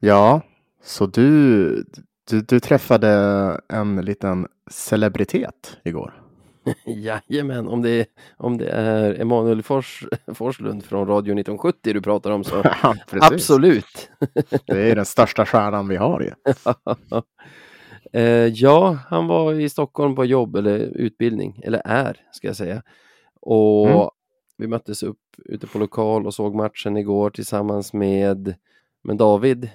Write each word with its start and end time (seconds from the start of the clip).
Ja, 0.00 0.40
så 0.82 1.06
du, 1.06 1.84
du, 2.30 2.40
du 2.40 2.60
träffade 2.60 3.08
en 3.68 3.96
liten 3.96 4.46
celebritet 4.70 5.76
igår. 5.84 6.22
Jajamän, 6.86 7.68
om 7.68 7.82
det, 7.82 8.06
om 8.36 8.58
det 8.58 8.68
är 8.68 9.20
Emanuel 9.20 9.62
Fors, 9.62 10.04
Forslund 10.34 10.84
från 10.84 11.06
Radio 11.08 11.32
1970 11.32 11.92
du 11.94 12.00
pratar 12.02 12.30
om 12.30 12.44
så 12.44 12.56
Ja, 12.82 12.94
absolut. 13.20 14.10
Det 14.66 14.90
är 14.90 14.96
den 14.96 15.04
största 15.04 15.46
stjärnan 15.46 15.88
vi 15.88 15.96
har 15.96 16.20
ju. 16.20 16.30
Eh, 18.12 18.46
ja, 18.46 18.98
han 19.08 19.26
var 19.26 19.52
i 19.52 19.68
Stockholm 19.68 20.14
på 20.14 20.24
jobb 20.24 20.56
eller 20.56 20.78
utbildning, 20.78 21.60
eller 21.64 21.82
är 21.84 22.16
ska 22.32 22.46
jag 22.46 22.56
säga. 22.56 22.82
Och 23.40 23.88
Mm. 23.90 24.08
vi 24.56 24.66
möttes 24.66 25.02
upp 25.02 25.18
ute 25.44 25.66
på 25.66 25.78
lokal 25.78 26.26
och 26.26 26.34
såg 26.34 26.54
matchen 26.54 26.96
igår 26.96 27.30
tillsammans 27.30 27.92
med, 27.92 28.54
med 29.04 29.16
David, 29.16 29.70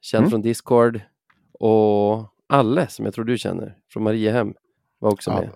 känd 0.00 0.20
Mm. 0.22 0.30
från 0.30 0.42
Discord, 0.42 1.00
och 1.60 2.32
Alle 2.48 2.86
som 2.88 3.04
jag 3.04 3.14
tror 3.14 3.24
du 3.24 3.38
känner, 3.38 3.76
från 3.92 4.02
Mariehem, 4.02 4.54
var 4.98 5.10
också 5.12 5.30
Ja, 5.30 5.40
med. 5.40 5.50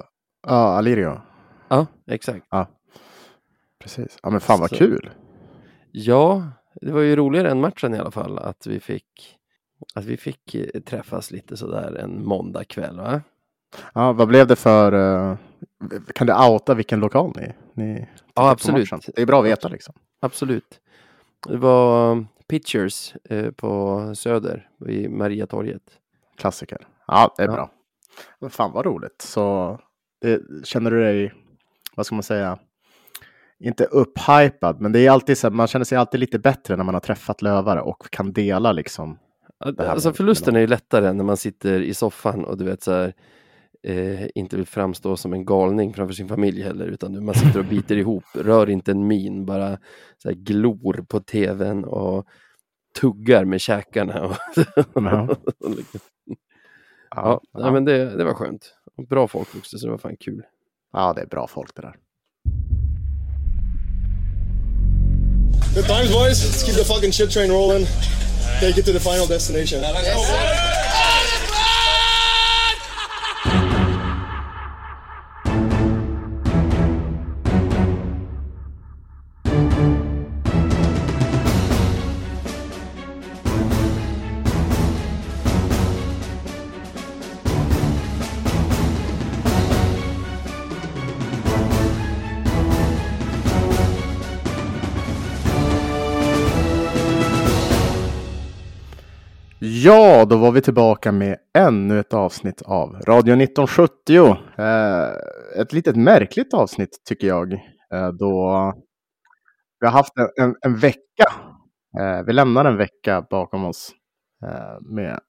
ja 0.46 0.52
Alirio. 0.76 1.20
Ja, 1.68 1.86
exakt. 2.06 2.46
Precis. 3.78 4.18
Ja, 4.22 4.30
men 4.30 4.40
fan 4.40 4.60
vad 4.60 4.70
Så- 4.70 4.76
kul. 4.76 5.10
Ja, 5.92 6.42
det 6.80 6.92
var 6.92 7.00
ju 7.00 7.16
roligare 7.16 7.50
än 7.50 7.60
matchen 7.60 7.94
i 7.94 7.98
alla 7.98 8.10
fall 8.10 8.38
att 8.38 8.66
vi 8.66 8.80
fick 8.80 9.36
att 9.94 10.04
vi 10.04 10.16
fick 10.16 10.54
eh, 10.54 10.80
träffas 10.80 11.30
lite 11.30 11.56
sådär 11.56 11.94
en 11.94 12.24
måndagkväll 12.24 12.96
va? 12.96 13.22
Ja, 13.94 14.12
vad 14.12 14.28
blev 14.28 14.46
det 14.46 14.56
för... 14.56 14.92
eh, 15.30 15.36
kan 16.14 16.26
du 16.26 16.32
outa 16.34 16.74
vilken 16.74 17.00
lokal 17.00 17.32
ni, 17.36 17.52
ni 17.74 18.08
på 18.34 18.42
absolut. 18.42 18.90
Det 19.16 19.22
är 19.22 19.26
bra 19.26 19.38
att 19.40 19.44
veta 19.46 19.68
liksom. 19.68 19.94
Absolut. 20.20 20.80
Det 21.48 21.56
var 21.56 22.24
Pitchers 22.50 23.14
eh, 23.24 23.50
på 23.50 24.00
Söder 24.14 24.68
vid 24.80 25.10
Mariatorget. 25.10 25.82
Klassiker. 26.36 26.86
Ja, 27.06 27.34
det 27.36 27.42
är 27.42 27.46
Ja. 27.46 27.52
bra. 27.52 27.70
Men 28.38 28.50
fan 28.50 28.72
vad 28.72 28.86
roligt. 28.86 29.22
Så 29.22 29.78
det, 30.20 30.40
känner 30.64 30.90
du 30.90 31.00
dig, 31.00 31.32
vad 31.94 32.06
ska 32.06 32.14
man 32.14 32.22
säga, 32.22 32.58
inte 33.58 33.84
upphypad, 33.84 34.80
men 34.80 34.92
det 34.92 35.06
är 35.06 35.10
alltid 35.10 35.38
så 35.38 35.46
här, 35.46 35.52
man 35.52 35.66
känner 35.66 35.84
sig 35.84 35.98
alltid 35.98 36.20
lite 36.20 36.38
bättre 36.38 36.76
när 36.76 36.84
man 36.84 36.94
har 36.94 37.00
träffat 37.00 37.42
lövare 37.42 37.80
och 37.80 38.10
kan 38.10 38.32
dela 38.32 38.72
liksom. 38.72 39.18
Alltså 39.78 40.12
förlusten 40.12 40.56
är 40.56 40.60
ju 40.60 40.66
lättare 40.66 41.12
när 41.12 41.24
man 41.24 41.36
sitter 41.36 41.80
i 41.80 41.94
soffan 41.94 42.44
och 42.44 42.58
du 42.58 42.64
vet 42.64 42.82
så 42.82 42.92
här 42.92 43.14
eh, 43.86 44.26
inte 44.34 44.56
vill 44.56 44.66
framstå 44.66 45.16
som 45.16 45.32
en 45.32 45.44
galning 45.44 45.94
framför 45.94 46.14
sin 46.14 46.28
familj 46.28 46.62
heller 46.62 46.86
utan 46.86 47.24
man 47.24 47.34
sitter 47.34 47.58
och 47.58 47.64
biter 47.64 47.96
ihop, 47.96 48.24
rör 48.34 48.70
inte 48.70 48.90
en 48.90 49.06
min, 49.06 49.46
bara 49.46 49.78
så 50.18 50.28
här 50.28 50.34
glor 50.36 51.04
på 51.08 51.20
tvn 51.20 51.84
och 51.84 52.26
tuggar 53.00 53.44
med 53.44 53.60
käkarna. 53.60 54.24
Och, 54.24 54.36
Ja. 55.02 55.28
Ja, 57.16 57.40
nej, 57.54 57.72
men 57.72 57.84
det, 57.84 58.16
det 58.16 58.24
var 58.24 58.34
skönt. 58.34 58.74
Bra 59.08 59.28
folk 59.28 59.48
också, 59.56 59.78
så 59.78 59.86
det 59.86 59.90
var 59.90 59.98
fan 59.98 60.16
kul. 60.16 60.42
ja, 60.92 61.12
det 61.12 61.20
är 61.22 61.26
bra 61.26 61.46
folk 61.46 61.74
det 61.74 61.82
där. 61.82 61.96
Good 65.74 65.86
times, 65.86 66.12
boys. 66.12 66.44
Let's 66.44 66.64
keep 66.66 66.74
the 66.74 66.84
fucking 66.84 67.12
shit 67.12 67.30
train 67.30 67.50
rolling. 67.50 67.86
Take 68.60 68.80
it 68.80 68.86
to 68.86 68.92
the 68.92 69.00
final 69.00 69.26
destination. 69.28 69.80
Ja, 99.82 100.24
då 100.24 100.36
var 100.36 100.52
vi 100.52 100.60
tillbaka 100.60 101.12
med 101.12 101.38
ännu 101.54 102.00
ett 102.00 102.14
avsnitt 102.14 102.62
av 102.62 102.92
Radio 102.92 103.42
1970. 103.42 104.36
Eh, 104.58 105.08
ett 105.60 105.72
litet 105.72 105.96
märkligt 105.96 106.54
avsnitt 106.54 107.02
tycker 107.04 107.26
jag. 107.26 107.52
Eh, 107.92 108.08
då 108.08 108.72
vi 109.80 109.86
har 109.86 109.92
haft 109.92 110.12
en, 110.18 110.44
en, 110.44 110.56
en 110.60 110.76
vecka. 110.76 111.32
Eh, 111.98 112.22
vi 112.26 112.32
lämnar 112.32 112.64
en 112.64 112.76
vecka 112.76 113.26
bakom 113.30 113.64
oss 113.64 113.92
eh, 114.42 114.80
med 114.80 115.20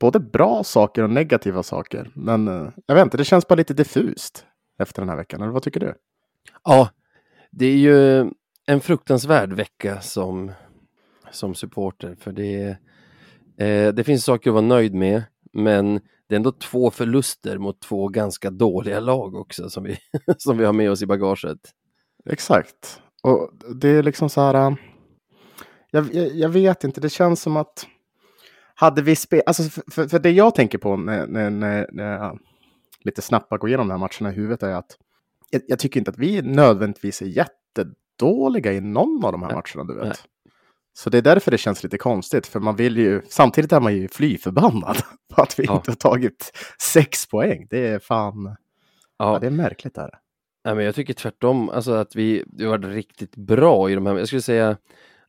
både 0.00 0.20
bra 0.20 0.64
saker 0.64 1.02
och 1.02 1.10
negativa 1.10 1.62
saker. 1.62 2.10
Men 2.14 2.48
eh, 2.48 2.68
jag 2.86 2.94
vet 2.94 3.04
inte, 3.04 3.16
det 3.16 3.24
känns 3.24 3.48
bara 3.48 3.54
lite 3.54 3.74
diffust 3.74 4.46
efter 4.78 5.02
den 5.02 5.08
här 5.08 5.16
veckan. 5.16 5.42
Eller 5.42 5.52
vad 5.52 5.62
tycker 5.62 5.80
du? 5.80 5.94
Ja, 6.64 6.88
det 7.50 7.66
är 7.66 7.76
ju 7.76 8.30
en 8.66 8.80
fruktansvärd 8.80 9.52
vecka 9.52 10.00
som, 10.00 10.52
som 11.30 11.54
supporter 11.54 12.16
för 12.20 12.32
det, 12.32 12.76
eh, 13.58 13.94
det 13.94 14.04
finns 14.04 14.24
saker 14.24 14.50
att 14.50 14.54
vara 14.54 14.64
nöjd 14.64 14.94
med 14.94 15.22
men 15.52 16.00
det 16.28 16.34
är 16.34 16.36
ändå 16.36 16.52
två 16.52 16.90
förluster 16.90 17.58
mot 17.58 17.80
två 17.80 18.08
ganska 18.08 18.50
dåliga 18.50 19.00
lag 19.00 19.34
också 19.34 19.70
som 19.70 19.84
vi, 19.84 19.98
som 20.38 20.58
vi 20.58 20.64
har 20.64 20.72
med 20.72 20.90
oss 20.90 21.02
i 21.02 21.06
bagaget. 21.06 21.58
Exakt. 22.30 23.00
Och 23.22 23.50
det 23.74 23.88
är 23.88 24.02
liksom 24.02 24.28
så 24.28 24.40
här. 24.40 24.54
äh, 24.54 24.76
Jag, 25.90 26.14
jag, 26.14 26.34
jag 26.34 26.48
vet 26.48 26.84
inte, 26.84 27.00
det 27.00 27.08
känns 27.08 27.42
som 27.42 27.56
att 27.56 27.86
hade 28.74 29.02
vi 29.02 29.16
spelat, 29.16 29.46
alltså 29.46 29.82
för, 29.90 30.08
för, 30.08 30.18
det 30.18 30.30
jag 30.30 30.54
tänker 30.54 30.78
på 30.78 30.96
när, 30.96 31.26
när, 31.26 31.50
när, 31.50 31.88
när 31.92 32.12
jag 32.12 32.38
lite 33.00 33.22
snabbt 33.22 33.50
går 33.50 33.68
igenom 33.68 33.88
de 33.88 33.90
här 33.90 33.98
matcherna 33.98 34.32
i 34.32 34.36
huvudet 34.36 34.62
är 34.62 34.72
att 34.72 34.98
jag, 35.50 35.62
jag 35.68 35.78
tycker 35.78 36.00
inte 36.00 36.10
att 36.10 36.18
vi 36.18 36.42
nödvändigtvis 36.42 37.22
är 37.22 37.26
jättedåliga 37.26 38.72
i 38.72 38.80
någon 38.80 39.24
av 39.24 39.32
de 39.32 39.42
här 39.42 39.50
matcherna, 39.50 39.92
du 39.92 39.94
vet. 39.94 40.24
Så 40.98 41.10
det 41.10 41.18
är 41.18 41.22
därför 41.22 41.50
det 41.50 41.58
känns 41.58 41.82
lite 41.82 41.98
konstigt, 41.98 42.46
för 42.46 42.60
man 42.60 42.76
vill 42.76 42.96
ju, 42.96 43.22
samtidigt 43.28 43.72
är 43.72 43.80
man 43.80 43.96
ju 43.96 44.08
fly 44.08 44.38
förbannad 44.38 44.96
på 45.34 45.42
att 45.42 45.58
vi 45.58 45.64
Ja. 45.64 45.76
inte 45.76 45.90
har 45.90 45.96
tagit 45.96 46.52
sex 46.82 47.26
poäng. 47.28 47.66
Det 47.70 47.86
är 47.86 47.98
fan, 47.98 48.44
ja, 49.18 49.32
Ja, 49.32 49.38
det 49.38 49.46
är 49.46 49.50
märkligt 49.50 49.94
där. 49.94 50.10
Nej, 50.64 50.74
men 50.74 50.84
jag 50.84 50.94
tycker 50.94 51.14
tvärtom, 51.14 51.68
alltså 51.70 51.92
att 51.92 52.16
vi, 52.16 52.44
vi 52.46 52.64
varit 52.64 52.84
riktigt 52.84 53.36
bra 53.36 53.90
i 53.90 53.94
de 53.94 54.06
här, 54.06 54.18
jag 54.18 54.26
skulle 54.26 54.42
säga 54.42 54.76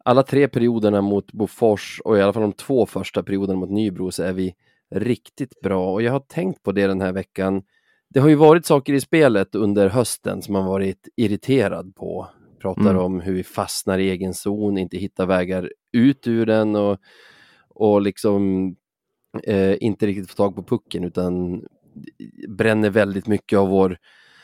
alla 0.05 0.23
tre 0.23 0.47
perioderna 0.47 1.01
mot 1.01 1.31
Bofors 1.31 2.01
och 2.05 2.17
i 2.17 2.21
alla 2.21 2.33
fall 2.33 2.41
de 2.41 2.53
två 2.53 2.85
första 2.85 3.23
perioderna 3.23 3.59
mot 3.59 3.69
Nybro 3.69 4.11
så 4.11 4.23
är 4.23 4.33
vi 4.33 4.55
riktigt 4.95 5.61
bra 5.61 5.93
och 5.93 6.01
jag 6.01 6.11
har 6.11 6.19
tänkt 6.19 6.63
på 6.63 6.71
det 6.71 6.87
den 6.87 7.01
här 7.01 7.11
veckan. 7.11 7.61
Det 8.09 8.19
har 8.19 8.29
ju 8.29 8.35
varit 8.35 8.65
saker 8.65 8.93
i 8.93 9.01
spelet 9.01 9.55
under 9.55 9.89
hösten 9.89 10.41
som 10.41 10.53
man 10.53 10.65
varit 10.65 11.07
irriterad 11.15 11.95
på. 11.95 12.27
Pratar 12.59 12.81
Mm. 12.89 12.97
om 12.97 13.19
hur 13.21 13.33
vi 13.33 13.43
fastnar 13.43 13.99
i 13.99 14.09
egen 14.09 14.33
zon, 14.33 14.77
inte 14.77 14.97
hittar 14.97 15.25
vägar 15.25 15.71
ut 15.91 16.27
ur 16.27 16.45
den 16.45 16.75
och, 16.75 16.97
och 17.69 18.01
liksom 18.01 18.75
eh, 19.43 19.75
inte 19.83 20.07
riktigt 20.07 20.29
får 20.29 20.35
tag 20.35 20.55
på 20.55 20.63
pucken 20.63 21.03
utan 21.03 21.61
bränner 22.47 22.89
väldigt 22.89 23.27
mycket 23.27 23.59
av 23.59 23.67
vår 23.69 23.97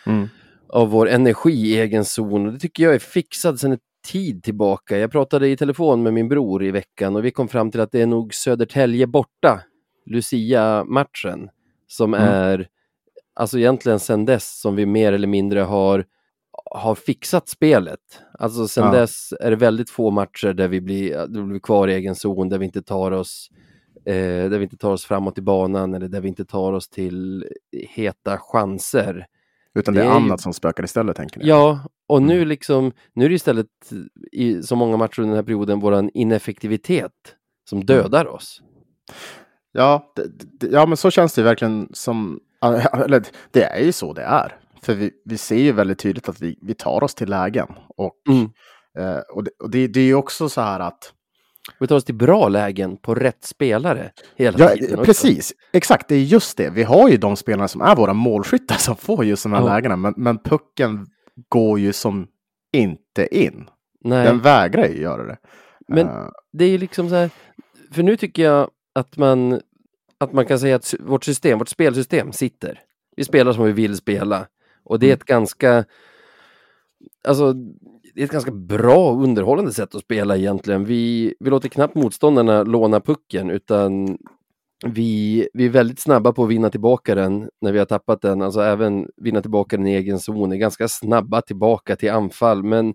Mm. 0.05 0.27
av 0.67 0.89
vår 0.89 1.09
energi 1.09 1.51
i 1.53 1.79
egen 1.79 2.05
zon. 2.05 2.45
Och 2.47 2.53
det 2.53 2.59
tycker 2.59 2.83
jag 2.83 2.95
är 2.95 2.99
fixad 2.99 3.59
sedan 3.59 3.77
tid 4.11 4.43
tillbaka. 4.43 4.97
Jag 4.97 5.11
pratade 5.11 5.49
i 5.49 5.57
telefon 5.57 6.03
med 6.03 6.13
min 6.13 6.29
bror 6.29 6.63
i 6.63 6.71
veckan 6.71 7.15
och 7.15 7.25
vi 7.25 7.31
kom 7.31 7.47
fram 7.47 7.71
till 7.71 7.79
att 7.81 7.91
det 7.91 8.01
är 8.01 8.07
nog 8.07 8.33
Södertälje 8.33 9.07
borta, 9.07 9.61
Lucia-matchen, 10.05 11.49
som 11.87 12.13
Mm. 12.13 12.27
är, 12.29 12.67
alltså 13.33 13.59
egentligen 13.59 13.99
sedan 13.99 14.25
dess 14.25 14.59
som 14.61 14.75
vi 14.75 14.85
mer 14.85 15.13
eller 15.13 15.27
mindre 15.27 15.59
har, 15.59 16.05
har 16.73 16.95
fixat 16.95 17.49
spelet. 17.49 17.99
Alltså 18.39 18.67
sedan 18.67 18.93
Ja. 18.93 18.99
dess 18.99 19.33
är 19.39 19.49
det 19.49 19.55
väldigt 19.55 19.89
få 19.89 20.11
matcher 20.11 20.53
där 20.53 20.67
vi 20.67 20.81
blir, 20.81 21.11
där 21.13 21.41
vi 21.41 21.43
blir 21.47 21.59
kvar 21.59 21.87
i 21.87 21.93
egen 21.93 22.15
zon, 22.15 22.49
där 22.49 22.57
vi 22.57 22.65
inte 22.65 22.81
tar 22.81 23.11
oss 23.11 23.49
eh, 24.05 24.13
där 24.49 24.57
vi 24.57 24.63
inte 24.63 24.77
tar 24.77 24.91
oss 24.91 25.05
framåt 25.05 25.37
i 25.37 25.41
banan 25.41 25.93
eller 25.93 26.07
där 26.07 26.21
vi 26.21 26.27
inte 26.27 26.45
tar 26.45 26.73
oss 26.73 26.89
till 26.89 27.45
heta 27.89 28.37
chanser. 28.37 29.25
Utan 29.75 29.93
det 29.93 30.01
är, 30.01 30.05
Det 30.05 30.09
är 30.11 30.19
ju- 30.19 30.25
annat 30.25 30.41
som 30.41 30.53
spökar 30.53 30.83
istället, 30.83 31.15
tänker 31.15 31.39
ni? 31.39 31.47
Ja, 31.47 31.79
och 32.07 32.21
nu 32.21 32.35
Mm. 32.35 32.47
liksom, 32.47 32.91
nu 33.13 33.25
är 33.25 33.29
det 33.29 33.35
istället 33.35 33.67
i 34.31 34.63
så 34.63 34.75
många 34.75 34.97
matcher 34.97 35.19
under 35.19 35.29
den 35.29 35.35
här 35.37 35.43
perioden 35.43 35.79
våran 35.79 36.09
ineffektivitet 36.13 37.11
som 37.69 37.77
Mm. 37.77 37.85
dödar 37.85 38.27
oss. 38.27 38.61
Ja, 39.71 40.13
det, 40.15 40.23
det, 40.59 40.67
ja, 40.67 40.85
men 40.85 40.97
så 40.97 41.11
känns 41.11 41.33
det 41.35 41.43
verkligen 41.43 41.89
som... 41.93 42.39
Eller 42.93 43.23
det 43.51 43.63
är 43.63 43.83
ju 43.83 43.91
så 43.91 44.13
det 44.13 44.21
är. 44.23 44.59
För 44.83 44.93
vi, 44.93 45.11
vi 45.25 45.37
ser 45.37 45.55
ju 45.57 45.71
väldigt 45.71 45.99
tydligt 45.99 46.29
att 46.29 46.41
vi, 46.41 46.59
vi 46.61 46.73
tar 46.73 47.03
oss 47.03 47.15
till 47.15 47.29
lägen. 47.29 47.67
Och, 47.97 48.13
Mm. 48.29 48.49
eh, 48.99 49.19
och, 49.33 49.43
det, 49.43 49.51
och 49.59 49.69
det, 49.69 49.87
det 49.87 49.99
är 49.99 50.03
ju 50.05 50.15
också 50.15 50.49
så 50.49 50.61
här 50.61 50.79
att... 50.79 51.13
Vi 51.79 51.87
tar 51.87 51.95
oss 51.95 52.03
till 52.05 52.15
bra 52.15 52.47
lägen 52.47 52.97
på 52.97 53.15
rätt 53.15 53.43
spelare 53.43 54.11
hela 54.35 54.59
Ja, 54.59 54.69
tiden. 54.69 54.93
också. 54.99 55.05
precis. 55.05 55.53
Exakt, 55.73 56.07
det 56.07 56.15
är 56.15 56.19
just 56.19 56.57
det. 56.57 56.69
Vi 56.69 56.83
har 56.83 57.09
ju 57.09 57.17
de 57.17 57.35
spelarna 57.35 57.67
som 57.67 57.81
är 57.81 57.95
våra 57.95 58.13
målskyttar 58.13 58.75
som 58.75 58.95
får 58.95 59.25
just 59.25 59.43
de 59.43 59.53
här 59.53 59.59
Ja. 59.61 59.65
lägena. 59.75 59.95
Men, 59.95 60.13
men 60.17 60.37
pucken 60.37 61.07
går 61.49 61.79
ju 61.79 61.93
som 61.93 62.27
inte 62.73 63.37
in. 63.37 63.69
Nej, 64.03 64.25
Den 64.25 64.39
vägrar 64.39 64.87
ju 64.87 65.01
göra 65.01 65.23
det. 65.25 65.37
Men- 65.87 66.07
Eh, 66.07 66.27
det 66.53 66.65
är 66.65 66.69
ju 66.69 66.77
liksom 66.77 67.09
så 67.09 67.15
här, 67.15 67.29
för 67.91 68.03
nu 68.03 68.17
tycker 68.17 68.43
jag 68.43 68.69
att 68.95 69.17
man, 69.17 69.61
att 70.19 70.33
man 70.33 70.45
kan 70.45 70.59
säga 70.59 70.75
att 70.75 70.93
vårt 70.99 71.23
system, 71.23 71.59
vårt 71.59 71.69
spelsystem 71.69 72.31
sitter. 72.31 72.79
Vi 73.15 73.23
spelar 73.23 73.53
som 73.53 73.63
vi 73.65 73.71
vill 73.71 73.97
spela. 73.97 74.47
Och 74.83 74.99
det 74.99 75.09
är 75.09 75.13
ett 75.13 75.25
ganska, 75.25 75.85
alltså, 77.27 77.53
det 78.15 78.21
är 78.21 78.25
ett 78.25 78.31
ganska 78.31 78.51
bra 78.51 79.13
underhållande 79.13 79.73
sätt 79.73 79.95
att 79.95 80.01
spela 80.01 80.37
egentligen. 80.37 80.85
Vi, 80.85 81.35
vi 81.39 81.49
låter 81.49 81.69
knappt 81.69 81.95
motståndarna 81.95 82.63
låna 82.63 82.99
pucken 82.99 83.49
utan 83.49 84.17
vi, 84.85 85.47
vi 85.53 85.65
är 85.65 85.69
väldigt 85.69 85.99
snabba 85.99 86.33
på 86.33 86.43
att 86.43 86.49
vinna 86.49 86.69
tillbaka 86.69 87.15
den 87.15 87.49
när 87.61 87.71
vi 87.71 87.79
har 87.79 87.85
tappat 87.85 88.21
den, 88.21 88.41
alltså 88.41 88.61
även 88.61 89.07
vinna 89.17 89.41
tillbaka 89.41 89.77
den 89.77 89.87
i 89.87 89.95
egen 89.95 90.19
zon, 90.19 90.51
är 90.51 90.55
ganska 90.55 90.87
snabba 90.87 91.41
tillbaka 91.41 91.95
till 91.95 92.11
anfall, 92.11 92.63
men 92.63 92.93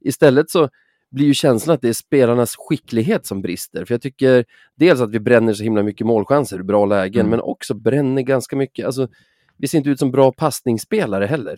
istället 0.00 0.50
så 0.50 0.68
blir 1.10 1.26
ju 1.26 1.34
känslan 1.34 1.74
att 1.74 1.80
det 1.82 1.88
är 1.88 1.92
spelarnas 1.92 2.56
skicklighet 2.58 3.26
som 3.26 3.42
brister. 3.42 3.84
För 3.84 3.94
jag 3.94 4.02
tycker 4.02 4.44
dels 4.76 5.00
att 5.00 5.10
vi 5.10 5.20
bränner 5.20 5.52
så 5.54 5.62
himla 5.62 5.82
mycket 5.82 6.06
målchanser 6.06 6.60
i 6.60 6.62
bra 6.62 6.86
lägen, 6.86 7.20
mm. 7.20 7.30
men 7.30 7.40
också 7.40 7.74
bränner 7.74 8.22
ganska 8.22 8.56
mycket, 8.56 8.86
alltså 8.86 9.08
vi 9.58 9.68
ser 9.68 9.78
inte 9.78 9.90
ut 9.90 9.98
som 9.98 10.10
bra 10.10 10.32
passningsspelare 10.32 11.26
heller. 11.26 11.56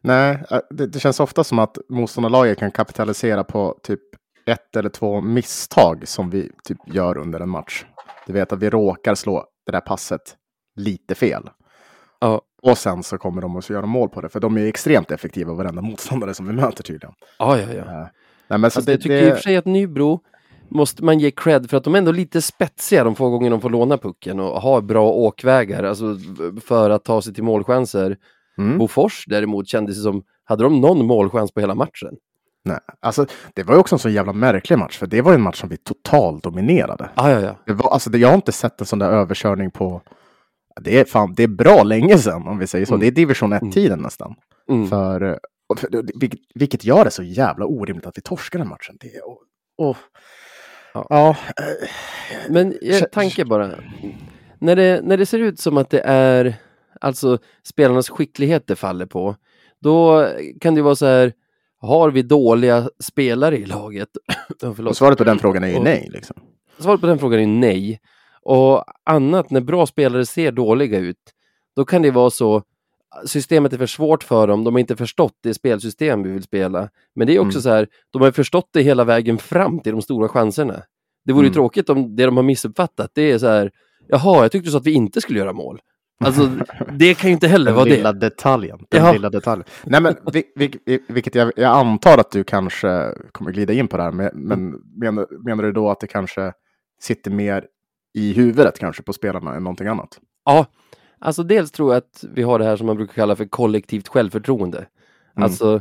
Nej, 0.00 0.38
äh, 0.50 0.58
det, 0.70 0.86
det 0.86 1.00
känns 1.00 1.20
ofta 1.20 1.44
som 1.44 1.58
att 1.58 1.78
motståndarlaget 1.88 2.58
kan 2.58 2.70
kapitalisera 2.70 3.44
på 3.44 3.78
typ 3.82 4.00
ett 4.46 4.76
eller 4.76 4.90
två 4.90 5.20
misstag 5.20 6.08
som 6.08 6.30
vi 6.30 6.50
typ 6.64 6.78
gör 6.86 7.18
under 7.18 7.40
en 7.40 7.48
match. 7.48 7.84
Du 8.26 8.32
vet 8.32 8.52
att 8.52 8.58
vi 8.58 8.70
råkar 8.70 9.14
slå 9.14 9.44
det 9.66 9.72
där 9.72 9.80
passet 9.80 10.36
lite 10.76 11.14
fel. 11.14 11.50
Ja. 12.20 12.42
Och 12.62 12.78
sen 12.78 13.02
så 13.02 13.18
kommer 13.18 13.42
de 13.42 13.56
att 13.56 13.70
göra 13.70 13.86
mål 13.86 14.08
på 14.08 14.20
det, 14.20 14.28
för 14.28 14.40
de 14.40 14.58
är 14.58 14.66
extremt 14.66 15.10
effektiva 15.10 15.52
varenda 15.52 15.82
motståndare 15.82 16.34
som 16.34 16.46
vi 16.46 16.52
möter 16.52 16.82
tydligen. 16.82 17.14
Ja, 17.38 17.58
ja, 17.58 17.72
ja. 17.72 17.82
Uh, 17.82 18.06
nej, 18.48 18.58
men 18.58 18.60
så 18.60 18.64
alltså, 18.64 18.80
det, 18.80 18.92
jag 18.92 19.00
tycker 19.00 19.14
det... 19.14 19.28
i 19.28 19.32
och 19.32 19.34
för 19.34 19.42
sig 19.42 19.56
att 19.56 19.66
Nybro 19.66 20.20
måste 20.68 21.04
man 21.04 21.18
ge 21.18 21.30
cred 21.30 21.70
för 21.70 21.76
att 21.76 21.84
de 21.84 21.94
är 21.94 21.98
ändå 21.98 22.12
lite 22.12 22.42
spetsiga 22.42 23.04
de 23.04 23.14
få 23.14 23.30
gånger 23.30 23.50
de 23.50 23.60
får 23.60 23.70
låna 23.70 23.98
pucken 23.98 24.40
och 24.40 24.62
har 24.62 24.80
bra 24.80 25.10
åkvägar 25.10 25.84
alltså 25.84 26.18
för 26.64 26.90
att 26.90 27.04
ta 27.04 27.22
sig 27.22 27.34
till 27.34 27.44
målchanser. 27.44 28.16
Mm. 28.58 28.78
Bofors 28.78 29.24
däremot 29.26 29.68
kändes 29.68 29.96
det 29.96 30.02
som, 30.02 30.22
hade 30.44 30.64
de 30.64 30.80
någon 30.80 31.06
målchans 31.06 31.52
på 31.52 31.60
hela 31.60 31.74
matchen? 31.74 32.16
Nej, 32.64 32.78
alltså 33.00 33.26
det 33.54 33.62
var 33.62 33.74
ju 33.74 33.80
också 33.80 33.94
en 33.94 33.98
så 33.98 34.08
jävla 34.08 34.32
märklig 34.32 34.78
match, 34.78 34.98
för 34.98 35.06
det 35.06 35.22
var 35.22 35.34
en 35.34 35.42
match 35.42 35.60
som 35.60 35.68
vi 35.68 35.76
totalt 35.76 36.42
dominerade. 36.42 37.10
Ah, 37.14 37.30
ja, 37.30 37.40
ja. 37.40 37.56
Det 37.66 37.72
var, 37.72 37.90
alltså, 37.90 38.10
det, 38.10 38.18
jag 38.18 38.28
har 38.28 38.34
inte 38.34 38.52
sett 38.52 38.80
en 38.80 38.86
sån 38.86 38.98
där 38.98 39.10
överkörning 39.10 39.70
på, 39.70 40.02
det 40.80 41.00
är, 41.00 41.04
fan, 41.04 41.34
det 41.34 41.42
är 41.42 41.48
bra 41.48 41.82
länge 41.82 42.18
sedan 42.18 42.48
om 42.48 42.58
vi 42.58 42.66
säger 42.66 42.86
så. 42.86 42.94
Mm. 42.94 43.00
Det 43.00 43.06
är 43.06 43.10
division 43.10 43.54
1-tiden 43.54 43.92
mm. 43.92 44.02
nästan. 44.02 44.34
Mm. 44.68 44.88
För, 44.88 45.38
för, 45.76 46.18
vilket, 46.20 46.40
vilket 46.54 46.84
gör 46.84 47.04
det 47.04 47.10
så 47.10 47.22
jävla 47.22 47.66
orimligt 47.66 48.06
att 48.06 48.18
vi 48.18 48.22
torskar 48.22 48.58
den 48.58 48.68
matchen. 48.68 48.96
Det, 49.00 49.20
och, 49.20 49.38
och, 49.88 49.96
ja. 50.94 51.06
ja. 51.10 51.36
Men 52.48 52.74
jag 52.80 53.12
tanke 53.12 53.44
bara, 53.44 53.70
när 54.58 54.76
det, 54.76 55.00
när 55.02 55.16
det 55.16 55.26
ser 55.26 55.38
ut 55.38 55.60
som 55.60 55.76
att 55.76 55.90
det 55.90 56.00
är 56.04 56.54
alltså 57.00 57.38
spelarnas 57.62 58.08
skicklighet 58.08 58.66
det 58.66 58.76
faller 58.76 59.06
på, 59.06 59.36
då 59.80 60.28
kan 60.60 60.74
det 60.74 60.82
vara 60.82 60.96
så 60.96 61.06
här, 61.06 61.32
har 61.80 62.10
vi 62.10 62.22
dåliga 62.22 62.88
spelare 63.02 63.58
i 63.58 63.64
laget? 63.64 64.08
och 64.86 64.96
svaret 64.96 65.18
på 65.18 65.24
den 65.24 65.38
frågan 65.38 65.64
är 65.64 65.68
ju 65.68 65.80
nej. 65.80 66.08
Liksom. 66.12 66.36
Svaret 66.78 67.00
på 67.00 67.06
den 67.06 67.18
frågan 67.18 67.40
är 67.40 67.46
nej. 67.46 68.00
Och 68.42 68.84
annat, 69.04 69.50
när 69.50 69.60
bra 69.60 69.86
spelare 69.86 70.26
ser 70.26 70.52
dåliga 70.52 70.98
ut, 70.98 71.16
då 71.76 71.84
kan 71.84 72.02
det 72.02 72.10
vara 72.10 72.30
så 72.30 72.62
systemet 73.24 73.72
är 73.72 73.78
för 73.78 73.86
svårt 73.86 74.24
för 74.24 74.46
dem, 74.46 74.64
de 74.64 74.74
har 74.74 74.80
inte 74.80 74.96
förstått 74.96 75.38
det 75.42 75.54
spelsystem 75.54 76.22
vi 76.22 76.30
vill 76.30 76.42
spela. 76.42 76.88
Men 77.14 77.26
det 77.26 77.34
är 77.34 77.38
också 77.38 77.58
mm. 77.58 77.62
så 77.62 77.70
här, 77.70 77.88
de 78.12 78.22
har 78.22 78.30
förstått 78.30 78.68
det 78.72 78.82
hela 78.82 79.04
vägen 79.04 79.38
fram 79.38 79.80
till 79.80 79.92
de 79.92 80.02
stora 80.02 80.28
chanserna. 80.28 80.82
Det 81.24 81.32
vore 81.32 81.42
mm. 81.42 81.50
ju 81.50 81.54
tråkigt 81.54 81.88
om 81.88 82.16
det 82.16 82.24
de 82.24 82.36
har 82.36 82.44
missuppfattat, 82.44 83.10
det 83.14 83.30
är 83.30 83.38
så 83.38 83.46
här, 83.46 83.70
jaha, 84.08 84.42
jag 84.42 84.52
tyckte 84.52 84.70
så 84.70 84.76
att 84.76 84.86
vi 84.86 84.92
inte 84.92 85.20
skulle 85.20 85.38
göra 85.38 85.52
mål. 85.52 85.80
Alltså, 86.24 86.50
det 86.98 87.14
kan 87.14 87.30
ju 87.30 87.34
inte 87.34 87.48
heller 87.48 87.72
vara 87.72 87.84
det. 87.84 87.90
Den 87.90 87.96
lilla 87.96 88.12
detaljen. 88.12 88.78
Den 88.90 89.04
ja. 89.04 89.12
lilla 89.12 89.30
detaljen. 89.30 89.64
Nej, 89.84 90.00
men 90.00 90.16
vilket 91.08 91.34
jag, 91.34 91.52
jag, 91.56 91.76
antar 91.76 92.18
att 92.18 92.30
du 92.30 92.44
kanske 92.44 93.14
kommer 93.32 93.52
glida 93.52 93.72
in 93.72 93.88
på 93.88 93.96
det 93.96 94.02
här, 94.02 94.12
men, 94.12 94.30
men 94.34 94.74
menar, 95.00 95.44
menar 95.44 95.62
du 95.62 95.72
då 95.72 95.90
att 95.90 96.00
det 96.00 96.06
kanske 96.06 96.52
sitter 97.00 97.30
mer 97.30 97.66
i 98.14 98.32
huvudet 98.32 98.78
kanske 98.78 99.02
på 99.02 99.12
spelarna 99.12 99.54
än 99.54 99.62
någonting 99.62 99.86
annat? 99.86 100.18
Ja, 100.44 100.66
alltså 101.24 101.42
dels 101.42 101.70
tror 101.70 101.92
jag 101.92 101.98
att 101.98 102.24
vi 102.32 102.42
har 102.42 102.58
det 102.58 102.64
här 102.64 102.76
som 102.76 102.86
man 102.86 102.96
brukar 102.96 103.14
kalla 103.14 103.36
för 103.36 103.44
kollektivt 103.44 104.08
självförtroende. 104.08 104.78
Mm. 104.78 105.44
Alltså, 105.44 105.80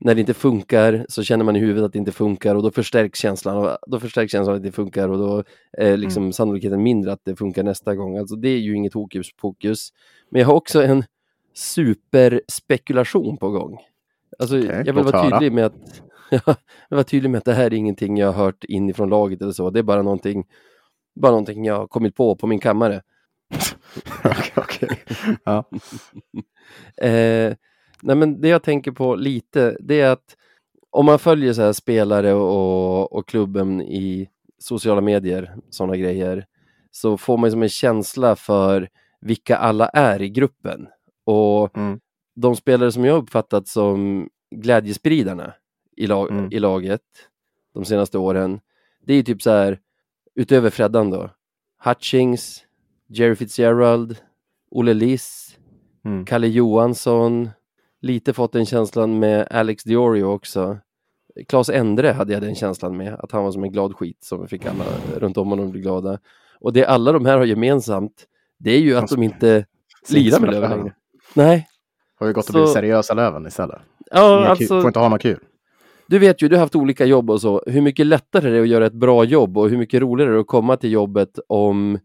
när 0.00 0.14
det 0.14 0.20
inte 0.20 0.34
funkar 0.34 1.06
så 1.08 1.22
känner 1.22 1.44
man 1.44 1.56
i 1.56 1.58
huvudet 1.58 1.84
att 1.84 1.92
det 1.92 1.98
inte 1.98 2.12
funkar 2.12 2.54
och 2.54 2.62
då 2.62 2.70
förstärks 2.70 3.18
känslan. 3.18 3.56
Och 3.56 3.76
då 3.86 4.00
förstärks 4.00 4.32
känslan 4.32 4.56
att 4.56 4.62
det 4.62 4.72
funkar 4.72 5.08
och 5.08 5.18
då 5.18 5.44
är 5.72 5.96
liksom 5.96 6.22
mm. 6.22 6.32
sannolikheten 6.32 6.82
mindre 6.82 7.12
att 7.12 7.24
det 7.24 7.36
funkar 7.36 7.62
nästa 7.62 7.94
gång. 7.94 8.18
Alltså 8.18 8.36
det 8.36 8.48
är 8.48 8.58
ju 8.58 8.74
inget 8.74 8.94
hokus 8.94 9.36
pokus. 9.36 9.88
Men 10.30 10.40
jag 10.40 10.48
har 10.48 10.54
också 10.54 10.82
en 10.82 11.04
superspekulation 11.54 13.36
på 13.36 13.50
gång. 13.50 13.78
Alltså, 14.38 14.58
okay, 14.58 14.82
jag 14.86 14.94
vill 14.94 15.04
vara 15.04 15.30
tydlig 15.30 15.52
med 15.52 15.66
att 15.66 16.02
jag 16.30 16.42
vill 16.46 16.96
vara 16.96 17.04
tydlig 17.04 17.30
med 17.30 17.38
att 17.38 17.44
det 17.44 17.54
här 17.54 17.66
är 17.66 17.74
ingenting 17.74 18.16
jag 18.16 18.32
har 18.32 18.44
hört 18.44 18.64
inifrån 18.64 19.08
laget 19.08 19.42
eller 19.42 19.52
så. 19.52 19.70
Det 19.70 19.78
är 19.78 19.82
bara 19.82 20.02
någonting, 20.02 20.44
bara 21.20 21.30
någonting 21.30 21.64
jag 21.64 21.76
har 21.76 21.86
kommit 21.86 22.14
på 22.14 22.36
på 22.36 22.46
min 22.46 22.60
kammare. 22.60 23.02
Okej, 24.24 24.52
okay, 24.56 24.96
ja. 25.44 25.64
eh, 27.06 27.56
nej 28.02 28.16
men 28.16 28.40
det 28.40 28.48
jag 28.48 28.62
tänker 28.62 28.90
på 28.92 29.14
lite, 29.14 29.76
det 29.80 30.00
är 30.00 30.10
att 30.10 30.36
om 30.90 31.06
man 31.06 31.18
följer 31.18 31.52
så 31.52 31.62
här 31.62 31.72
spelare 31.72 32.34
och, 32.34 33.12
och 33.12 33.28
klubben 33.28 33.82
i 33.82 34.28
sociala 34.58 35.00
medier, 35.00 35.56
sådana 35.70 35.96
grejer, 35.96 36.46
så 36.90 37.16
får 37.16 37.38
man 37.38 37.50
som 37.50 37.62
en 37.62 37.68
känsla 37.68 38.36
för 38.36 38.88
vilka 39.20 39.56
alla 39.56 39.88
är 39.88 40.22
i 40.22 40.28
gruppen. 40.28 40.88
Och 41.24 41.76
mm. 41.76 42.00
de 42.34 42.56
spelare 42.56 42.92
som 42.92 43.04
jag 43.04 43.16
uppfattat 43.16 43.68
som 43.68 44.28
glädjespridarna 44.50 45.54
i, 45.96 46.06
lag, 46.06 46.30
mm. 46.30 46.52
i 46.52 46.58
laget 46.58 47.02
de 47.74 47.84
senaste 47.84 48.18
åren, 48.18 48.60
det 49.06 49.14
är 49.14 49.22
typ 49.22 49.42
så 49.42 49.50
här, 49.50 49.78
utöver 50.34 50.70
Freddan 50.70 51.10
då, 51.10 51.30
Hutchings, 51.84 52.64
Jerry 53.08 53.34
Fitzgerald, 53.34 54.16
Olle 54.70 54.94
Liss, 54.94 55.58
mm. 56.04 56.24
Kalle 56.26 56.46
Johansson, 56.46 57.50
lite 58.00 58.32
fått 58.32 58.52
den 58.52 58.66
känslan 58.66 59.18
med 59.18 59.48
Alex 59.50 59.84
Diorio 59.84 60.24
också. 60.24 60.78
Klas 61.48 61.68
Endre 61.68 62.08
hade 62.08 62.32
jag 62.32 62.42
den 62.42 62.54
känslan 62.54 62.96
med, 62.96 63.14
att 63.14 63.32
han 63.32 63.44
var 63.44 63.52
som 63.52 63.64
en 63.64 63.72
glad 63.72 63.96
skit 63.96 64.24
som 64.24 64.48
fick 64.48 64.66
alla 64.66 64.84
runt 65.16 65.36
om 65.36 65.48
honom 65.48 65.70
bli 65.70 65.80
glada. 65.80 66.18
Och 66.60 66.72
det 66.72 66.84
alla 66.84 67.12
de 67.12 67.26
här 67.26 67.38
har 67.38 67.44
gemensamt, 67.44 68.26
det 68.58 68.70
är 68.70 68.80
ju 68.80 68.96
att 68.96 69.08
de 69.08 69.22
inte 69.22 69.66
lirar 70.08 70.40
med 70.40 70.50
Löven 70.50 70.70
längre. 70.70 70.94
Nej. 71.34 71.68
Har 72.14 72.26
ju 72.26 72.32
gått 72.32 72.46
att 72.46 72.54
bli 72.54 72.66
seriösa 72.66 73.14
Löven 73.14 73.46
istället. 73.46 73.78
Ja, 74.10 74.46
alltså, 74.46 74.80
får 74.80 74.86
inte 74.86 74.98
ha 74.98 75.08
något 75.08 75.22
kul. 75.22 75.38
Du 76.06 76.18
vet 76.18 76.42
ju, 76.42 76.48
du 76.48 76.56
har 76.56 76.60
haft 76.60 76.76
olika 76.76 77.04
jobb 77.04 77.30
och 77.30 77.40
så, 77.40 77.62
hur 77.66 77.80
mycket 77.80 78.06
lättare 78.06 78.50
det 78.50 78.56
är 78.56 78.62
att 78.62 78.68
göra 78.68 78.86
ett 78.86 78.92
bra 78.92 79.24
jobb 79.24 79.58
och 79.58 79.70
hur 79.70 79.78
mycket 79.78 80.00
roligare 80.00 80.30
det 80.30 80.36
är 80.36 80.40
att 80.40 80.46
komma 80.46 80.76
till 80.76 80.92
jobbet 80.92 81.38
om 81.46 81.98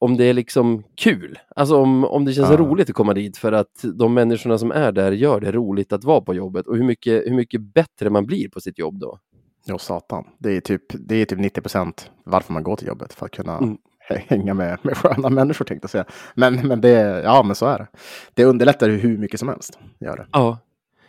om 0.00 0.16
det 0.16 0.24
är 0.24 0.34
liksom 0.34 0.82
kul. 0.96 1.38
Alltså 1.56 1.76
om, 1.76 2.04
om 2.04 2.24
det 2.24 2.32
känns 2.32 2.50
ja. 2.50 2.56
roligt 2.56 2.90
att 2.90 2.94
komma 2.94 3.14
dit 3.14 3.36
för 3.36 3.52
att 3.52 3.84
de 3.94 4.14
människorna 4.14 4.58
som 4.58 4.72
är 4.72 4.92
där 4.92 5.12
gör 5.12 5.40
det 5.40 5.52
roligt 5.52 5.92
att 5.92 6.04
vara 6.04 6.20
på 6.20 6.34
jobbet 6.34 6.66
och 6.66 6.76
hur 6.76 6.84
mycket, 6.84 7.26
hur 7.26 7.34
mycket 7.34 7.60
bättre 7.60 8.10
man 8.10 8.26
blir 8.26 8.48
på 8.48 8.60
sitt 8.60 8.78
jobb 8.78 9.00
då. 9.00 9.18
Ja, 9.64 9.78
satan. 9.78 10.24
Det 10.38 10.56
är 10.56 10.60
typ, 10.60 10.82
det 10.88 11.14
är 11.14 11.24
typ 11.24 11.38
90 11.38 11.60
procent 11.60 12.10
varför 12.24 12.52
man 12.52 12.62
går 12.62 12.76
till 12.76 12.88
jobbet, 12.88 13.12
för 13.12 13.26
att 13.26 13.32
kunna 13.32 13.58
mm. 13.58 13.78
hänga 14.28 14.54
med, 14.54 14.78
med 14.82 14.96
sköna 14.96 15.28
människor 15.28 15.64
tänkte 15.64 15.84
jag 15.84 15.90
säga. 15.90 16.04
Men, 16.34 16.68
men 16.68 16.80
det, 16.80 17.22
ja, 17.24 17.42
men 17.42 17.56
så 17.56 17.66
är 17.66 17.78
det. 17.78 17.86
Det 18.34 18.44
underlättar 18.44 18.88
hur 18.88 19.18
mycket 19.18 19.40
som 19.40 19.48
helst. 19.48 19.78
Gör 20.00 20.16
det. 20.16 20.26
Ja. 20.32 20.58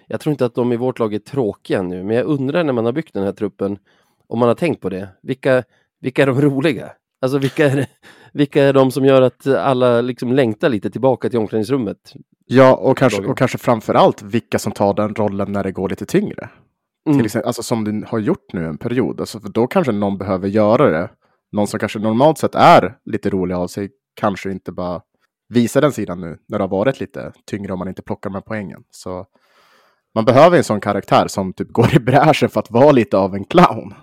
Jag 0.07 0.19
tror 0.19 0.31
inte 0.31 0.45
att 0.45 0.55
de 0.55 0.73
i 0.73 0.77
vårt 0.77 0.99
lag 0.99 1.13
är 1.13 1.19
tråkiga 1.19 1.81
nu, 1.81 2.03
men 2.03 2.15
jag 2.15 2.25
undrar 2.25 2.63
när 2.63 2.73
man 2.73 2.85
har 2.85 2.91
byggt 2.91 3.13
den 3.13 3.23
här 3.23 3.31
truppen, 3.31 3.77
om 4.27 4.39
man 4.39 4.47
har 4.47 4.55
tänkt 4.55 4.81
på 4.81 4.89
det. 4.89 5.09
Vilka, 5.21 5.63
vilka 5.99 6.21
är 6.23 6.27
de 6.27 6.41
roliga? 6.41 6.91
Alltså 7.21 7.37
vilka 7.37 7.65
är, 7.65 7.75
det, 7.75 7.87
vilka 8.33 8.63
är 8.63 8.73
de 8.73 8.91
som 8.91 9.05
gör 9.05 9.21
att 9.21 9.47
alla 9.47 10.01
liksom 10.01 10.31
längtar 10.31 10.69
lite 10.69 10.89
tillbaka 10.89 11.29
till 11.29 11.39
omklädningsrummet? 11.39 12.13
Ja, 12.45 12.75
och 12.75 12.97
kanske, 12.97 13.25
och 13.25 13.37
kanske 13.37 13.57
framför 13.57 13.93
allt 13.93 14.21
vilka 14.21 14.59
som 14.59 14.71
tar 14.71 14.93
den 14.93 15.15
rollen 15.15 15.51
när 15.51 15.63
det 15.63 15.71
går 15.71 15.89
lite 15.89 16.05
tyngre. 16.05 16.49
Mm. 17.05 17.17
Till 17.17 17.25
exempel, 17.25 17.47
alltså 17.47 17.63
som 17.63 17.83
du 17.83 18.05
har 18.07 18.19
gjort 18.19 18.53
nu 18.53 18.65
en 18.65 18.77
period. 18.77 19.19
Alltså, 19.19 19.39
för 19.39 19.49
då 19.49 19.67
kanske 19.67 19.91
någon 19.91 20.17
behöver 20.17 20.47
göra 20.47 20.89
det. 20.89 21.09
Någon 21.51 21.67
som 21.67 21.79
kanske 21.79 21.99
normalt 21.99 22.37
sett 22.37 22.55
är 22.55 22.97
lite 23.05 23.29
rolig 23.29 23.55
av 23.55 23.67
sig 23.67 23.89
kanske 24.15 24.51
inte 24.51 24.71
bara 24.71 25.01
visar 25.49 25.81
den 25.81 25.91
sidan 25.91 26.21
nu 26.21 26.37
när 26.47 26.57
det 26.57 26.63
har 26.63 26.69
varit 26.69 26.99
lite 26.99 27.31
tyngre 27.45 27.73
om 27.73 27.79
man 27.79 27.87
inte 27.87 28.01
plockar 28.01 28.29
med 28.29 28.45
poängen. 28.45 28.83
Så 28.89 29.25
man 30.15 30.25
behöver 30.25 30.57
en 30.57 30.63
sån 30.63 30.81
karaktär 30.81 31.27
som 31.27 31.53
typ 31.53 31.67
går 31.71 31.95
i 31.95 31.99
bräschen 31.99 32.49
för 32.49 32.59
att 32.59 32.71
vara 32.71 32.91
lite 32.91 33.17
av 33.17 33.35
en 33.35 33.43
clown. 33.43 33.93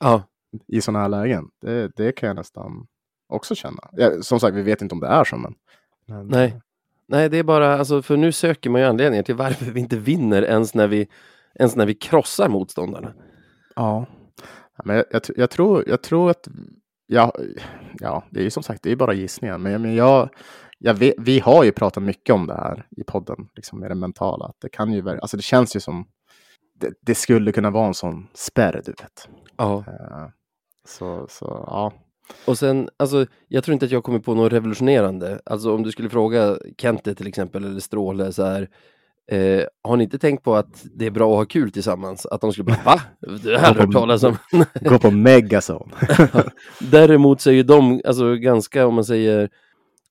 Ja. 0.00 0.22
I 0.68 0.80
sådana 0.80 0.98
här 0.98 1.08
lägen. 1.08 1.44
Det, 1.60 1.90
det 1.96 2.12
kan 2.12 2.26
jag 2.26 2.36
nästan 2.36 2.86
också 3.28 3.54
känna. 3.54 3.90
Ja, 3.92 4.22
som 4.22 4.40
sagt, 4.40 4.56
vi 4.56 4.62
vet 4.62 4.82
inte 4.82 4.94
om 4.94 5.00
det 5.00 5.06
är 5.06 5.24
så, 5.24 5.36
men... 5.36 5.54
men... 6.06 6.26
Nej. 6.26 6.60
Nej, 7.10 7.28
det 7.28 7.38
är 7.38 7.42
bara, 7.42 7.78
alltså, 7.78 8.02
för 8.02 8.16
nu 8.16 8.32
söker 8.32 8.70
man 8.70 8.80
ju 8.80 8.86
anledningar 8.86 9.22
till 9.22 9.34
varför 9.34 9.64
vi 9.64 9.80
inte 9.80 9.96
vinner 9.96 10.42
ens 10.42 10.74
när 10.74 10.88
vi, 10.88 11.08
ens 11.54 11.76
när 11.76 11.86
vi 11.86 11.94
krossar 11.94 12.48
motståndarna. 12.48 13.14
Ja, 13.74 14.06
men 14.84 14.96
jag, 14.96 15.04
jag, 15.10 15.22
jag 15.36 15.50
tror, 15.50 15.88
jag 15.88 16.02
tror 16.02 16.30
att 16.30 16.48
ja, 17.06 17.32
ja, 18.00 18.24
det 18.30 18.40
är 18.40 18.44
ju 18.44 18.50
som 18.50 18.62
sagt, 18.62 18.82
det 18.82 18.92
är 18.92 18.96
bara 18.96 19.12
gissningar. 19.12 19.58
Men, 19.58 19.82
men 19.82 19.94
jag, 19.94 20.28
jag 20.78 20.94
vet, 20.94 21.14
vi 21.18 21.40
har 21.40 21.64
ju 21.64 21.72
pratat 21.72 22.02
mycket 22.02 22.34
om 22.34 22.46
det 22.46 22.54
här 22.54 22.86
i 22.96 23.04
podden, 23.04 23.48
liksom 23.54 23.80
med 23.80 23.90
det 23.90 23.94
mentala. 23.94 24.44
Att 24.44 24.60
det 24.60 24.68
kan 24.68 24.92
ju, 24.92 25.10
alltså 25.10 25.36
det 25.36 25.42
känns 25.42 25.76
ju 25.76 25.80
som, 25.80 26.06
det, 26.74 26.92
det 27.00 27.14
skulle 27.14 27.52
kunna 27.52 27.70
vara 27.70 27.86
en 27.86 27.94
sån 27.94 28.28
spärr, 28.34 28.82
du 28.84 28.92
vet. 28.92 29.28
Ja. 29.56 29.84
Eh, 29.86 30.28
Så, 30.88 31.26
så 31.28 31.64
ja. 31.66 31.92
Och 32.44 32.58
sen, 32.58 32.88
alltså, 32.96 33.26
jag 33.48 33.64
tror 33.64 33.72
inte 33.72 33.86
att 33.86 33.92
jag 33.92 34.04
kommer 34.04 34.18
på 34.18 34.34
något 34.34 34.52
revolutionerande. 34.52 35.40
Alltså 35.44 35.74
om 35.74 35.82
du 35.82 35.92
skulle 35.92 36.08
fråga 36.08 36.58
Kente 36.78 37.14
till 37.14 37.26
exempel, 37.26 37.64
eller 37.64 37.80
Stråle 37.80 38.32
så 38.32 38.44
här, 38.44 38.68
eh, 39.30 39.64
har 39.82 39.96
ni 39.96 40.04
inte 40.04 40.18
tänkt 40.18 40.44
på 40.44 40.54
att 40.54 40.84
det 40.94 41.06
är 41.06 41.10
bra 41.10 41.32
att 41.32 41.38
ha 41.38 41.44
kul 41.44 41.70
tillsammans? 41.70 42.26
Att 42.26 42.40
de 42.40 42.52
skulle 42.52 42.64
bara, 42.64 42.82
va? 42.84 43.00
Det 43.42 43.58
här 43.58 43.74
har 43.74 43.80
hört 43.80 43.92
talas 43.92 44.22
om. 44.22 44.36
Gå 44.80 44.98
på 44.98 45.10
Megazone. 45.10 45.94
Däremot 46.80 47.40
så 47.40 47.50
är 47.50 47.54
ju 47.54 47.62
de 47.62 48.00
alltså, 48.04 48.34
ganska, 48.34 48.86
om 48.86 48.94
man 48.94 49.04
säger, 49.04 49.50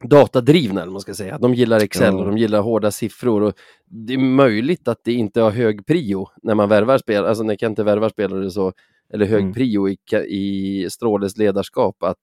datadrivna, 0.04 0.82
eller 0.82 0.92
man 0.92 1.02
ska 1.02 1.14
säga. 1.14 1.38
De 1.38 1.54
gillar 1.54 1.84
Excel 1.84 2.16
och 2.16 2.26
de 2.26 2.38
gillar 2.38 2.62
hårda 2.62 2.92
siffror. 2.92 3.42
Och 3.42 3.54
det 3.86 4.14
är 4.14 4.18
möjligt 4.18 4.88
att 4.88 5.04
det 5.04 5.14
inte 5.14 5.42
har 5.42 5.52
hög 5.52 5.86
prio 5.86 6.28
när 6.44 6.56
man 6.56 6.70
värvar 6.70 6.98
spelare, 6.98 7.30
alltså 7.30 7.44
när 7.44 7.56
Kente 7.56 7.84
värvar 7.84 8.10
spelare 8.10 8.52
så, 8.52 8.74
eller 9.14 9.26
hög 9.26 9.42
Mm. 9.42 9.54
prio 9.54 9.90
i, 9.90 9.98
i 10.28 10.88
Stråles 10.90 11.38
ledarskap, 11.38 12.04
att, 12.04 12.18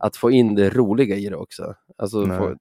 att 0.00 0.16
få 0.16 0.30
in 0.30 0.54
det 0.54 0.70
roliga 0.70 1.16
i 1.16 1.28
det 1.28 1.36
också. 1.36 1.74
Alltså, 1.98 2.26
få, 2.26 2.56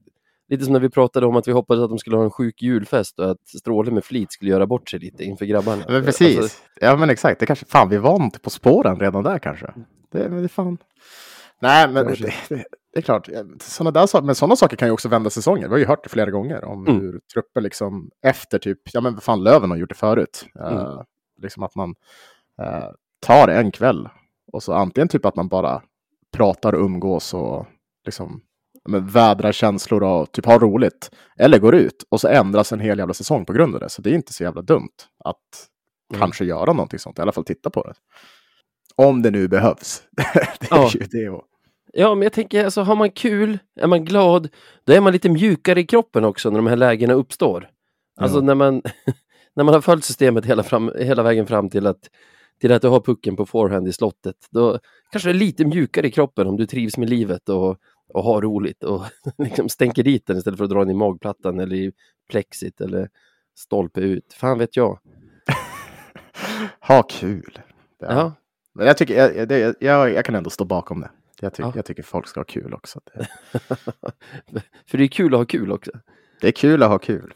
lite 0.50 0.64
som 0.64 0.74
när 0.74 0.80
vi 0.80 0.90
pratade 0.90 1.26
om 1.26 1.36
att 1.36 1.48
vi 1.48 1.52
hoppades 1.52 1.84
att 1.84 1.90
de 1.90 2.00
skulle 2.00 2.16
ha 2.18 2.24
en 2.24 2.32
sjuk 2.32 2.62
julfest 2.62 3.20
och 3.20 3.32
att 3.32 3.48
Stråle 3.48 3.92
med 3.92 4.04
flit 4.04 4.32
skulle 4.32 4.52
göra 4.52 4.68
bort 4.68 4.90
sig 4.90 5.00
lite 5.00 5.24
inför 5.24 5.46
grabbarna. 5.46 5.84
Men 5.88 6.04
precis. 6.06 6.38
Alltså, 6.40 6.62
ja, 6.82 6.98
men 6.98 7.10
exakt. 7.10 7.40
Det 7.40 7.46
kanske, 7.46 7.66
fan, 7.66 7.90
vi 7.90 7.98
var 7.98 8.24
inte 8.24 8.40
på 8.40 8.50
spåren 8.50 9.00
redan 9.00 9.24
där 9.24 9.40
kanske. 9.40 9.74
Det, 10.12 10.30
men 10.30 10.42
det 10.42 10.50
fan. 10.50 10.78
Nej, 11.62 11.90
men 11.90 12.06
det, 12.06 12.16
det, 12.50 12.64
det 12.94 13.00
är 13.00 13.02
klart. 13.02 13.30
Såna 13.62 13.92
där, 13.92 14.22
men 14.22 14.36
sådana 14.36 14.56
saker 14.56 14.78
kan 14.78 14.88
ju 14.88 14.92
också 14.92 15.10
vända 15.10 15.30
säsonger. 15.30 15.68
Vi 15.68 15.72
har 15.72 15.78
ju 15.78 15.86
hört 15.86 16.04
det 16.04 16.10
flera 16.10 16.32
gånger 16.32 16.66
om 16.66 16.88
Mm. 16.88 17.02
hur 17.02 17.20
trupper 17.34 17.62
liksom 17.62 18.10
efter 18.24 18.60
typ, 18.60 18.80
ja 18.94 19.02
men 19.02 19.14
vad 19.14 19.24
fan 19.24 19.44
Löven 19.44 19.70
har 19.70 19.78
gjort 19.78 19.90
det 19.90 19.96
förut. 19.96 20.46
Mm. 20.60 20.74
Eh, 20.74 21.02
liksom 21.42 21.64
att 21.64 21.76
man 21.76 21.96
eh, 22.62 22.88
tar 23.20 23.48
en 23.48 23.72
kväll 23.72 24.10
och 24.52 24.64
så 24.64 24.74
antingen 24.74 25.08
typ 25.08 25.26
att 25.26 25.36
man 25.36 25.48
bara 25.48 25.82
pratar 26.38 26.74
och 26.74 26.86
umgås 26.86 27.34
och 27.34 27.66
liksom 28.06 28.42
men, 28.90 29.08
vädrar 29.08 29.52
känslor 29.52 30.04
och 30.04 30.32
typ 30.32 30.46
har 30.46 30.60
roligt. 30.60 31.12
Eller 31.38 31.60
går 31.60 31.76
ut 31.76 32.04
och 32.10 32.22
så 32.22 32.28
ändras 32.28 32.72
en 32.72 32.80
hel 32.80 32.98
jävla 33.00 33.14
säsong 33.14 33.46
på 33.46 33.54
grund 33.54 33.74
av 33.76 33.82
det. 33.82 33.90
Så 33.90 34.02
det 34.02 34.10
är 34.10 34.14
inte 34.14 34.34
så 34.34 34.44
jävla 34.44 34.62
dumt 34.62 34.90
att 35.26 35.38
Mm. 36.14 36.20
kanske 36.22 36.46
göra 36.46 36.74
någonting 36.74 37.00
sånt. 37.00 37.20
I 37.20 37.22
alla 37.22 37.32
fall 37.32 37.44
titta 37.44 37.70
på 37.70 37.84
det. 37.84 37.94
Om 38.96 39.22
det 39.22 39.32
nu 39.32 39.48
behövs. 39.48 40.04
det 40.12 40.22
är 40.24 40.50
Ja. 40.70 40.90
det. 41.12 41.30
Och... 41.30 41.44
Ja, 41.94 42.16
men 42.16 42.22
jag 42.22 42.34
tänker, 42.34 42.66
alltså, 42.66 42.82
har 42.82 42.96
man 42.96 43.12
kul, 43.12 43.60
är 43.80 43.88
man 43.88 44.06
glad, 44.06 44.50
då 44.84 44.94
är 44.94 45.02
man 45.02 45.14
lite 45.14 45.30
mjukare 45.30 45.80
i 45.80 45.86
kroppen 45.86 46.26
också 46.26 46.50
när 46.50 46.58
de 46.58 46.68
här 46.68 46.76
lägena 46.76 47.14
uppstår. 47.14 47.70
Alltså 48.22 48.38
Ja. 48.38 48.42
när, 48.44 48.56
man, 48.56 48.82
när 49.56 49.64
man 49.64 49.74
har 49.74 49.82
följt 49.82 50.04
systemet 50.04 50.46
hela, 50.46 50.64
fram, 50.64 50.92
hela 51.00 51.24
vägen 51.24 51.48
fram 51.48 51.70
till 51.70 51.88
att, 51.88 52.10
till 52.60 52.72
att 52.72 52.82
du 52.82 52.88
har 52.88 53.00
pucken 53.00 53.36
på 53.36 53.46
forehand 53.46 53.88
i 53.88 53.94
slottet, 53.94 54.36
då 54.52 54.80
kanske 55.12 55.30
det 55.30 55.34
är 55.34 55.40
lite 55.40 55.66
mjukare 55.66 56.08
i 56.08 56.12
kroppen 56.12 56.48
om 56.48 56.58
du 56.58 56.66
trivs 56.66 56.98
med 56.98 57.10
livet 57.10 57.50
och, 57.50 57.78
och 58.14 58.24
har 58.24 58.42
roligt 58.42 58.84
och 58.84 59.04
liksom 59.38 59.70
stänker 59.70 60.04
dit 60.04 60.26
den 60.28 60.38
istället 60.38 60.58
för 60.58 60.64
att 60.64 60.70
dra 60.72 60.80
den 60.80 60.90
i 60.90 60.94
magplattan 60.94 61.60
eller 61.60 61.76
i 61.76 61.92
plexit 62.30 62.82
eller 62.82 63.10
stolpe 63.56 64.02
ut. 64.02 64.34
Fan 64.34 64.58
vet 64.60 64.76
jag. 64.78 65.00
Ha 66.88 67.04
kul. 67.04 67.60
Ja. 68.00 68.08
Ja. 68.10 68.34
Men 68.74 68.88
jag, 68.88 68.98
tycker, 68.98 69.34
jag, 69.34 69.48
det, 69.48 69.76
jag, 69.80 70.14
jag 70.14 70.26
kan 70.26 70.36
ändå 70.36 70.50
stå 70.50 70.66
bakom 70.66 71.02
det. 71.02 71.10
Jag, 71.42 71.54
tycker 71.54 71.70
Ja. 71.70 71.74
jag 71.76 71.86
tycker 71.86 72.04
folk 72.04 72.28
ska 72.28 72.40
ha 72.40 72.46
kul 72.46 72.74
också. 72.74 73.00
För 74.88 74.98
det 74.98 75.04
är 75.04 75.08
kul 75.08 75.34
att 75.34 75.40
ha 75.40 75.46
kul 75.46 75.72
också. 75.72 75.92
det 76.42 76.48
är 76.48 76.52
kul 76.52 76.84
att 76.84 76.90
ha 76.90 77.00
kul. 77.00 77.34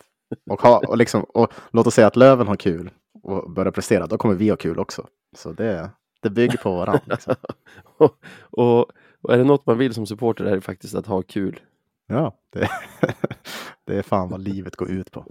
Och, 0.50 0.62
ha, 0.62 0.82
och, 0.88 0.98
liksom, 0.98 1.24
och 1.24 1.54
låt 1.72 1.88
oss 1.88 1.94
säga 1.94 2.08
att 2.08 2.16
Löven 2.16 2.48
har 2.48 2.56
kul 2.56 2.90
och 3.24 3.52
börjar 3.52 3.72
prestera. 3.72 4.08
Då 4.08 4.18
kommer 4.18 4.36
vi 4.36 4.50
ha 4.50 4.58
kul 4.58 4.80
också. 4.80 5.08
Så 5.36 5.52
det, 5.52 5.90
det 6.22 6.30
bygger 6.30 6.58
på 6.58 6.76
varandra. 6.76 7.02
Liksom. 7.06 7.36
och, 7.98 8.16
och, 8.42 8.80
och 9.22 9.34
är 9.34 9.38
det 9.38 9.44
något 9.44 9.66
man 9.66 9.78
vill 9.78 9.94
som 9.94 10.06
supporter 10.06 10.46
är 10.46 10.56
det 10.56 10.62
faktiskt 10.62 10.96
att 10.96 11.08
ha 11.08 11.22
kul. 11.22 11.60
Ja, 12.08 12.36
det, 12.54 12.70
det 13.86 13.98
är 13.98 14.02
fan 14.02 14.30
vad 14.30 14.42
livet 14.42 14.76
går 14.76 14.92
ut 14.92 15.12
på. 15.12 15.26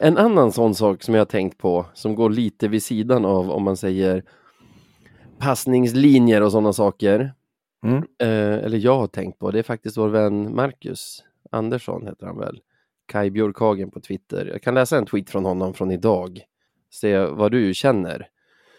En 0.00 0.18
annan 0.18 0.52
sån 0.52 0.74
sak 0.74 1.02
som 1.02 1.14
jag 1.14 1.20
har 1.20 1.26
tänkt 1.26 1.58
på, 1.58 1.86
som 1.94 2.14
går 2.14 2.30
lite 2.30 2.68
vid 2.68 2.82
sidan 2.82 3.24
av 3.24 3.50
om 3.50 3.62
man 3.62 3.76
säger 3.76 4.24
passningslinjer 5.38 6.42
och 6.42 6.52
sådana 6.52 6.72
saker. 6.72 7.32
Mm. 7.84 7.96
Eh, 8.18 8.64
eller 8.64 8.78
jag 8.78 8.98
har 8.98 9.06
tänkt 9.06 9.38
på, 9.38 9.50
det 9.50 9.58
är 9.58 9.62
faktiskt 9.62 9.96
vår 9.96 10.08
vän 10.08 10.54
Marcus 10.56 11.24
Andersson 11.50 12.06
heter 12.06 12.26
han 12.26 12.38
väl. 12.38 12.60
Kai 13.08 13.30
Björkhagen 13.30 13.90
på 13.90 14.00
Twitter. 14.00 14.46
Jag 14.46 14.62
kan 14.62 14.74
läsa 14.74 14.98
en 14.98 15.06
tweet 15.06 15.30
från 15.30 15.44
honom 15.44 15.74
från 15.74 15.90
idag. 15.90 16.40
Se 16.90 17.18
vad 17.18 17.52
du 17.52 17.74
känner. 17.74 18.26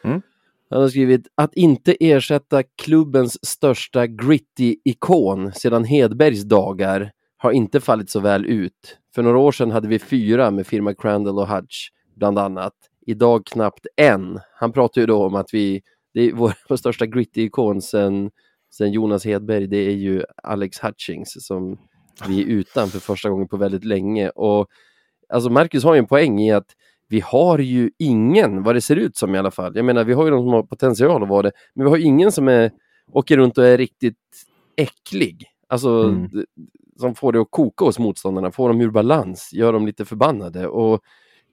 Mm. 0.03 0.21
Han 0.69 0.81
har 0.81 0.89
skrivit 0.89 1.27
att 1.35 1.53
inte 1.53 1.95
ersätta 1.99 2.63
klubbens 2.63 3.45
största 3.45 4.07
gritty-ikon 4.07 5.51
sedan 5.51 5.83
Hedbergs 5.83 6.43
dagar 6.43 7.11
har 7.37 7.51
inte 7.51 7.79
fallit 7.79 8.09
så 8.09 8.19
väl 8.19 8.45
ut. 8.45 8.97
För 9.15 9.23
några 9.23 9.37
år 9.37 9.51
sedan 9.51 9.71
hade 9.71 9.87
vi 9.87 9.99
fyra 9.99 10.51
med 10.51 10.67
firma 10.67 10.93
Crandall 10.93 11.39
och 11.39 11.47
Hutch 11.47 11.89
bland 12.15 12.39
annat. 12.39 12.73
Idag 13.05 13.45
knappt 13.45 13.87
en. 13.95 14.39
Han 14.55 14.71
pratar 14.71 15.01
ju 15.01 15.07
då 15.07 15.25
om 15.25 15.35
att 15.35 15.53
vi, 15.53 15.81
det 16.13 16.21
är 16.21 16.33
vår, 16.33 16.53
vår 16.69 16.75
största 16.75 17.05
gritty-ikon 17.05 17.81
sen, 17.81 18.31
sen 18.71 18.91
Jonas 18.91 19.25
Hedberg, 19.25 19.67
det 19.67 19.77
är 19.77 19.95
ju 19.95 20.23
Alex 20.43 20.79
Hutchings 20.79 21.45
som 21.47 21.77
vi 22.27 22.41
är 22.41 22.45
utan 22.45 22.87
för 22.87 22.99
första 22.99 23.29
gången 23.29 23.47
på 23.47 23.57
väldigt 23.57 23.83
länge. 23.85 24.29
Och 24.29 24.67
alltså 25.29 25.49
Marcus 25.49 25.83
har 25.83 25.93
ju 25.93 25.99
en 25.99 26.07
poäng 26.07 26.39
i 26.41 26.51
att 26.51 26.67
vi 27.07 27.19
har 27.19 27.59
ju 27.59 27.91
ingen, 27.97 28.63
vad 28.63 28.75
det 28.75 28.81
ser 28.81 28.95
ut 28.95 29.17
som 29.17 29.35
i 29.35 29.37
alla 29.37 29.51
fall. 29.51 29.75
Jag 29.75 29.85
menar, 29.85 30.03
vi 30.03 30.13
har 30.13 30.25
ju 30.25 30.31
de 30.31 30.41
som 30.43 30.53
har 30.53 30.63
potential 30.63 31.23
att 31.23 31.29
vara 31.29 31.41
det, 31.41 31.51
men 31.75 31.85
vi 31.85 31.89
har 31.89 31.97
ingen 31.97 32.31
som 32.31 32.47
är, 32.47 32.71
åker 33.11 33.37
runt 33.37 33.57
och 33.57 33.65
är 33.65 33.77
riktigt 33.77 34.17
äcklig. 34.77 35.45
Alltså, 35.67 35.89
Mm. 36.03 36.29
som 36.99 37.15
får 37.15 37.31
det 37.33 37.41
att 37.41 37.51
koka 37.51 37.85
hos 37.85 37.99
motståndarna, 37.99 38.51
får 38.51 38.69
dem 38.69 38.81
ur 38.81 38.89
balans, 38.91 39.49
gör 39.53 39.73
dem 39.73 39.85
lite 39.85 40.05
förbannade 40.05 40.67
och 40.67 41.01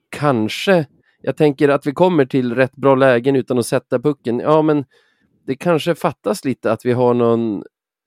kanske, 0.09 0.85
jag 1.21 1.37
tänker 1.37 1.69
att 1.69 1.85
vi 1.87 1.91
kommer 1.91 2.25
till 2.25 2.55
rätt 2.55 2.75
bra 2.75 2.95
lägen 2.95 3.35
utan 3.35 3.59
att 3.59 3.65
sätta 3.65 3.99
pucken. 3.99 4.39
Ja, 4.39 4.61
men 4.61 4.85
det 5.45 5.55
kanske 5.55 5.95
fattas 5.95 6.45
lite 6.45 6.71
att 6.71 6.85
vi 6.85 6.91
har 6.91 7.13
någon, 7.13 7.63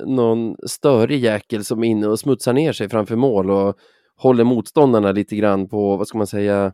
någon 0.06 0.56
störig 0.66 1.20
jäkel 1.20 1.64
som 1.64 1.84
är 1.84 1.88
inne 1.88 2.06
och 2.06 2.20
smutsar 2.20 2.52
ner 2.52 2.72
sig 2.72 2.88
framför 2.88 3.16
mål 3.16 3.50
och 3.50 3.76
håller 4.16 4.44
motståndarna 4.44 5.12
lite 5.12 5.36
grann 5.36 5.68
på, 5.68 5.96
vad 5.96 6.08
ska 6.08 6.18
man 6.18 6.26
säga, 6.26 6.72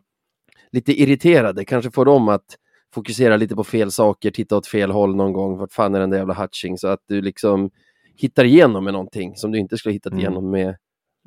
lite 0.71 1.01
irriterade, 1.01 1.65
kanske 1.65 1.91
får 1.91 2.05
dem 2.05 2.29
att 2.29 2.45
fokusera 2.93 3.37
lite 3.37 3.55
på 3.55 3.63
fel 3.63 3.91
saker, 3.91 4.31
titta 4.31 4.57
åt 4.57 4.67
fel 4.67 4.91
håll 4.91 5.15
någon 5.15 5.33
gång, 5.33 5.57
vart 5.57 5.73
fan 5.73 5.95
är 5.95 5.99
den 5.99 6.09
där 6.09 6.17
jävla 6.17 6.33
Hutching, 6.33 6.77
så 6.77 6.87
att 6.87 6.99
du 7.07 7.21
liksom 7.21 7.69
hittar 8.15 8.43
igenom 8.45 8.83
med 8.83 8.93
någonting 8.93 9.35
som 9.35 9.51
du 9.51 9.59
inte 9.59 9.77
skulle 9.77 9.93
hittat 9.93 10.11
Mm. 10.11 10.19
igenom 10.19 10.51
med, 10.51 10.75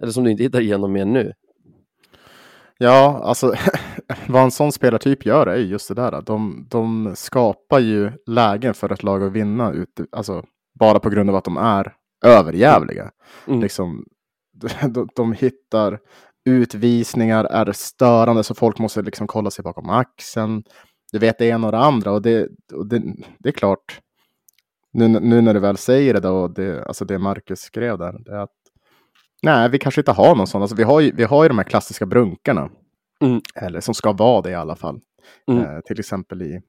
eller 0.02 0.12
som 0.12 0.24
du 0.24 0.30
inte 0.30 0.42
hittar 0.42 0.60
igenom 0.60 0.92
med 0.92 1.06
nu. 1.08 1.32
Ja, 2.78 3.20
alltså 3.24 3.54
vad 4.28 4.42
en 4.42 4.50
sån 4.50 4.72
spelartyp 4.72 5.26
gör 5.26 5.46
är 5.46 5.56
ju 5.56 5.66
just 5.66 5.88
det 5.88 5.94
där. 5.94 6.22
De, 6.22 6.66
de 6.70 7.12
skapar 7.16 7.78
ju 7.78 8.12
lägen 8.26 8.74
för 8.74 8.92
ett 8.92 9.02
lag 9.02 9.22
att 9.22 9.32
vinna 9.32 9.72
ut, 9.72 10.00
alltså, 10.12 10.44
bara 10.80 10.98
på 10.98 11.10
grund 11.10 11.30
av 11.30 11.36
att 11.36 11.44
de 11.44 11.56
är 11.56 11.94
överjävliga. 12.24 13.10
Mm. 13.46 13.60
Liksom, 13.60 14.04
de, 14.88 15.08
de 15.16 15.32
hittar 15.32 15.98
utvisningar, 16.44 17.44
är 17.44 17.72
störande 17.72 18.44
så 18.44 18.54
folk 18.54 18.78
måste 18.78 19.02
liksom 19.02 19.26
kolla 19.26 19.50
sig 19.50 19.62
bakom 19.62 19.90
axeln. 19.90 20.62
Du 21.12 21.18
vet 21.18 21.38
det 21.38 21.46
ena 21.46 21.66
och 21.66 21.72
det 21.72 21.78
andra 21.78 22.12
och 22.12 22.22
det, 22.22 22.48
och 22.72 22.86
det, 22.86 23.02
det 23.38 23.48
är 23.48 23.52
klart. 23.52 24.00
Nu, 24.92 25.08
nu 25.08 25.40
när 25.40 25.54
du 25.54 25.60
väl 25.60 25.76
säger 25.76 26.14
det 26.14 26.20
då, 26.20 26.48
det, 26.48 26.84
alltså 26.84 27.04
det 27.04 27.18
Marcus 27.18 27.60
skrev 27.60 27.98
där, 27.98 28.18
det 28.24 28.32
är 28.32 28.38
att 28.38 28.50
nej, 29.42 29.68
vi 29.68 29.78
kanske 29.78 30.00
inte 30.00 30.12
har 30.12 30.36
någon 30.36 30.46
sån. 30.46 30.62
Alltså 30.62 30.76
vi 30.76 30.82
har 30.82 31.00
ju, 31.00 31.12
vi 31.12 31.24
har 31.24 31.42
ju 31.42 31.48
de 31.48 31.58
här 31.58 31.64
klassiska 31.64 32.06
brunkarna. 32.06 32.70
Mm. 33.20 33.40
Eller 33.54 33.80
som 33.80 33.94
ska 33.94 34.12
vara 34.12 34.42
det 34.42 34.50
i 34.50 34.54
alla 34.54 34.76
fall. 34.76 35.00
Mm. 35.50 35.64
Eh, 35.64 35.80
till 35.80 36.00
exempel 36.00 36.42
i 36.42 36.60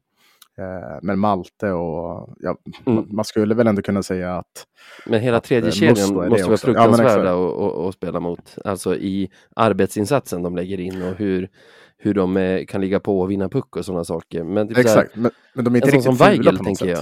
eh, 0.62 1.00
med 1.02 1.18
Malte 1.18 1.72
och 1.72 2.36
ja, 2.40 2.58
Mm. 2.86 3.06
man, 3.16 3.26
skulle 3.26 3.56
väl 3.56 3.68
ändå 3.68 3.82
kunna 3.82 4.04
säga 4.04 4.36
att 4.38 4.66
Men 5.06 5.20
hela 5.22 5.38
Att, 5.38 5.44
tredje 5.44 5.70
eh, 5.70 5.74
kedjan 5.74 5.90
måste 5.98 6.14
vara. 6.14 6.38
Ja, 6.40 6.48
men 6.48 6.58
fruktansvärda 6.58 7.14
exakt. 7.14 7.28
att 7.62 7.78
att- 7.88 7.94
spela 7.94 8.20
mot. 8.20 8.56
Alltså 8.66 8.96
i 8.96 9.30
arbetsinsatsen 9.56 10.44
de 10.44 10.56
lägger 10.56 10.80
in 10.80 11.02
och 11.02 11.16
hur, 11.16 11.50
hur 11.98 12.14
de 12.14 12.38
eh, 12.38 12.66
kan 12.66 12.82
ligga 12.82 13.00
på 13.00 13.20
och 13.20 13.32
vinna 13.32 13.50
puck 13.50 13.76
och 13.76 13.86
sådana 13.86 14.04
saker. 14.04 14.44
Men 14.44 14.68
typ 14.68 14.78
så 14.78 14.82
här, 14.82 14.90
exakt, 15.02 15.16
men, 15.16 15.32
men 15.56 15.66
de 15.66 15.74
är 15.74 15.78
inte 15.78 15.88
en 15.88 15.92
riktigt 15.92 16.04
som 16.04 16.16
Weigel 16.28 16.46
på 16.46 16.52
något 16.52 16.64
tänker 16.66 16.86
sätt. 16.96 16.98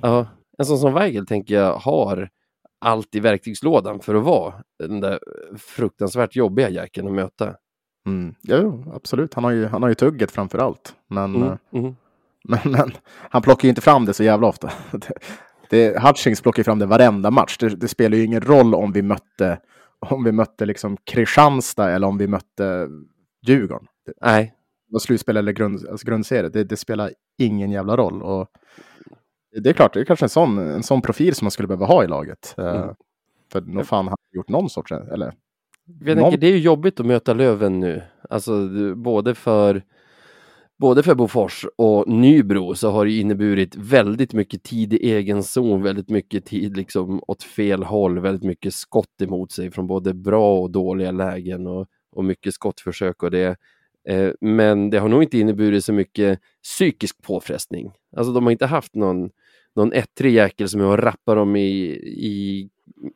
jag. 0.00 0.10
Ja, 0.10 0.26
en 0.58 0.64
sån 0.64 0.78
som 0.78 0.94
Weigel 0.94 1.26
tänker 1.26 1.54
jag 1.54 1.74
har 1.74 2.28
allt 2.84 3.14
i 3.14 3.20
verktygslådan 3.20 4.00
för 4.00 4.14
att 4.14 4.24
vara 4.24 4.54
den 4.78 5.00
där 5.00 5.18
fruktansvärt 5.58 6.36
jobbiga 6.36 6.68
jäkeln 6.70 7.06
att 7.08 7.12
möta. 7.14 7.54
Mm. 8.06 8.34
Jo, 8.42 8.92
absolut. 8.94 9.34
Han 9.34 9.44
har 9.44 9.50
ju, 9.50 9.66
han 9.66 9.82
har 9.82 9.88
ju 9.88 9.94
tugget 9.94 10.30
framför 10.30 10.58
allt. 10.58 10.94
Men, 11.08 11.34
Mm, 11.36 11.48
eh, 11.48 11.56
mm. 11.74 11.96
Men, 12.44 12.58
men 12.64 12.92
han 13.30 13.42
plockar 13.42 13.62
ju 13.64 13.68
inte 13.68 13.80
fram 13.80 14.04
det 14.04 14.14
så 14.14 14.24
jävla 14.24 14.46
ofta. 14.46 14.72
det, 14.90 15.12
det, 15.70 16.02
Hutchings 16.02 16.40
plockar 16.40 16.62
fram 16.62 16.78
det 16.78 16.86
varenda 16.86 17.30
match. 17.30 17.58
Det, 17.58 17.68
det, 17.68 17.88
spelar 17.88 18.16
ju 18.16 18.24
ingen 18.24 18.40
roll 18.40 18.74
om 18.74 18.92
vi 18.92 19.02
mötte, 19.02 19.58
om 19.98 20.24
vi 20.24 20.32
mötte 20.32 20.66
liksom 20.66 20.96
Kristianstad 21.04 21.90
eller 21.90 22.06
om 22.06 22.18
vi 22.18 22.26
mötte 22.26 22.88
Djurgården. 23.46 23.86
Nej. 24.20 24.54
Vad 24.90 25.02
slutspel 25.02 25.36
eller 25.36 25.52
grund, 25.52 25.88
alltså 25.90 26.06
grundserie, 26.06 26.48
det, 26.48 26.64
det, 26.64 26.76
spelar 26.76 27.10
ingen 27.38 27.70
jävla 27.70 27.96
roll. 27.96 28.22
Och 28.22 28.48
det 29.62 29.70
är 29.70 29.74
klart, 29.74 29.94
det 29.94 30.00
är 30.00 30.04
kanske 30.04 30.24
en 30.24 30.28
sån, 30.28 30.58
en 30.58 30.82
sån 30.82 31.02
profil 31.02 31.34
som 31.34 31.44
man 31.44 31.50
skulle 31.50 31.68
behöva 31.68 31.86
ha 31.86 32.04
i 32.04 32.06
laget. 32.06 32.54
Eh, 32.58 32.82
mm. 32.82 32.94
För 33.52 33.60
nog 33.60 33.86
fan 33.86 34.08
har 34.08 34.16
gjort 34.32 34.48
någon 34.48 34.70
sorts, 34.70 34.92
eller? 34.92 35.34
Jag 36.00 36.16
någon... 36.16 36.24
tänker, 36.24 36.38
det 36.38 36.46
är 36.46 36.52
ju 36.52 36.58
jobbigt 36.58 37.00
att 37.00 37.06
möta 37.06 37.34
Löven 37.34 37.80
nu. 37.80 38.02
Alltså 38.30 38.68
både 38.94 39.34
för 39.34 39.82
både 40.82 41.02
för 41.02 41.14
Bofors 41.14 41.66
och 41.76 42.08
Nybro 42.08 42.74
så 42.74 42.90
har 42.90 43.04
det 43.04 43.12
inneburit 43.12 43.76
väldigt 43.76 44.32
mycket 44.32 44.62
tid 44.62 44.92
i 44.92 45.12
egen 45.12 45.42
zon, 45.42 45.82
väldigt 45.82 46.08
mycket 46.10 46.44
tid 46.44 46.76
liksom 46.76 47.22
åt 47.26 47.42
fel 47.42 47.82
håll, 47.82 48.18
väldigt 48.18 48.42
mycket 48.42 48.74
skott 48.74 49.22
emot 49.22 49.52
sig 49.52 49.70
från 49.70 49.86
både 49.86 50.14
bra 50.14 50.60
och 50.60 50.70
dåliga 50.70 51.10
lägen 51.10 51.66
och, 51.66 51.86
och 52.12 52.24
mycket 52.24 52.54
skottförsök 52.54 53.22
och 53.22 53.30
det. 53.30 53.56
Eh, 54.08 54.30
men 54.40 54.90
det 54.90 54.98
har 54.98 55.08
nog 55.08 55.22
inte 55.22 55.38
inneburit 55.38 55.84
så 55.84 55.92
mycket 55.92 56.40
psykisk 56.62 57.22
påfrestning. 57.22 57.92
Alltså 58.16 58.32
de 58.32 58.44
har 58.44 58.50
inte 58.50 58.66
haft 58.66 58.94
någon, 58.94 59.30
någon 59.76 59.92
ettrig 59.92 60.34
jäkel 60.34 60.68
som 60.68 60.80
jag 60.80 61.02
rappar 61.02 61.36
dem 61.36 61.56
i, 61.56 61.84
i, 62.02 62.68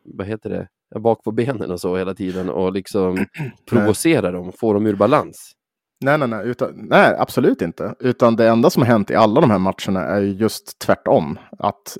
vad 0.04 0.26
heter 0.26 0.50
det, 0.50 0.68
bak 1.00 1.24
på 1.24 1.32
benen 1.32 1.70
och 1.70 1.80
så 1.80 1.96
hela 1.96 2.14
tiden 2.14 2.50
och 2.50 2.72
liksom 2.72 3.26
provocerar 3.70 4.32
dem, 4.32 4.52
får 4.52 4.74
dem 4.74 4.86
ur 4.86 4.96
balans. 4.96 5.55
Nej, 6.00 6.18
nej, 6.18 6.28
nej, 6.28 6.46
utan, 6.46 6.70
nej, 6.74 7.14
absolut 7.18 7.62
inte. 7.62 7.94
Utan 8.00 8.36
det 8.36 8.48
enda 8.48 8.70
som 8.70 8.82
har 8.82 8.88
hänt 8.88 9.10
i 9.10 9.14
alla 9.14 9.40
de 9.40 9.50
här 9.50 9.58
matcherna 9.58 10.04
är 10.04 10.20
just 10.20 10.78
tvärtom. 10.78 11.38
Att 11.58 11.96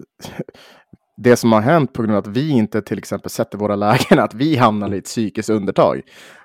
det 1.16 1.36
som 1.36 1.52
har 1.52 1.60
hänt 1.60 1.92
på 1.92 2.02
grund 2.02 2.14
av 2.14 2.18
att 2.18 2.36
vi 2.36 2.50
inte 2.50 2.82
till 2.82 2.98
exempel 2.98 3.30
sätter 3.30 3.58
våra 3.58 3.76
lägen, 3.76 4.18
att 4.18 4.34
vi 4.34 4.56
hamnar 4.56 4.94
i 4.94 4.98
ett 4.98 5.04
psykiskt 5.04 5.50
undertag. 5.50 6.02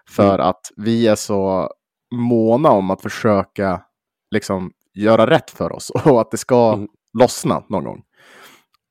För 0.09 0.35
mm. 0.35 0.47
att 0.47 0.71
vi 0.75 1.07
är 1.07 1.15
så 1.15 1.69
måna 2.15 2.69
om 2.69 2.91
att 2.91 3.01
försöka 3.01 3.81
liksom 4.31 4.71
göra 4.93 5.29
rätt 5.29 5.49
för 5.49 5.71
oss 5.71 5.89
och 6.05 6.21
att 6.21 6.31
det 6.31 6.37
ska 6.37 6.73
mm. 6.73 6.87
lossna 7.19 7.63
någon 7.69 7.83
gång. 7.83 8.03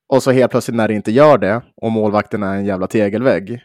Och 0.09 0.23
så 0.23 0.31
helt 0.31 0.50
plötsligt 0.50 0.76
när 0.76 0.88
det 0.88 0.95
inte 0.95 1.12
gör 1.12 1.38
det 1.38 1.62
och 1.76 1.93
målvakten 1.93 2.43
är 2.43 2.55
en 2.55 2.64
jävla 2.64 2.87
tegelvägg, 2.87 3.61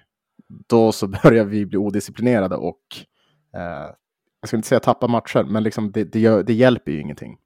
då 0.69 0.91
så 0.91 1.07
börjar 1.07 1.45
vi 1.45 1.65
bli 1.65 1.77
odisciplinerade 1.77 2.55
och 2.55 2.81
eh, 3.55 3.89
jag 4.45 4.49
ska 4.49 4.57
inte 4.57 4.67
säga 4.67 4.79
tappa 4.79 5.07
matcher, 5.07 5.43
men 5.43 5.63
liksom 5.63 5.91
det, 5.91 6.03
det, 6.03 6.19
gör, 6.19 6.43
det 6.43 6.53
hjälper 6.53 6.91
ju 6.91 7.01
ingenting. 7.01 7.37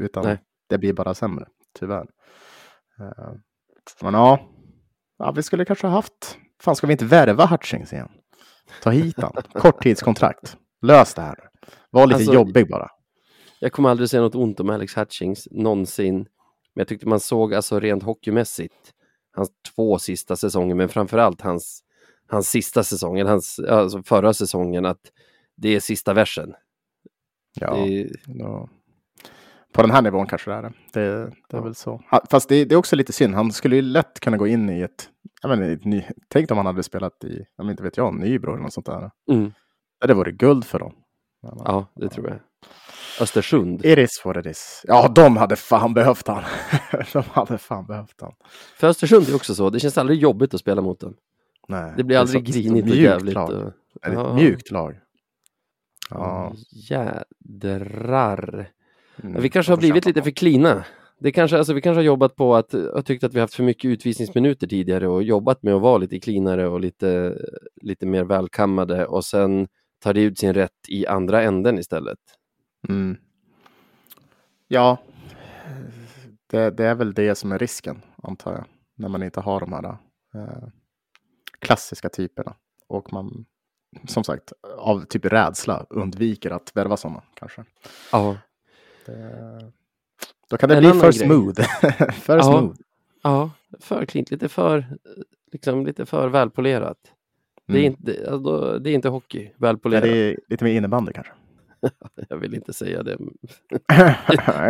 Utan 0.00 0.24
Nej. 0.24 0.38
det 0.68 0.78
blir 0.78 0.92
bara 0.92 1.14
sämre, 1.14 1.46
tyvärr. 1.78 2.06
Uh, 3.00 3.34
men 4.02 4.14
ja, 4.14 4.40
ja, 5.18 5.32
vi 5.32 5.42
skulle 5.42 5.64
kanske 5.64 5.86
ha 5.86 5.94
haft, 5.94 6.38
fan 6.62 6.76
ska 6.76 6.86
vi 6.86 6.92
inte 6.92 7.04
värva 7.04 7.46
Hutchings 7.46 7.92
igen? 7.92 8.08
Ta 8.82 8.90
hit 8.90 9.14
han, 9.18 9.32
korttidskontrakt. 9.54 10.56
Lös 10.82 11.14
det 11.14 11.22
här. 11.22 11.36
Var 11.90 12.06
lite 12.06 12.16
alltså, 12.16 12.34
jobbig 12.34 12.68
bara. 12.70 12.88
Jag 13.60 13.72
kommer 13.72 13.88
aldrig 13.88 14.10
säga 14.10 14.22
något 14.22 14.34
ont 14.34 14.60
om 14.60 14.70
Alex 14.70 14.96
Hutchings 14.96 15.48
någonsin. 15.50 16.16
Men 16.16 16.80
jag 16.80 16.88
tyckte 16.88 17.08
man 17.08 17.20
såg 17.20 17.54
alltså 17.54 17.80
rent 17.80 18.02
hockeymässigt 18.02 18.92
hans 19.32 19.50
två 19.74 19.98
sista 19.98 20.36
säsonger, 20.36 20.74
men 20.74 20.88
framförallt 20.88 21.40
hans, 21.40 21.82
hans 22.28 22.48
sista 22.48 22.84
säsong, 22.84 23.18
eller 23.18 23.30
hans, 23.30 23.58
alltså 23.58 24.02
förra 24.02 24.34
säsongen, 24.34 24.86
att 24.86 25.00
det 25.56 25.68
är 25.68 25.80
sista 25.80 26.14
versen. 26.14 26.54
Ja, 27.60 27.74
det... 27.74 28.10
ja. 28.26 28.68
på 29.72 29.82
den 29.82 29.90
här 29.90 30.02
nivån 30.02 30.26
kanske 30.26 30.50
det 30.50 30.56
är 30.56 30.62
det. 30.62 30.72
Det, 30.92 31.00
det 31.00 31.56
är 31.56 31.58
ja. 31.58 31.60
väl 31.60 31.74
så. 31.74 32.02
Fast 32.30 32.48
det, 32.48 32.64
det, 32.64 32.74
är 32.74 32.78
också 32.78 32.96
lite 32.96 33.12
synd. 33.12 33.34
Han 33.34 33.52
skulle 33.52 33.76
ju 33.76 33.82
lätt 33.82 34.20
kunna 34.20 34.36
gå 34.36 34.46
in 34.46 34.70
i 34.70 34.80
ett, 34.80 35.08
jag 35.42 35.48
menar, 35.48 35.72
ett 35.72 35.84
ny, 35.84 36.04
tänk 36.28 36.50
om 36.50 36.56
han 36.56 36.66
hade 36.66 36.82
spelat 36.82 37.24
i, 37.24 37.46
jag 37.56 37.64
vet 37.64 37.70
inte 37.70 37.82
vet 37.82 37.96
jag, 37.96 38.14
Nybro 38.14 38.52
eller 38.52 38.62
något 38.62 38.72
sånt 38.72 38.86
där. 38.86 39.10
Mm. 39.30 39.52
Det 40.06 40.14
varit 40.14 40.34
guld 40.34 40.64
för 40.64 40.78
dem. 40.78 40.92
Ja, 41.42 41.86
det 41.94 42.08
tror 42.08 42.28
jag. 42.28 42.38
Östersund. 43.20 43.84
It 43.84 43.98
is 43.98 44.22
what 44.24 44.36
it 44.36 44.46
is. 44.46 44.82
Ja, 44.84 45.08
de 45.08 45.36
hade 45.36 45.56
fan 45.56 45.94
behövt 45.94 46.28
han. 46.28 46.42
de 47.12 47.22
hade 47.30 47.58
fan 47.58 47.86
behövt 47.86 48.20
han. 48.20 48.32
För 48.78 48.86
Östersund 48.86 49.28
är 49.28 49.34
också 49.34 49.54
så. 49.54 49.70
Det 49.70 49.80
känns 49.80 49.98
aldrig 49.98 50.18
jobbigt 50.18 50.54
att 50.54 50.60
spela 50.60 50.82
mot 50.82 51.00
dem. 51.00 51.14
Nej, 51.68 51.92
det 51.96 52.04
blir 52.04 52.18
aldrig 52.18 52.44
grinigt 52.44 52.90
och 52.90 52.96
jävligt. 52.96 53.34
Lag. 53.34 53.50
Och... 53.50 53.72
Det 54.02 54.08
är 54.08 54.28
ett 54.28 54.34
mjukt 54.34 54.70
lag. 54.70 54.98
Ja. 56.10 56.54
Jädrar. 56.90 58.70
Mm, 59.22 59.42
vi 59.42 59.48
kanske 59.48 59.72
har 59.72 59.76
blivit 59.76 60.06
lite 60.06 60.22
för 60.22 60.30
klina. 60.30 60.84
Det 61.18 61.32
kanske, 61.32 61.58
alltså, 61.58 61.72
vi 61.72 61.80
kanske 61.80 61.98
har 61.98 62.04
jobbat 62.04 62.36
på 62.36 62.56
att 62.56 62.72
ha 62.72 63.02
tyckt 63.02 63.24
att 63.24 63.34
vi 63.34 63.40
haft 63.40 63.54
för 63.54 63.62
mycket 63.62 63.88
utvisningsminuter 63.88 64.66
tidigare 64.66 65.08
och 65.08 65.22
jobbat 65.22 65.62
med 65.62 65.74
att 65.74 65.82
vara 65.82 65.98
lite 65.98 66.20
klinare 66.20 66.68
och 66.68 66.80
lite, 66.80 67.38
lite 67.82 68.06
mer 68.06 68.24
välkammade 68.24 69.06
och 69.06 69.24
sen 69.24 69.68
tar 69.98 70.14
det 70.14 70.22
ut 70.22 70.38
sin 70.38 70.54
rätt 70.54 70.88
i 70.88 71.06
andra 71.06 71.42
änden 71.42 71.78
istället. 71.78 72.18
Mm. 72.88 73.16
Ja, 74.68 74.98
det, 76.50 76.70
det, 76.70 76.84
är 76.84 76.94
väl 76.94 77.14
det 77.14 77.34
som 77.34 77.52
är 77.52 77.58
risken 77.58 78.02
antar 78.22 78.52
jag, 78.52 78.64
när 78.94 79.08
man 79.08 79.22
inte 79.22 79.40
har 79.40 79.60
de 79.60 79.72
här 79.72 79.84
eh, 80.34 80.68
klassiska 81.58 82.08
typerna 82.08 82.56
och 82.86 83.12
man 83.12 83.46
som 84.06 84.24
sagt, 84.24 84.52
av 84.78 85.04
typ 85.04 85.24
rädsla 85.24 85.86
undviker 85.90 86.50
att 86.50 86.70
värva 86.74 86.96
sådana 86.96 87.22
kanske. 87.34 87.64
Ja. 88.12 88.36
Det, 89.06 89.72
då 90.50 90.56
kan 90.56 90.68
det 90.68 90.76
en 90.76 90.80
bli 90.80 91.00
för 91.00 91.12
smooth. 91.12 91.62
för 92.12 92.36
ja. 92.36 92.42
smooth. 92.42 92.76
Ja, 93.22 93.50
för 93.80 94.04
klint, 94.04 94.30
lite 94.30 94.48
för, 94.48 94.84
liksom, 95.52 95.86
lite 95.86 96.06
för 96.06 96.28
välpolerat. 96.28 96.98
Mm. 97.68 97.80
Det, 97.80 97.86
är 97.86 97.86
inte, 97.86 98.30
alltså, 98.32 98.78
det 98.78 98.90
är 98.90 98.94
inte 98.94 99.08
hockey, 99.08 99.50
välpolerat. 99.56 100.04
Ja, 100.04 100.12
det 100.14 100.18
är 100.18 100.38
lite 100.48 100.64
mer 100.64 100.72
innebandy 100.72 101.12
kanske. 101.12 101.32
jag 102.28 102.36
vill 102.36 102.54
inte 102.54 102.72
säga 102.72 103.02
det. 103.02 103.16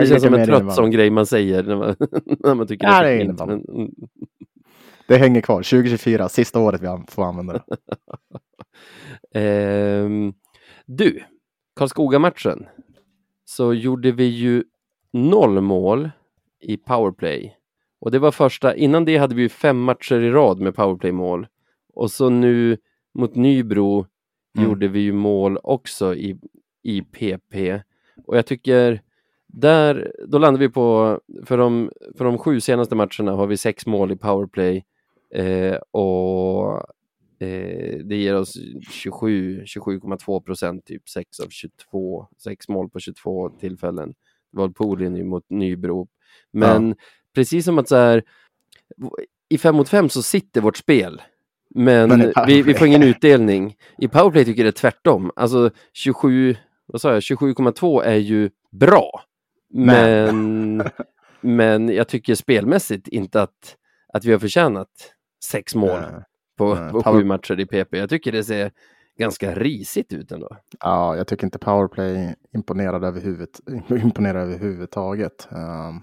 det 0.00 0.06
känns 0.08 0.22
som 0.22 0.34
en 0.34 0.46
trött 0.46 0.74
sån 0.74 0.90
grej 0.90 1.10
man 1.10 1.26
säger 1.26 1.62
när 1.62 1.76
man, 1.76 1.96
när 2.40 2.54
man 2.54 2.66
tycker 2.66 2.86
ja, 2.86 3.02
det 3.02 3.08
är 3.08 3.20
fint. 3.20 3.46
Men... 3.46 3.90
Det 5.08 5.16
hänger 5.16 5.40
kvar, 5.40 5.62
2024, 5.62 6.28
sista 6.28 6.58
året 6.58 6.80
vi 6.80 6.86
får 7.08 7.24
använda 7.24 7.52
det. 7.52 7.76
Eh, 9.34 10.08
du, 10.86 11.22
Karlskoga-matchen 11.76 12.66
så 13.44 13.74
gjorde 13.74 14.12
vi 14.12 14.24
ju 14.24 14.64
noll 15.12 15.60
mål 15.60 16.10
i 16.60 16.76
powerplay. 16.76 17.56
Och 18.00 18.10
det 18.10 18.18
var 18.18 18.30
första, 18.30 18.76
innan 18.76 19.04
det 19.04 19.16
hade 19.16 19.34
vi 19.34 19.42
ju 19.42 19.48
fem 19.48 19.80
matcher 19.80 20.20
i 20.20 20.30
rad 20.30 20.60
med 20.60 20.74
powerplay-mål. 20.74 21.46
Och 21.94 22.10
så 22.10 22.28
nu 22.28 22.78
mot 23.14 23.34
Nybro 23.34 24.06
mm. 24.56 24.68
gjorde 24.68 24.88
vi 24.88 25.00
ju 25.00 25.12
mål 25.12 25.58
också 25.62 26.14
i, 26.14 26.38
i 26.82 27.02
PP. 27.02 27.82
Och 28.26 28.36
jag 28.36 28.46
tycker 28.46 29.02
där, 29.46 30.12
då 30.28 30.38
landar 30.38 30.60
vi 30.60 30.68
på, 30.68 31.20
för 31.44 31.58
de, 31.58 31.90
för 32.18 32.24
de 32.24 32.38
sju 32.38 32.60
senaste 32.60 32.94
matcherna 32.94 33.32
har 33.32 33.46
vi 33.46 33.56
sex 33.56 33.86
mål 33.86 34.12
i 34.12 34.16
powerplay 34.16 34.84
eh, 35.34 35.76
och 35.90 36.82
Eh, 37.38 37.98
det 38.04 38.16
ger 38.16 38.34
oss 38.34 38.56
27, 38.90 39.62
27,2 39.64 40.40
procent, 40.40 40.84
typ 40.84 41.08
6 41.08 41.40
av 41.40 41.48
22, 41.48 42.26
6 42.38 42.68
mål 42.68 42.90
på 42.90 43.00
22 43.00 43.50
tillfällen. 43.50 44.14
Valpolin 44.52 45.28
mot 45.28 45.44
Nybro. 45.50 46.08
Men 46.52 46.88
ja. 46.88 46.94
precis 47.34 47.64
som 47.64 47.78
att 47.78 47.88
så 47.88 47.96
här, 47.96 48.22
i 49.48 49.58
5 49.58 49.76
mot 49.76 49.88
5 49.88 50.08
så 50.08 50.22
sitter 50.22 50.60
vårt 50.60 50.76
spel. 50.76 51.22
Men, 51.74 52.08
men 52.08 52.32
vi, 52.46 52.62
vi, 52.62 52.74
får 52.74 52.86
ingen 52.86 53.02
utdelning. 53.02 53.76
I 53.98 54.08
powerplay 54.08 54.44
tycker 54.44 54.64
jag 54.64 54.66
det 54.66 54.78
är 54.78 54.80
tvärtom. 54.80 55.30
Alltså 55.36 55.70
27, 55.92 56.56
vad 56.86 57.00
sa 57.00 57.12
jag, 57.12 57.20
27,2 57.20 58.02
är 58.02 58.16
ju 58.16 58.50
bra. 58.72 59.22
Men, 59.70 60.82
men 61.40 61.88
jag 61.88 62.08
tycker 62.08 62.34
spelmässigt 62.34 63.08
inte 63.08 63.42
att, 63.42 63.76
att 64.12 64.24
vi 64.24 64.32
har 64.32 64.38
förtjänat 64.38 64.90
sex 65.44 65.74
mål. 65.74 66.00
Nej 66.00 66.22
på, 66.56 66.74
Nej, 66.74 66.92
på 66.92 67.02
power... 67.02 67.20
sju 67.20 67.24
matcher 67.24 67.60
i 67.60 67.66
PP. 67.66 67.98
Jag 67.98 68.10
tycker 68.10 68.32
det 68.32 68.44
ser 68.44 68.70
ganska 69.18 69.54
risigt 69.54 70.12
ut 70.12 70.32
ändå. 70.32 70.56
Ja, 70.80 71.16
jag 71.16 71.26
tycker 71.26 71.44
inte 71.44 71.58
powerplay 71.58 72.34
imponerar 72.54 73.02
överhuvud, 73.02 73.48
imponerar 73.90 74.40
överhuvudtaget. 74.40 75.48
Um, 75.50 76.02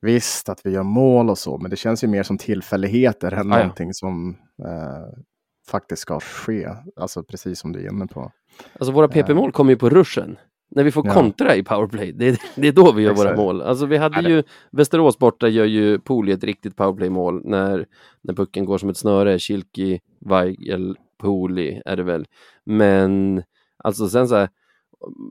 visst 0.00 0.48
att 0.48 0.66
vi 0.66 0.70
gör 0.70 0.82
mål 0.82 1.30
och 1.30 1.38
så, 1.38 1.58
men 1.58 1.70
det 1.70 1.76
känns 1.76 2.04
ju 2.04 2.08
mer 2.08 2.22
som 2.22 2.38
tillfälligheter 2.38 3.32
än 3.32 3.52
ah, 3.52 3.58
någonting 3.58 3.94
som 3.94 4.30
uh, 4.64 5.22
faktiskt 5.70 6.02
ska 6.02 6.20
ske. 6.20 6.68
Alltså 6.96 7.22
precis 7.22 7.58
som 7.58 7.72
du 7.72 7.86
är 7.86 7.92
inne 7.92 8.06
på. 8.06 8.32
Alltså 8.72 8.92
våra 8.92 9.08
PP-mål 9.08 9.48
uh, 9.48 9.52
kommer 9.52 9.72
ju 9.72 9.76
på 9.76 9.90
ruschen. 9.90 10.38
När 10.70 10.84
vi 10.84 10.90
får 10.90 11.06
ja. 11.06 11.12
kontra 11.12 11.56
i 11.56 11.62
powerplay, 11.62 12.12
det 12.12 12.28
är, 12.28 12.38
det 12.56 12.68
är 12.68 12.72
då 12.72 12.92
vi 12.92 13.02
gör 13.02 13.14
våra 13.14 13.36
mål. 13.36 13.62
Alltså 13.62 13.86
vi 13.86 13.96
hade 13.96 14.20
ju, 14.30 14.42
Västerås 14.70 15.18
borta 15.18 15.48
gör 15.48 15.64
ju 15.64 15.98
Poli 15.98 16.32
ett 16.32 16.44
riktigt 16.44 16.76
powerplay-mål 16.76 17.42
när, 17.44 17.86
när 18.22 18.34
pucken 18.34 18.64
går 18.64 18.78
som 18.78 18.88
ett 18.88 18.96
snöre, 18.96 19.38
Kilki, 19.38 20.00
Weigel, 20.20 20.96
Poli 21.18 21.82
är 21.84 21.96
det 21.96 22.02
väl. 22.02 22.26
Men 22.64 23.42
alltså 23.84 24.08
sen 24.08 24.28
så 24.28 24.34
här, 24.34 24.48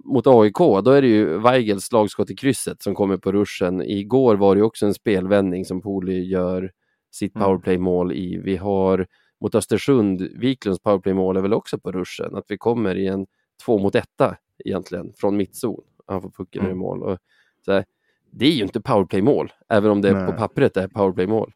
mot 0.05 0.27
AIK, 0.27 0.57
då 0.57 0.91
är 0.91 1.01
det 1.01 1.07
ju 1.07 1.37
Weigels 1.37 1.83
slagskott 1.83 2.29
i 2.29 2.35
krysset 2.35 2.81
som 2.81 2.95
kommer 2.95 3.17
på 3.17 3.31
ruschen. 3.31 3.81
Igår 3.81 4.35
var 4.35 4.55
det 4.55 4.61
också 4.61 4.85
en 4.85 4.93
spelvändning 4.93 5.65
som 5.65 5.81
Poli 5.81 6.23
gör 6.23 6.71
sitt 7.11 7.35
Mm. 7.35 7.45
powerplay-mål 7.47 8.13
i. 8.13 8.41
Vi 8.43 8.57
har 8.57 9.07
mot 9.41 9.55
Östersund, 9.55 10.21
Wiklunds 10.21 10.81
powerplay-mål 10.81 11.37
är 11.37 11.41
väl 11.41 11.53
också 11.53 11.79
på 11.79 11.91
ruschen, 11.91 12.35
att 12.35 12.45
vi 12.47 12.57
kommer 12.57 12.95
i 12.95 13.07
en 13.07 13.25
två 13.65 13.77
mot 13.77 13.95
etta 13.95 14.35
egentligen 14.65 15.13
från 15.17 15.37
mittzon. 15.37 15.83
Han 16.07 16.21
får 16.21 16.29
pucken 16.29 16.61
Mm. 16.61 16.71
i 16.71 16.75
mål. 16.79 17.03
Och, 17.03 17.17
så 17.65 17.71
här, 17.71 17.85
det 18.31 18.45
är 18.45 18.51
ju 18.51 18.63
inte 18.63 18.81
powerplay-mål, 18.81 19.51
även 19.69 19.91
om 19.91 20.01
det 20.01 20.13
Nej. 20.13 20.25
på 20.25 20.33
pappret 20.33 20.77
är 20.77 20.87
powerplay-mål. 20.87 21.51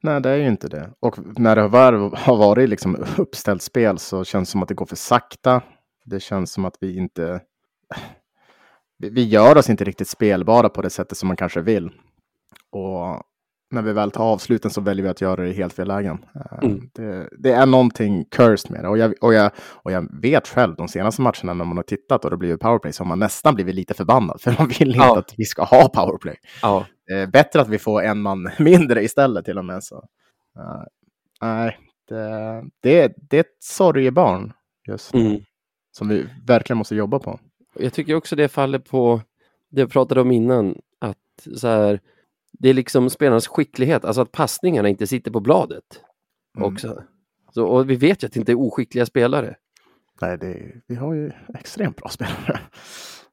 Nej, 0.00 0.20
det 0.20 0.30
är 0.30 0.36
ju 0.36 0.48
inte 0.48 0.68
det. 0.68 0.90
Och 1.00 1.38
när 1.38 1.56
det 1.56 1.62
har 2.16 2.36
varit 2.36 2.68
liksom 2.68 3.04
uppställt 3.18 3.62
spel 3.62 3.98
så 3.98 4.24
känns 4.24 4.48
det 4.48 4.52
som 4.52 4.62
att 4.62 4.68
det 4.68 4.74
går 4.74 4.86
för 4.86 4.96
sakta. 4.96 5.62
Det 6.04 6.20
känns 6.20 6.52
som 6.52 6.64
att 6.64 6.76
vi 6.80 6.96
inte... 6.96 7.40
Vi 8.98 9.24
gör 9.24 9.56
oss 9.56 9.70
inte 9.70 9.84
riktigt 9.84 10.08
spelbara 10.08 10.68
på 10.68 10.82
det 10.82 10.90
sättet 10.90 11.18
som 11.18 11.26
man 11.26 11.36
kanske 11.36 11.60
vill. 11.60 11.90
Och 12.70 13.22
när 13.74 13.82
vi 13.82 13.92
väl 13.92 14.10
tar 14.10 14.24
avsluten 14.24 14.70
så 14.70 14.80
väljer 14.80 15.02
vi 15.02 15.08
att 15.08 15.20
göra 15.20 15.42
det 15.42 15.48
i 15.48 15.52
helt 15.52 15.72
fel 15.72 15.88
lägen. 15.88 16.24
Eh, 16.34 16.58
Mm. 16.62 16.90
Det, 16.94 17.28
det 17.38 17.52
är 17.52 17.66
någonting 17.66 18.24
cursed 18.30 18.70
med 18.70 18.84
det. 18.84 18.88
Och 18.88 18.98
jag, 18.98 19.14
och, 19.20 19.34
jag, 19.34 19.50
och 19.82 19.92
jag 19.92 20.20
vet 20.22 20.48
själv 20.48 20.74
de 20.76 20.88
senaste 20.88 21.22
matcherna 21.22 21.54
när 21.54 21.64
man 21.64 21.76
har 21.76 21.82
tittat 21.84 22.24
och 22.24 22.30
det 22.30 22.36
blivit 22.36 22.60
powerplay 22.60 22.92
så 22.92 23.02
har 23.04 23.08
man 23.08 23.18
nästan 23.18 23.54
blivit 23.54 23.74
lite 23.74 23.94
förbannad. 23.94 24.40
För 24.40 24.54
man 24.58 24.68
vill 24.68 24.88
inte 24.88 24.98
Ja. 24.98 25.18
att 25.18 25.34
vi 25.36 25.44
ska 25.44 25.64
ha 25.64 25.88
powerplay. 25.88 26.36
Ja, 26.62 26.86
bättre 27.32 27.60
att 27.60 27.68
vi 27.68 27.78
får 27.78 28.02
en 28.02 28.20
man 28.20 28.50
mindre 28.58 29.02
istället 29.04 29.44
till 29.44 29.58
och 29.58 29.64
med. 29.64 29.84
Så. 29.84 29.96
eh, 30.58 30.82
nej, 31.40 31.78
det, 32.08 32.62
det, 32.82 33.12
det 33.30 33.36
är 33.36 33.40
ett 33.40 33.56
sorgebarn 33.60 34.52
just 34.88 35.14
nu, 35.14 35.20
mm. 35.26 35.40
som 35.92 36.08
vi 36.08 36.26
verkligen 36.46 36.78
måste 36.78 36.94
jobba 36.94 37.18
på. 37.18 37.38
Jag 37.78 37.92
tycker 37.92 38.14
också 38.14 38.36
det 38.36 38.48
faller 38.48 38.78
på 38.78 39.20
det 39.70 39.80
jag 39.80 39.90
pratade 39.90 40.20
om 40.20 40.30
innan, 40.30 40.78
att 41.00 41.48
så 41.56 41.68
här, 41.68 42.00
det 42.58 42.68
är 42.68 42.74
liksom 42.74 43.10
spelarnas 43.10 43.46
skicklighet, 43.46 44.04
alltså 44.04 44.20
att 44.22 44.32
passningarna 44.32 44.88
inte 44.88 45.06
sitter 45.06 45.30
på 45.30 45.40
bladet 45.40 45.84
Mm. 46.56 46.72
också. 46.72 47.02
Så, 47.54 47.66
och 47.66 47.90
vi 47.90 47.96
vet 47.96 48.22
ju 48.22 48.26
att 48.26 48.32
det 48.32 48.40
inte 48.40 48.52
är 48.52 48.60
oskickliga 48.60 49.06
spelare. 49.06 49.56
Nej, 50.20 50.38
det, 50.38 50.72
vi 50.86 50.94
har 50.94 51.14
ju 51.14 51.30
extremt 51.58 51.96
bra 51.96 52.08
spelare. 52.08 52.60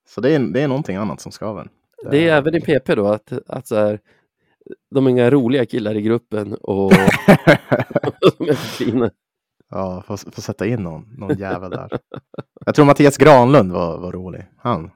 Så 0.07 0.21
det 0.21 0.35
är, 0.35 0.39
det 0.39 0.61
är 0.61 0.67
någonting 0.67 0.95
annat 0.95 1.21
som 1.21 1.31
skaver. 1.31 1.69
Det 2.11 2.29
är 2.29 2.35
även 2.37 2.55
i 2.55 2.61
PP 2.61 2.95
då, 2.95 3.07
att, 3.07 3.31
att 3.47 3.67
så 3.67 3.75
här, 3.75 3.99
de 4.95 5.05
är 5.05 5.11
inga 5.11 5.29
roliga 5.29 5.65
killar 5.65 5.95
i 5.95 6.01
gruppen 6.01 6.53
och 6.53 6.91
de 8.37 8.49
är 8.49 8.53
för 8.53 8.85
fina. 8.85 9.11
Ja, 9.69 10.03
får, 10.07 10.17
får 10.17 10.41
sätta 10.41 10.65
in 10.65 10.83
någon, 10.83 11.15
någon 11.17 11.37
jävel 11.37 11.69
där. 11.71 11.99
Jag 12.65 12.75
tror 12.75 12.85
Mattias 12.85 13.17
Granlund 13.17 13.71
var, 13.71 13.97
var 13.97 14.11
rolig. 14.11 14.47
Han. 14.57 14.91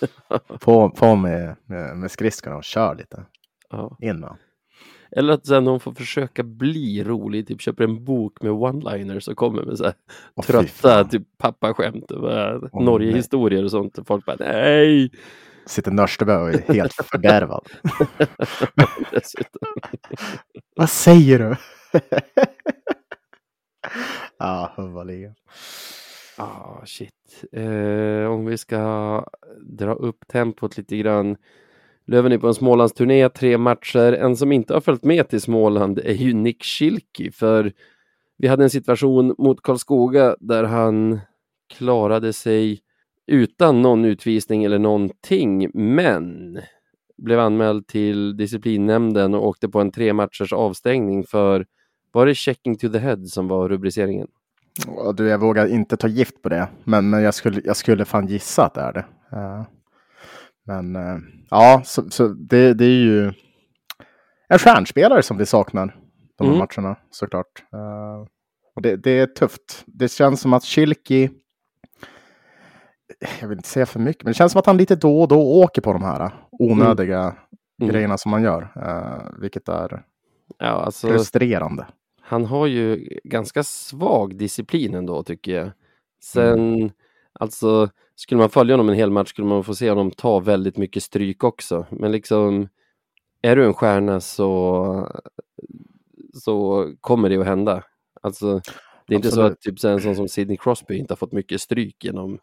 På, 0.60 0.90
på 0.90 1.16
med, 1.16 1.56
med, 1.64 1.96
med 1.96 2.10
skridskorna 2.10 2.56
och 2.56 2.64
kör 2.64 2.94
lite. 2.94 3.24
Ja. 3.76 3.96
In 4.00 4.20
va? 4.20 4.36
Eller 5.10 5.32
att 5.32 5.46
sen 5.46 5.64
någon 5.64 5.80
får 5.80 5.92
försöka 5.92 6.42
bli 6.42 7.04
rolig, 7.04 7.46
typ 7.46 7.60
köper 7.60 7.84
en 7.84 8.04
bok 8.04 8.42
med 8.42 8.52
one-liners 8.52 9.28
och 9.28 9.36
kommer 9.36 9.62
med 9.62 9.78
så 9.78 9.84
här 9.84 9.94
fy 10.42 10.52
trötta 10.52 11.04
typ 11.04 11.22
pappaskämt 11.38 12.12
Åh, 12.12 12.84
Norge-historier 12.84 13.64
och 13.64 13.70
sånt. 13.70 13.98
Och 13.98 14.06
folk 14.06 14.24
bara 14.24 14.36
nej! 14.40 15.10
Sitter 15.66 15.90
Nörstebö 15.90 16.36
och 16.36 16.50
är 16.50 16.74
helt 16.74 16.92
fördärvad. 17.12 17.68
Vad 20.76 20.90
säger 20.90 21.38
du? 21.38 21.56
ja, 24.38 24.72
huvudligen. 24.76 25.34
Ah, 26.38 26.86
shit. 26.86 27.44
Eh, 27.52 28.26
om 28.30 28.46
vi 28.46 28.58
ska 28.58 29.24
dra 29.60 29.92
upp 29.92 30.28
tempot 30.28 30.76
lite 30.76 30.96
grann. 30.96 31.36
Löven 32.06 32.32
är 32.32 32.38
på 32.38 32.48
en 32.48 32.54
Smålandsturné, 32.54 33.28
tre 33.28 33.58
matcher. 33.58 34.12
En 34.12 34.36
som 34.36 34.52
inte 34.52 34.74
har 34.74 34.80
följt 34.80 35.04
med 35.04 35.28
till 35.28 35.40
Småland 35.40 35.98
är 35.98 36.14
ju 36.14 36.32
Nick 36.32 36.64
Schilke, 36.64 37.30
för 37.32 37.72
vi 38.38 38.48
hade 38.48 38.64
en 38.64 38.70
situation 38.70 39.34
mot 39.38 39.62
Karlskoga 39.62 40.36
där 40.40 40.64
han 40.64 41.20
klarade 41.74 42.32
sig 42.32 42.80
utan 43.26 43.82
någon 43.82 44.04
utvisning 44.04 44.64
eller 44.64 44.78
någonting, 44.78 45.70
men 45.74 46.58
blev 47.18 47.40
anmäld 47.40 47.86
till 47.86 48.36
disciplinnämnden 48.36 49.34
och 49.34 49.46
åkte 49.46 49.68
på 49.68 49.80
en 49.80 49.92
tre 49.92 50.12
matchers 50.12 50.52
avstängning 50.52 51.24
för 51.24 51.66
var 52.12 52.26
det 52.26 52.34
checking 52.34 52.78
to 52.78 52.88
the 52.88 52.98
head 52.98 53.26
som 53.26 53.48
var 53.48 53.68
rubriceringen? 53.68 54.28
Du, 55.16 55.28
jag 55.28 55.38
vågar 55.38 55.66
inte 55.66 55.96
ta 55.96 56.08
gift 56.08 56.42
på 56.42 56.48
det, 56.48 56.68
men, 56.84 57.10
men 57.10 57.22
jag, 57.22 57.34
skulle, 57.34 57.60
jag 57.64 57.76
skulle 57.76 58.04
fan 58.04 58.26
gissa 58.26 58.64
att 58.64 58.74
det 58.74 58.80
är 58.80 58.92
det. 58.92 59.04
Uh 59.36 59.75
men 60.66 60.96
eh, 60.96 61.16
ja, 61.50 61.82
så, 61.84 62.10
så 62.10 62.28
det, 62.28 62.74
det 62.74 62.84
är 62.84 62.88
ju 63.04 63.32
en 64.48 64.58
stjärnspelare 64.58 65.22
som 65.22 65.36
vi 65.36 65.46
saknar 65.46 65.96
de 66.38 66.44
här 66.46 66.54
Mm. 66.54 66.58
matcherna 66.76 66.96
såklart. 67.10 67.64
Eh, 67.72 68.26
och 68.74 68.82
det, 68.82 68.96
det 68.96 69.10
är 69.10 69.26
tufft. 69.26 69.84
Det 69.86 70.08
känns 70.12 70.40
som 70.40 70.52
att 70.52 70.64
Schilke, 70.64 71.30
jag 73.40 73.48
vill 73.48 73.58
inte 73.58 73.68
säga 73.68 73.86
för 73.86 74.00
mycket, 74.00 74.24
men 74.24 74.30
det 74.30 74.34
känns 74.34 74.52
som 74.52 74.58
att 74.58 74.66
han 74.66 74.76
lite 74.76 74.96
då 74.96 75.20
och 75.22 75.28
då 75.28 75.62
åker 75.62 75.82
på 75.82 75.92
de 75.92 76.02
här 76.02 76.30
onödiga 76.50 77.36
Mm. 77.80 77.92
grejerna 77.92 78.18
som 78.18 78.30
man 78.30 78.42
gör, 78.42 78.62
eh, 78.76 79.40
vilket 79.40 79.68
är 79.68 80.02
Ja, 80.58 80.66
alltså, 80.66 81.08
frustrerande. 81.08 81.86
han 82.20 82.44
har 82.44 82.66
ju 82.66 83.08
ganska 83.24 83.62
svag 83.62 84.36
disciplin 84.36 84.94
ändå 84.94 85.22
tycker 85.22 85.52
jag. 85.56 85.70
Sen, 86.22 86.90
alltså, 87.40 87.88
skulle 88.16 88.38
man 88.38 88.50
följa 88.50 88.72
honom 88.74 88.88
en 88.88 88.94
hel 88.94 89.10
match 89.10 89.28
skulle 89.30 89.48
man 89.48 89.64
få 89.64 89.74
se 89.74 89.88
honom 89.90 90.10
ta 90.10 90.38
väldigt 90.40 90.76
mycket 90.76 91.02
stryk 91.02 91.44
också. 91.44 91.86
Men 91.90 92.12
liksom, 92.12 92.68
är 93.42 93.56
du 93.56 93.64
en 93.64 93.74
stjärna 93.74 94.20
så, 94.20 95.08
så 96.34 96.86
kommer 97.00 97.28
det 97.28 97.36
att 97.36 97.46
hända. 97.46 97.82
Alltså, 98.22 98.60
det 99.06 99.14
är 99.14 99.16
inte 99.16 99.30
så 99.30 99.40
Absolut. 99.40 99.52
att 99.52 99.60
typ, 99.60 99.78
så 99.78 99.88
en 99.88 100.00
sån 100.00 100.16
som 100.16 100.28
Sidney 100.28 100.56
Crosby 100.56 100.96
inte 100.98 101.12
har 101.12 101.16
fått 101.16 101.32
mycket 101.32 101.60
stryk 101.60 102.04
genom, 102.04 102.38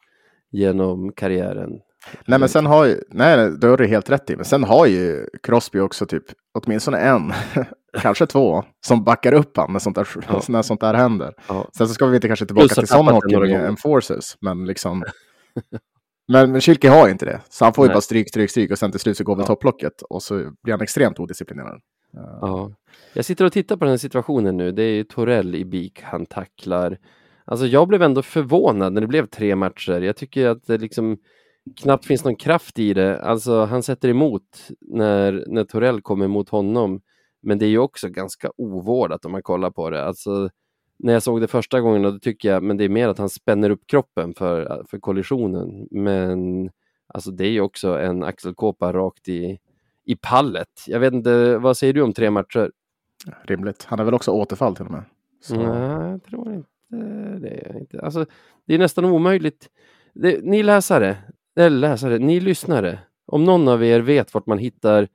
genom 0.52 1.12
karriären. 1.12 1.80
Nej, 2.26 2.40
men 2.40 2.50
sen 2.50 2.66
har 2.66 2.86
ju, 2.86 3.02
nej, 3.10 3.52
det 3.52 3.68
har 3.68 3.78
du 3.78 3.88
helt 3.88 4.10
rätt 4.10 4.30
i. 4.30 4.36
Men 4.36 4.46
sen 4.46 4.64
har 4.64 4.86
ju 4.86 5.26
Crosby 5.44 5.80
också 5.80 6.06
typ 6.06 6.24
åtminstone 6.52 6.98
en, 6.98 7.34
kanske 8.02 8.26
två, 8.26 8.64
som 8.86 9.04
backar 9.04 9.34
upp 9.34 9.58
han 9.58 9.72
när 9.74 9.80
sånt 9.80 9.96
där, 9.96 10.08
Ja. 10.28 10.42
när 10.50 10.62
sånt 10.62 10.82
där 10.82 10.94
händer. 10.94 11.34
Ja. 11.48 11.68
Sen 11.78 11.88
så 11.88 11.94
ska 11.94 12.06
vi 12.06 12.16
inte 12.16 12.28
kanske 12.28 12.46
tillbaka 12.46 12.68
Plus 12.68 12.78
till 12.78 12.88
sådana 12.88 13.12
hockey 13.12 13.36
gånger. 13.36 13.68
enforcers, 13.68 14.38
men 14.40 14.66
liksom. 14.66 15.04
men, 16.32 16.52
men 16.52 16.62
Schilke 16.62 16.89
har 16.89 17.06
ju 17.06 17.12
inte 17.12 17.26
det, 17.26 17.42
så 17.50 17.66
han 17.66 17.74
får 17.74 17.86
ju 17.86 17.88
Nej. 17.88 17.96
bara 17.96 18.02
stryk, 18.02 18.30
stryk, 18.30 18.50
stryk 18.50 18.72
och 18.72 18.80
sen 18.80 18.92
till 18.92 19.00
slut 19.00 19.18
så 19.18 19.24
går 19.24 19.36
väl 19.36 19.44
Ja. 19.44 19.48
topplocket 19.48 20.02
och 20.02 20.24
så 20.24 20.36
blir 20.63 20.74
han 20.74 20.82
extremt 20.82 21.20
odisciplinerad. 21.20 21.82
Ja. 22.42 22.72
Jag 23.13 23.26
sitter 23.26 23.46
och 23.46 23.52
tittar 23.54 23.78
på 23.78 23.86
den 23.86 23.92
här 23.92 23.98
situationen 23.98 24.58
nu. 24.58 24.72
Det 24.72 24.84
är 24.84 24.94
ju 24.94 25.04
Torell 25.04 25.56
i 25.56 25.66
BIK 25.66 26.02
han 26.02 26.26
tacklar. 26.26 26.98
Alltså 27.46 27.66
jag 27.66 27.88
blev 27.88 28.02
ändå 28.02 28.22
förvånad 28.22 28.94
när 28.94 29.02
det 29.02 29.08
blev 29.08 29.26
tre 29.26 29.56
matcher. 29.56 30.02
Jag 30.02 30.16
tycker 30.18 30.48
att 30.48 30.68
det 30.68 30.78
liksom 30.78 31.18
knappt 31.82 32.06
finns 32.06 32.24
någon 32.24 32.36
kraft 32.36 32.80
i 32.80 32.94
det. 32.94 33.22
Alltså 33.22 33.66
han 33.66 33.84
sätter 33.84 34.10
emot 34.10 34.68
när, 34.82 35.46
när 35.48 35.63
Torell 35.63 36.02
kommer 36.02 36.28
mot 36.28 36.50
honom. 36.50 37.02
Men 37.42 37.58
det 37.60 37.66
är 37.66 37.70
ju 37.70 37.78
också 37.80 38.10
ganska 38.10 38.52
ovårdat 38.58 39.26
om 39.26 39.32
man 39.32 39.44
kollar 39.44 39.72
på 39.72 39.89
det. 39.89 40.06
Alltså 40.06 40.50
när 41.04 41.13
jag 41.13 41.24
såg 41.24 41.42
det 41.42 41.48
första 41.48 41.82
gången 41.82 42.02
då 42.02 42.20
tycker 42.20 42.50
jag, 42.50 42.63
men 42.63 42.78
det 42.78 42.84
är 42.84 42.89
mer 42.89 43.08
att 43.08 43.18
han 43.18 43.30
spänner 43.30 43.70
upp 43.70 43.88
kroppen 43.88 44.34
för, 44.34 44.84
för 44.89 45.00
kollisionen. 45.00 45.88
Men 45.92 46.70
alltså 47.08 47.32
det 47.32 47.46
är 47.46 47.52
ju 47.52 47.62
också 47.62 48.00
en 48.00 48.24
axelkåpa 48.24 48.94
rakt 48.94 49.28
i, 49.28 49.60
i 50.06 50.16
pallet. 50.16 50.68
Jag 50.88 51.00
vet 51.00 51.13
inte, 51.13 51.58
vad 51.58 51.78
säger 51.78 51.94
du 51.94 52.02
om 52.02 52.13
tre 52.13 52.30
matcher? 52.30 52.72
Rimligt. 53.44 53.84
Han 53.84 54.00
är 54.00 54.04
väl 54.04 54.13
också 54.13 54.32
återfall 54.32 54.76
till 54.76 54.86
och 54.86 54.92
med. 54.92 55.04
Så. 55.42 55.56
Nej, 55.56 56.12
jag 56.12 56.24
tror 56.24 56.54
inte 56.54 56.70
det. 57.39 57.76
Inte. 57.80 58.02
Alltså, 58.02 58.26
det 58.66 58.74
är 58.74 58.80
nästan 58.80 59.06
omöjligt. 59.06 59.70
Det, 60.13 60.44
ni 60.44 60.63
läsare, 60.63 61.18
eller 61.56 61.78
läsare, 61.78 62.18
ni 62.18 62.39
lyssnare, 62.39 63.00
om 63.26 63.44
någon 63.44 63.68
av 63.68 63.84
er 63.84 64.00
vet 64.00 64.34
vart 64.34 64.46
man 64.46 64.58
hittar 64.58 65.08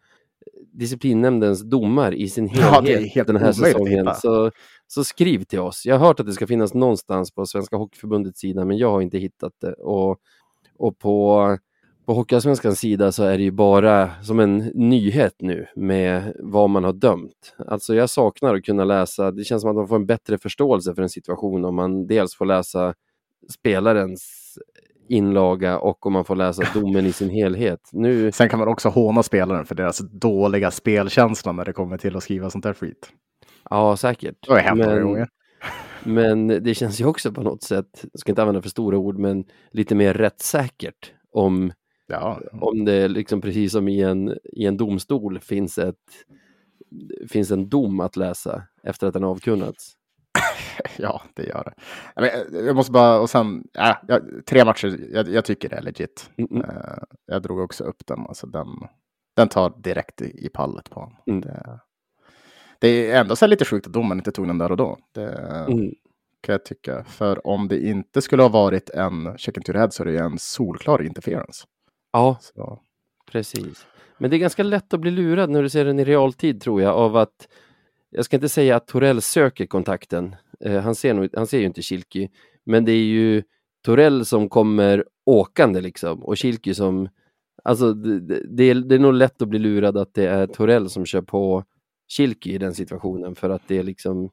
disciplinnämndens 0.78 1.62
domar 1.62 2.14
i 2.14 2.28
sin 2.28 2.48
helhet 2.48 3.12
Ja, 3.14 3.24
den 3.24 3.36
här 3.36 3.52
säsongen, 3.52 4.14
så, 4.14 4.50
så 4.86 5.04
skriv 5.04 5.44
till 5.44 5.60
oss. 5.60 5.86
Jag 5.86 5.98
har 5.98 6.06
hört 6.06 6.20
att 6.20 6.26
det 6.26 6.32
ska 6.32 6.46
finnas 6.46 6.74
någonstans 6.74 7.34
på 7.34 7.46
Svenska 7.46 7.76
Hockeyförbundets 7.76 8.40
sida, 8.40 8.64
men 8.64 8.78
jag 8.78 8.90
har 8.90 9.00
inte 9.00 9.18
hittat 9.18 9.52
det. 9.60 9.72
Och, 9.72 10.18
och 10.78 10.98
på, 10.98 11.58
på 12.06 12.14
Hockeyallsvenskans 12.14 12.78
sida 12.78 13.12
så 13.12 13.24
är 13.24 13.38
det 13.38 13.44
ju 13.44 13.50
bara 13.50 14.22
som 14.22 14.40
en 14.40 14.56
nyhet 14.74 15.34
nu 15.38 15.66
med 15.76 16.32
vad 16.38 16.70
man 16.70 16.84
har 16.84 16.92
dömt. 16.92 17.56
Alltså 17.66 17.94
jag 17.94 18.10
saknar 18.10 18.54
att 18.54 18.64
kunna 18.64 18.84
läsa, 18.84 19.30
det 19.30 19.44
känns 19.44 19.62
som 19.62 19.70
att 19.70 19.76
man 19.76 19.88
får 19.88 19.96
en 19.96 20.06
bättre 20.06 20.38
förståelse 20.38 20.94
för 20.94 21.02
en 21.02 21.08
situation 21.08 21.64
om 21.64 21.74
man 21.74 22.06
dels 22.06 22.34
får 22.34 22.46
läsa 22.46 22.94
spelarens 23.52 24.58
inlaga 25.08 25.78
och 25.78 26.06
om 26.06 26.12
man 26.12 26.24
får 26.24 26.36
läsa 26.36 26.62
domen 26.74 27.06
i 27.06 27.12
sin 27.12 27.30
helhet. 27.30 27.80
Nu, 27.92 28.32
Sen 28.32 28.48
kan 28.48 28.58
man 28.58 28.68
också 28.68 28.88
håna 28.88 29.22
spelaren 29.22 29.64
för 29.66 29.74
deras 29.74 29.98
dåliga 29.98 30.70
spelkänsla 30.70 31.52
när 31.52 31.64
det 31.64 31.72
kommer 31.72 31.98
till 31.98 32.16
att 32.16 32.22
skriva 32.22 32.50
sånt 32.50 32.64
där 32.64 32.74
skit. 32.74 33.12
ja 33.70 33.96
säkert. 33.96 34.34
Det 34.46 34.52
har 34.52 34.58
hänt 34.60 34.78
några 34.80 34.94
Men- 34.94 35.04
gånger. 35.04 35.28
Men 36.04 36.46
det 36.48 36.74
känns 36.74 37.00
ju 37.00 37.04
också 37.04 37.32
på 37.32 37.42
något 37.42 37.62
sätt, 37.62 38.04
jag 38.12 38.20
ska 38.20 38.32
inte 38.32 38.42
använda 38.42 38.62
för 38.62 38.68
stora 38.70 38.98
ord, 38.98 39.18
men 39.18 39.44
lite 39.70 39.94
mer 39.94 40.14
rättssäkert 40.14 41.12
om, 41.32 41.72
Ja, 42.06 42.40
om 42.60 42.84
det 42.84 43.08
liksom 43.08 43.40
precis 43.40 43.72
som 43.72 43.88
i 43.88 44.00
en, 44.02 44.34
i 44.52 44.66
en 44.66 44.76
domstol 44.76 45.40
finns, 45.40 45.78
ett, 45.78 45.94
finns 47.30 47.50
en 47.50 47.68
dom 47.68 48.00
att 48.00 48.16
läsa 48.16 48.62
efter 48.82 49.06
att 49.06 49.12
den 49.14 49.24
avkunnats. 49.24 49.92
ja, 50.98 51.22
det 51.34 51.42
gör 51.46 51.64
det. 51.64 51.74
Jag, 52.14 52.22
men, 52.52 52.66
jag 52.66 52.76
måste 52.76 52.92
bara, 52.92 53.20
och 53.20 53.30
sen, 53.30 53.64
äh, 53.78 53.96
jag, 54.08 54.22
tre 54.46 54.64
matcher, 54.64 55.00
jag, 55.12 55.28
jag 55.28 55.44
tycker 55.44 55.68
det 55.68 55.76
är 55.76 55.82
legit. 55.82 56.30
Mm, 56.36 56.50
mm. 56.50 56.70
Eh, 56.70 57.02
jag 57.26 57.42
drog 57.42 57.58
också 57.58 57.84
upp 57.84 58.06
den, 58.06 58.20
alltså 58.20 58.46
den, 58.46 58.66
den 59.36 59.48
tar 59.48 59.72
direkt 59.82 60.22
i, 60.22 60.46
i 60.46 60.48
pallet 60.48 60.90
på 60.90 61.00
honom. 61.00 61.16
Mm. 61.26 61.40
Det, 61.40 61.80
det 62.80 63.10
är 63.10 63.20
ändå 63.20 63.36
så 63.36 63.46
lite 63.46 63.64
sjukt 63.64 63.86
att 63.86 63.92
domaren 63.92 64.18
inte 64.18 64.32
tog 64.32 64.46
den 64.46 64.58
där 64.58 64.70
och 64.70 64.76
då. 64.76 64.98
Det 65.14 65.28
Mm. 65.68 65.90
kan 66.40 66.52
jag 66.52 66.64
tycka. 66.64 67.04
För 67.04 67.46
om 67.46 67.68
det 67.68 67.80
inte 67.88 68.22
skulle 68.22 68.42
ha 68.42 68.48
varit 68.48 68.90
en 68.90 69.38
check 69.38 69.56
into 69.56 69.72
head 69.72 69.90
så 69.90 70.02
är 70.02 70.04
det 70.06 70.12
ju 70.12 70.18
en 70.18 70.38
solklar 70.38 71.02
interference. 71.02 71.66
Ja, 72.12 72.36
Så, 72.40 72.80
Precis. 73.30 73.86
Men 74.18 74.30
det 74.30 74.36
är 74.36 74.38
ganska 74.38 74.62
lätt 74.62 74.94
att 74.94 75.00
bli 75.00 75.10
lurad 75.10 75.50
när 75.50 75.62
du 75.62 75.68
ser 75.68 75.84
den 75.84 75.98
i 75.98 76.04
realtid 76.04 76.60
tror 76.62 76.82
jag 76.82 76.94
av 76.94 77.16
att 77.16 77.48
jag 78.10 78.24
ska 78.24 78.36
inte 78.36 78.48
säga 78.48 78.76
att 78.76 78.86
Torell 78.86 79.22
söker 79.22 79.66
kontakten. 79.66 80.36
Eh, 80.60 80.80
han, 80.80 80.94
ser 80.94 81.14
nog, 81.14 81.28
han 81.34 81.46
ser 81.46 81.58
ju 81.58 81.64
inte 81.64 81.82
Kilky, 81.82 82.28
men 82.64 82.84
det 82.84 82.92
är 82.92 83.04
ju 83.04 83.42
Torell 83.84 84.24
som 84.24 84.48
kommer 84.48 85.04
åkande 85.26 85.80
liksom 85.80 86.22
och 86.24 86.36
Kilky 86.36 86.74
som 86.74 87.08
Alltså 87.64 87.92
det, 87.92 88.42
det, 88.56 88.64
är, 88.64 88.74
det 88.74 88.94
är 88.94 88.98
nog 88.98 89.12
lätt 89.12 89.42
att 89.42 89.48
bli 89.48 89.58
lurad 89.58 89.96
att 89.96 90.14
det 90.14 90.28
är 90.28 90.46
Torell 90.46 90.90
som 90.90 91.06
kör 91.06 91.22
på 91.22 91.64
Kilky 92.08 92.52
i 92.52 92.58
den 92.58 92.74
situationen 92.74 93.34
för 93.34 93.50
att 93.50 93.62
det 93.66 93.78
är 93.78 93.82
liksom 93.82 94.30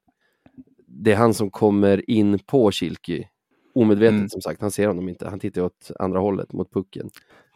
Det 0.88 1.12
är 1.12 1.16
han 1.16 1.34
som 1.34 1.52
kommer 1.52 2.10
in 2.10 2.40
på 2.40 2.72
Kilky 2.72 3.24
Omedvetet 3.76 4.16
Mm. 4.16 4.30
som 4.30 4.42
sagt, 4.42 4.62
han 4.62 4.72
ser 4.72 4.88
honom 4.88 5.10
inte. 5.10 5.30
Han 5.30 5.40
tittar 5.40 5.62
åt 5.62 5.92
andra 6.00 6.20
hållet 6.20 6.54
mot 6.54 6.74
pucken. 6.74 7.10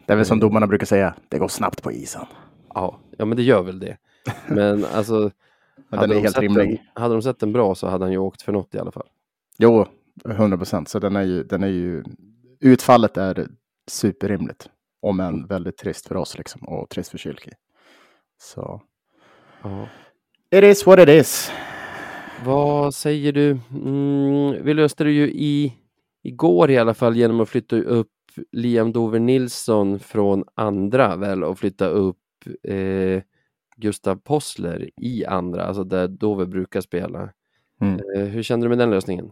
det 0.05 0.13
är 0.13 0.17
väl 0.17 0.25
som 0.25 0.39
domarna 0.39 0.67
brukar 0.67 0.85
säga, 0.85 1.15
det 1.29 1.37
går 1.39 1.47
snabbt 1.47 1.83
på 1.83 1.91
isen. 1.91 2.25
Ja, 2.73 2.99
ja 3.17 3.25
men 3.25 3.37
det 3.37 3.43
gör 3.43 3.63
väl 3.63 3.79
det. 3.79 3.97
Men 4.47 4.85
alltså, 4.85 5.31
Men 5.89 5.99
hade, 5.99 6.13
den 6.13 6.17
är 6.17 6.21
de 6.21 6.27
helt 6.27 6.39
rimlig. 6.39 6.69
den, 6.69 7.01
hade 7.03 7.15
de 7.15 7.21
sett 7.21 7.39
den 7.39 7.53
bra 7.53 7.75
så 7.75 7.87
hade 7.87 8.05
han 8.05 8.11
ju 8.11 8.17
åkt 8.17 8.41
för 8.41 8.51
något 8.51 8.75
i 8.75 8.79
alla 8.79 8.91
fall. 8.91 9.07
Jo, 9.57 9.85
100 10.29 10.57
procent. 10.57 10.89
Så 10.89 10.99
den 10.99 11.15
är, 11.15 11.23
ju, 11.23 11.43
den 11.43 11.63
är 11.63 11.67
ju... 11.67 12.03
Utfallet 12.59 13.17
är 13.17 13.47
superrimligt. 13.87 14.69
Om 15.01 15.19
än 15.19 15.47
väldigt 15.47 15.77
trist 15.77 16.07
för 16.07 16.15
oss 16.15 16.37
liksom. 16.37 16.61
Och 16.67 16.89
trist 16.89 17.11
för 17.11 17.17
Kylki. 17.17 17.51
Så... 18.37 18.81
Ja. 19.63 19.87
It 20.51 20.63
is 20.63 20.85
what 20.85 20.99
it 20.99 21.09
is. 21.09 21.51
Vad 22.45 22.93
säger 22.93 23.31
du? 23.31 23.59
Mm, 23.71 24.63
vi 24.63 24.73
löste 24.73 25.03
det 25.03 25.11
ju 25.11 25.27
i, 25.31 25.73
igår 26.23 26.71
i 26.71 26.77
alla 26.77 26.93
fall 26.93 27.15
genom 27.15 27.39
att 27.39 27.49
flytta 27.49 27.75
upp 27.75 28.07
Liam 28.51 28.91
Dover 28.91 29.19
Nilsson 29.19 29.99
från 29.99 30.43
andra 30.55 31.15
väl 31.15 31.43
och 31.43 31.59
flytta 31.59 31.87
upp 31.87 32.17
eh, 32.63 33.21
Gustav 33.79 34.15
Possler 34.15 34.89
i 35.01 35.25
andra, 35.25 35.65
alltså 35.65 35.83
där 35.83 36.07
Dover 36.07 36.45
brukar 36.45 36.81
spela. 36.81 37.29
Mm. 37.81 37.99
Eh, 38.15 38.23
hur 38.23 38.43
känner 38.43 38.63
du 38.65 38.69
med 38.69 38.77
den 38.77 38.89
lösningen? 38.89 39.31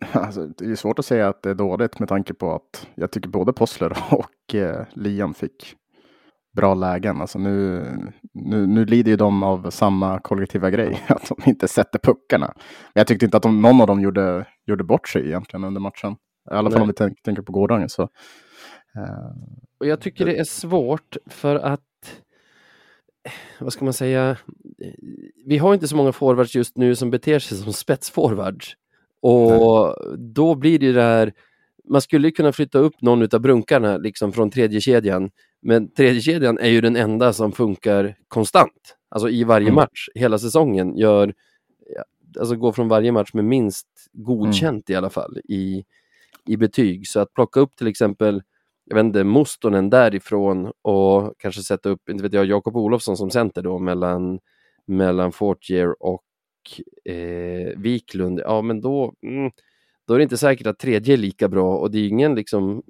Alltså, 0.12 0.46
det 0.46 0.64
är 0.64 0.74
svårt 0.74 0.98
att 0.98 1.04
säga 1.04 1.28
att 1.28 1.42
det 1.42 1.50
är 1.50 1.54
dåligt 1.54 1.98
med 1.98 2.08
tanke 2.08 2.34
på 2.34 2.54
att 2.54 2.88
jag 2.94 3.10
tycker 3.10 3.28
både 3.28 3.52
Possler 3.52 3.98
och 4.10 4.54
eh, 4.54 4.86
Liam 4.94 5.34
fick 5.34 5.76
bra 6.56 6.74
lägen. 6.74 7.20
Alltså 7.20 7.38
nu, 7.38 7.84
nu, 8.32 8.66
nu 8.66 8.84
lider 8.84 9.10
ju 9.10 9.16
de 9.16 9.42
av 9.42 9.70
samma 9.70 10.20
kollektiva 10.20 10.70
grej, 10.70 11.04
att 11.08 11.28
de 11.28 11.50
inte 11.50 11.68
sätter 11.68 11.98
puckarna. 11.98 12.54
Jag 12.92 13.06
tyckte 13.06 13.24
inte 13.24 13.36
att 13.36 13.42
de, 13.42 13.62
någon 13.62 13.80
av 13.80 13.86
dem 13.86 14.00
gjorde, 14.00 14.46
gjorde 14.66 14.84
bort 14.84 15.08
sig 15.08 15.26
egentligen 15.26 15.64
under 15.64 15.80
matchen. 15.80 16.16
I 16.50 16.54
alla 16.54 16.70
fall 16.70 16.78
Nej. 16.78 16.82
om 16.82 16.88
vi 16.88 16.94
tänk, 16.94 17.22
tänker 17.22 17.42
på 17.42 17.52
gårdagen. 17.52 17.88
Så, 17.88 18.02
eh, 18.02 19.30
Och 19.80 19.86
jag 19.86 20.00
tycker 20.00 20.26
det 20.26 20.36
är 20.36 20.44
svårt 20.44 21.16
för 21.26 21.56
att 21.56 21.80
vad 23.60 23.72
ska 23.72 23.84
man 23.84 23.94
säga? 23.94 24.36
Vi 25.46 25.58
har 25.58 25.74
inte 25.74 25.88
så 25.88 25.96
många 25.96 26.12
forwards 26.12 26.54
just 26.54 26.76
nu 26.76 26.96
som 26.96 27.10
beter 27.10 27.38
sig 27.38 27.58
som 27.58 27.72
spetsforwards. 27.72 28.76
Och 29.20 29.96
då 30.18 30.54
blir 30.54 30.78
det 30.78 30.92
det 30.92 31.02
här, 31.02 31.32
man 31.88 32.00
skulle 32.00 32.30
kunna 32.30 32.52
flytta 32.52 32.78
upp 32.78 33.02
någon 33.02 33.22
av 33.34 33.40
brunkarna 33.40 33.96
liksom 33.96 34.32
från 34.32 34.50
tredje 34.50 34.80
kedjan. 34.80 35.30
Men 35.62 35.92
tredje 35.92 36.20
kedjan 36.20 36.58
är 36.58 36.68
ju 36.68 36.80
den 36.80 36.96
enda 36.96 37.32
som 37.32 37.52
funkar 37.52 38.16
konstant. 38.28 38.96
Alltså 39.08 39.28
i 39.28 39.44
varje 39.44 39.66
Mm. 39.66 39.74
match 39.74 40.08
hela 40.14 40.38
säsongen 40.38 40.96
gör, 40.96 41.34
alltså 42.38 42.56
går 42.56 42.72
från 42.72 42.88
varje 42.88 43.12
match 43.12 43.30
med 43.34 43.44
minst 43.44 43.86
godkänt 44.12 44.90
i 44.90 44.94
alla 44.94 45.10
fall 45.10 45.38
i, 45.48 45.84
i 46.46 46.56
betyg. 46.56 47.08
Så 47.08 47.20
att 47.20 47.34
plocka 47.34 47.60
upp 47.60 47.76
till 47.76 47.86
exempel 47.86 48.42
jag 48.90 48.96
vet 48.96 49.04
inte, 49.04 49.24
Mustonen 49.24 49.90
därifrån 49.90 50.72
och 50.82 51.34
kanske 51.38 51.62
sätta 51.62 51.88
upp, 51.88 52.08
inte 52.08 52.22
vet 52.22 52.32
jag, 52.32 52.44
Jakob 52.46 52.76
Olofsson 52.76 53.16
som 53.16 53.30
center 53.30 53.62
då 53.62 53.78
mellan, 53.78 54.38
mellan 54.86 55.32
Fortier 55.32 56.02
och 56.02 56.22
eh, 57.12 57.78
Wiklund. 57.80 58.40
Ja, 58.44 58.62
men 58.62 58.80
då, 58.80 59.14
mm, 59.22 59.50
då 60.06 60.14
är 60.14 60.18
det 60.18 60.22
inte 60.22 60.36
säkert 60.36 60.66
att 60.66 60.78
tredje 60.78 61.14
är 61.14 61.18
lika 61.18 61.48
bra 61.48 61.76
och 61.78 61.90
det 61.90 61.98
är 61.98 62.08
ingen 62.08 62.34
liksom 62.34 62.82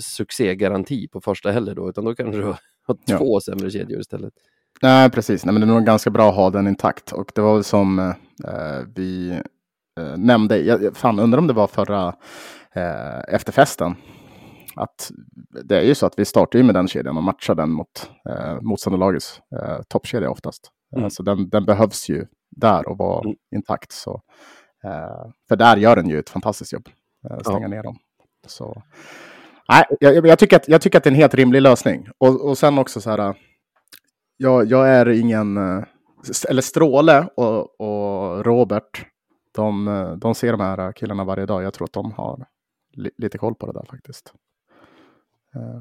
succégaranti 0.00 1.08
på 1.08 1.20
första 1.20 1.50
heller 1.50 1.74
då, 1.74 1.88
utan 1.88 2.04
då 2.04 2.14
kanske 2.14 2.40
du 2.40 2.44
har 2.44 2.58
Ja. 3.04 3.18
två 3.18 3.40
sämre 3.40 3.70
kedjor 3.70 4.00
istället. 4.00 4.32
Nej, 4.82 5.10
precis. 5.10 5.44
Nej, 5.44 5.52
men 5.52 5.60
det 5.60 5.66
är 5.66 5.74
nog 5.74 5.84
ganska 5.86 6.10
bra 6.10 6.28
att 6.28 6.34
ha 6.36 6.50
den 6.50 6.66
intakt. 6.66 7.12
Och 7.12 7.32
det 7.34 7.40
var 7.40 7.54
väl 7.54 7.64
som 7.64 7.98
eh, 7.98 8.14
vi 8.94 9.30
eh, 10.00 10.16
nämnde, 10.16 10.58
jag, 10.58 10.96
fan 10.96 11.20
undrar 11.20 11.38
om 11.38 11.46
det 11.46 11.52
var 11.52 11.66
förra 11.66 12.14
eh, 12.74 13.34
efterfesten. 13.34 13.94
Att 14.78 15.10
det 15.64 15.76
är 15.78 15.82
ju 15.84 15.94
så 15.94 16.06
att 16.06 16.18
vi 16.18 16.24
startar 16.24 16.58
ju 16.58 16.64
med 16.64 16.74
den 16.74 16.88
kedjan 16.88 17.16
och 17.16 17.22
matchar 17.22 17.54
den 17.54 17.70
mot 17.70 18.10
eh, 18.28 18.60
motståndarlagets 18.60 19.40
eh, 19.62 19.82
toppkedja 19.88 20.30
oftast. 20.30 20.70
Mm. 20.92 21.04
Eh, 21.04 21.08
så 21.10 21.22
den, 21.22 21.48
den 21.48 21.64
behövs 21.64 22.08
ju 22.08 22.26
där 22.50 22.88
och 22.88 22.98
vara 22.98 23.20
Mm. 23.24 23.36
intakt. 23.54 23.92
Så, 23.92 24.22
eh, 24.84 25.30
för 25.48 25.56
där 25.56 25.76
gör 25.76 25.96
den 25.96 26.08
ju 26.08 26.18
ett 26.18 26.30
fantastiskt 26.30 26.72
jobb. 26.72 26.88
Eh, 27.30 27.38
stänga 27.38 27.60
Ja. 27.60 27.68
ner 27.68 27.82
dem. 27.82 27.96
Så, 28.46 28.82
nej, 29.68 29.84
jag, 30.00 30.26
jag- 30.26 30.38
tycker 30.38 30.56
att, 30.56 30.68
jag 30.68 30.80
tycker 30.82 30.98
att 30.98 31.04
det 31.04 31.08
är 31.08 31.12
en 31.12 31.16
helt 31.20 31.34
rimlig 31.34 31.62
lösning. 31.62 32.08
Och, 32.18 32.48
och 32.48 32.58
sen 32.58 32.78
också 32.78 33.00
så 33.00 33.10
här. 33.10 33.34
Jag, 34.36 34.66
jag 34.66 34.88
är 34.88 35.08
ingen, 35.08 35.56
eh, 35.56 35.84
eller 36.48 36.62
Stråle 36.62 37.28
och, 37.36 37.80
och 37.80 38.44
Robert, 38.44 39.06
de, 39.54 39.88
eh, 39.88 40.12
de 40.12 40.34
ser 40.34 40.52
de 40.52 40.60
här 40.60 40.92
killarna 40.92 41.24
varje 41.24 41.46
dag. 41.46 41.62
Jag 41.62 41.74
tror 41.74 41.84
att 41.84 41.92
de 41.92 42.12
har 42.12 42.46
li, 42.92 43.10
lite 43.18 43.38
koll 43.38 43.54
på 43.54 43.66
det 43.66 43.72
där 43.72 43.86
faktiskt. 43.90 44.32
Eh, 45.56 45.80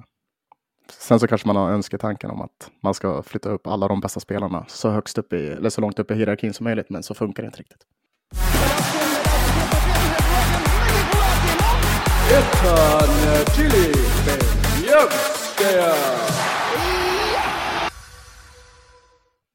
Sen 0.89 1.19
så 1.19 1.27
kanske 1.27 1.47
man 1.47 1.55
har 1.55 1.71
önsketanken 1.71 2.31
om 2.31 2.41
att 2.41 2.71
man 2.83 2.93
ska 2.93 3.23
flytta 3.23 3.49
upp 3.49 3.67
alla 3.67 3.87
de 3.87 3.99
bästa 4.01 4.19
spelarna 4.19 4.65
så 4.67 4.89
högst 4.89 5.17
upp 5.17 5.33
i, 5.33 5.47
eller 5.47 5.69
så 5.69 5.81
långt 5.81 5.99
upp 5.99 6.11
i 6.11 6.15
hierarkin 6.15 6.53
som 6.53 6.63
möjligt, 6.63 6.89
men 6.89 7.03
så 7.03 7.13
funkar 7.13 7.43
det 7.43 7.47
inte 7.47 7.59
riktigt. 7.59 7.85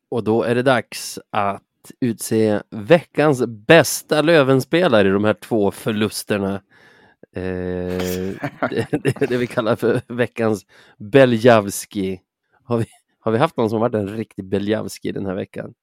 Och 0.09 0.25
då 0.25 0.43
är 0.43 0.55
det 0.55 0.63
dags 0.63 1.19
att 1.31 1.63
utse 2.01 2.61
veckans 2.71 3.43
bästa 3.47 4.23
Lövenspelare 4.23 5.09
i 5.09 5.11
de 5.11 5.25
här 5.25 5.35
två 5.35 5.71
förlusterna. 5.71 6.61
Eh, 7.37 7.43
det, 8.71 8.87
det, 9.29 9.37
vi 9.37 9.47
kallar 9.47 9.77
för 9.77 10.01
veckans 10.09 10.67
Beljavski. 10.99 12.21
Har 12.65 12.79
vi, 12.79 12.87
har 13.21 13.33
vi 13.33 13.39
haft 13.39 13.57
någon 13.57 13.71
som 13.71 13.81
varit 13.81 13.95
en 13.95 14.09
riktig 14.09 14.45
Beljavski 14.45 15.13
den 15.13 15.27
här 15.27 15.35
veckan? 15.35 15.75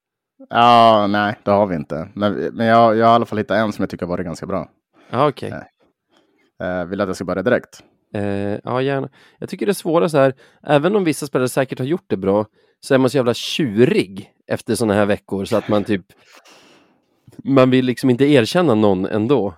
Ja, 0.48 1.06
nej, 1.06 1.38
det 1.42 1.50
har 1.50 1.66
vi 1.66 1.76
inte. 1.76 2.08
Men, 2.14 2.32
men 2.32 2.66
jag, 2.66 2.96
jag 2.96 3.06
har 3.06 3.12
i 3.12 3.14
alla 3.14 3.26
fall 3.26 3.38
hittat 3.38 3.56
en 3.56 3.72
som 3.72 3.82
jag 3.82 3.90
tycker 3.90 4.06
har 4.06 4.10
varit 4.10 4.26
ganska 4.26 4.46
bra. 4.46 4.70
Ja, 5.10 5.28
okej. 5.28 5.50
Nej. 5.50 6.70
Eh, 6.70 6.84
vill 6.84 7.00
att 7.00 7.08
jag 7.08 7.16
ska 7.16 7.24
börja 7.24 7.42
direkt? 7.42 7.82
Eh, 8.14 8.58
ja, 8.64 8.82
gärna. 8.82 9.08
Jag 9.38 9.48
tycker 9.48 9.66
det 9.66 9.74
svåra 9.74 10.08
så 10.08 10.18
här, 10.18 10.34
även 10.62 10.96
om 10.96 11.04
vissa 11.04 11.26
spelare 11.26 11.48
säkert 11.48 11.78
har 11.78 11.86
gjort 11.86 12.04
det 12.06 12.16
bra, 12.16 12.46
så 12.80 12.94
är 12.94 12.98
man 12.98 13.10
så 13.10 13.16
jävla 13.16 13.34
tjurig 13.34 14.32
efter 14.46 14.74
sådana 14.74 14.94
här 14.94 15.06
veckor 15.06 15.44
så 15.44 15.56
att 15.56 15.68
man 15.68 15.84
typ 15.84 16.06
man 17.44 17.70
vill 17.70 17.84
liksom 17.84 18.10
inte 18.10 18.24
erkänna 18.24 18.74
någon 18.74 19.06
ändå. 19.06 19.54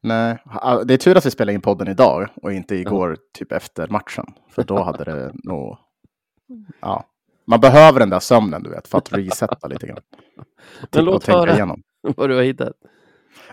Nej, 0.00 0.38
det 0.84 0.94
är 0.94 0.98
tur 0.98 1.16
att 1.16 1.26
vi 1.26 1.30
spelar 1.30 1.52
in 1.52 1.60
podden 1.60 1.88
idag 1.88 2.28
och 2.42 2.52
inte 2.52 2.74
igår, 2.74 3.16
typ 3.38 3.52
efter 3.52 3.88
matchen. 3.88 4.26
För 4.50 4.62
då 4.62 4.82
hade 4.82 5.04
det 5.04 5.32
nog... 5.44 5.78
Ja, 6.80 7.04
man 7.46 7.60
behöver 7.60 8.00
den 8.00 8.10
där 8.10 8.20
sömnen, 8.20 8.62
du 8.62 8.70
vet, 8.70 8.88
för 8.88 8.98
att 8.98 9.12
resetta 9.12 9.68
lite 9.68 9.86
grann. 9.86 9.98
Men 10.92 11.04
låt 11.04 11.26
höra. 11.26 11.54
igenom. 11.54 11.82
Vad 12.16 12.30
du 12.30 12.36
har 12.36 12.42
hittat. 12.42 12.72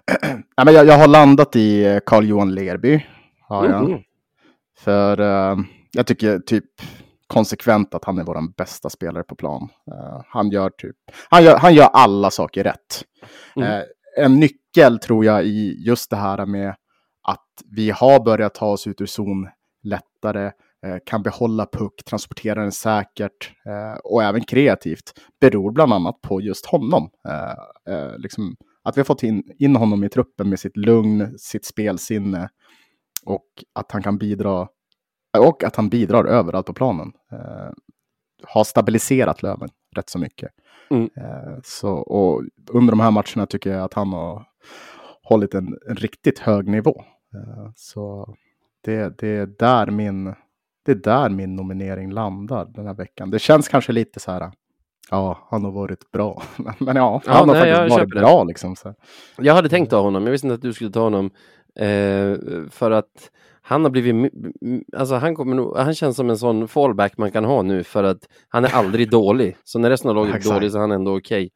Nej, 0.57 0.65
men 0.65 0.73
jag, 0.73 0.85
jag 0.85 0.97
har 0.97 1.07
landat 1.07 1.55
i 1.55 1.85
eh, 1.85 1.99
Carl-Johan 2.05 2.55
Lerby. 2.55 3.05
Har 3.39 3.69
jag. 3.69 3.89
Mhm. 3.89 3.99
För 4.79 5.19
eh, 5.19 5.57
jag 5.91 6.07
tycker 6.07 6.39
typ 6.39 6.65
konsekvent 7.27 7.93
att 7.93 8.05
han 8.05 8.19
är 8.19 8.23
vår 8.23 8.55
bästa 8.57 8.89
spelare 8.89 9.23
på 9.23 9.35
plan. 9.35 9.69
Eh, 9.91 10.21
han, 10.27 10.49
gör 10.49 10.69
typ, 10.69 10.95
han, 11.29 11.43
gör, 11.43 11.57
han 11.57 11.73
gör 11.73 11.89
alla 11.93 12.31
saker 12.31 12.63
rätt. 12.63 13.03
Mm. 13.55 13.71
Eh, 13.71 13.83
en 14.17 14.39
nyc 14.39 14.51
nyckel 14.75 14.99
tror 14.99 15.25
jag 15.25 15.45
i 15.45 15.75
just 15.85 16.09
det 16.09 16.15
här 16.15 16.45
med 16.45 16.75
att 17.27 17.45
vi 17.75 17.91
har 17.91 18.23
börjat 18.23 18.53
ta 18.53 18.71
oss 18.71 18.87
ut 18.87 19.01
ur 19.01 19.05
zon 19.05 19.47
lättare, 19.83 20.45
eh, 20.85 20.97
kan 21.05 21.23
behålla 21.23 21.65
puck, 21.65 22.03
transportera 22.05 22.61
den 22.61 22.71
säkert 22.71 23.51
eh, 23.65 23.99
och 24.03 24.23
även 24.23 24.43
kreativt 24.43 25.13
beror 25.41 25.71
bland 25.71 25.93
annat 25.93 26.21
på 26.21 26.41
just 26.41 26.65
honom. 26.65 27.09
Eh, 27.87 28.17
liksom, 28.17 28.55
att 28.83 28.97
vi 28.97 28.99
har 28.99 29.05
fått 29.05 29.23
in, 29.23 29.43
in 29.59 29.75
honom 29.75 30.03
i 30.03 30.09
truppen 30.09 30.49
med 30.49 30.59
sitt 30.59 30.77
lugn, 30.77 31.37
sitt 31.37 31.65
spelsinne 31.65 32.49
och 33.25 33.47
att 33.75 33.91
han 33.91 34.03
kan 34.03 34.17
bidra 34.17 34.67
och 35.37 35.63
att 35.63 35.75
han 35.75 35.89
bidrar 35.89 36.25
överallt 36.25 36.65
på 36.65 36.73
planen. 36.73 37.11
Eh, 37.31 37.71
har 38.47 38.63
stabiliserat 38.63 39.43
Löven 39.43 39.69
rätt 39.95 40.09
så 40.09 40.19
mycket. 40.19 40.51
Mm. 40.89 41.09
Eh, 41.17 41.59
så, 41.63 41.91
och 41.91 42.43
under 42.71 42.91
de 42.91 42.99
här 42.99 43.11
matcherna 43.11 43.45
tycker 43.45 43.71
jag 43.71 43.83
att 43.83 43.93
han 43.93 44.13
har 44.13 44.45
hållit 45.23 45.53
en, 45.53 45.77
en 45.89 45.95
riktigt 45.95 46.39
hög 46.39 46.67
nivå. 46.67 47.03
Eh, 47.33 47.71
så 47.75 48.35
det, 48.83 49.17
det, 49.17 49.27
är 49.27 49.45
där 49.45 49.87
min, 49.91 50.25
det 50.85 50.91
är 50.91 50.95
där 50.95 51.29
min 51.29 51.55
nominering 51.55 52.11
landar 52.11 52.65
den 52.65 52.87
här 52.87 52.93
veckan. 52.93 53.31
Det 53.31 53.39
känns 53.39 53.67
kanske 53.67 53.91
lite 53.91 54.19
så 54.19 54.31
här, 54.31 54.51
ja, 55.11 55.47
han 55.49 55.63
har 55.63 55.71
varit 55.71 56.11
bra. 56.11 56.41
Men 56.79 56.95
ja, 56.95 57.21
Ja, 57.25 57.31
han 57.33 57.49
har 57.49 57.55
nej, 57.55 57.73
faktiskt 57.73 57.97
varit 57.97 58.09
det. 58.13 58.19
bra 58.19 58.43
liksom. 58.43 58.75
Så. 58.75 58.93
Jag 59.37 59.53
hade 59.53 59.69
tänkt 59.69 59.89
ta 59.89 60.01
honom, 60.01 60.23
jag 60.23 60.31
visste 60.31 60.47
inte 60.47 60.55
att 60.55 60.61
du 60.61 60.73
skulle 60.73 60.91
ta 60.91 60.99
honom. 61.01 61.25
Eh, 61.79 62.37
för 62.69 62.91
att 62.91 63.31
han 63.61 63.83
har 63.83 63.91
blivit, 63.91 64.33
alltså 64.97 65.15
han, 65.15 65.35
kommer 65.35 65.55
nog, 65.55 65.77
han 65.77 65.93
känns 65.95 66.15
som 66.15 66.29
en 66.29 66.37
sån 66.37 66.67
fallback 66.67 67.17
man 67.17 67.31
kan 67.31 67.45
ha 67.45 67.61
nu 67.61 67.83
för 67.83 68.03
att 68.03 68.17
han 68.49 68.65
är 68.65 68.75
aldrig 68.75 69.09
dålig. 69.11 69.57
Så 69.63 69.79
när 69.79 69.89
resten 69.89 70.09
av 70.09 70.15
laget 70.15 70.45
är 70.45 70.53
dålig 70.53 70.71
så 70.71 70.77
är 70.77 70.81
han 70.81 70.91
ändå 70.91 71.17
okej. 71.17 71.49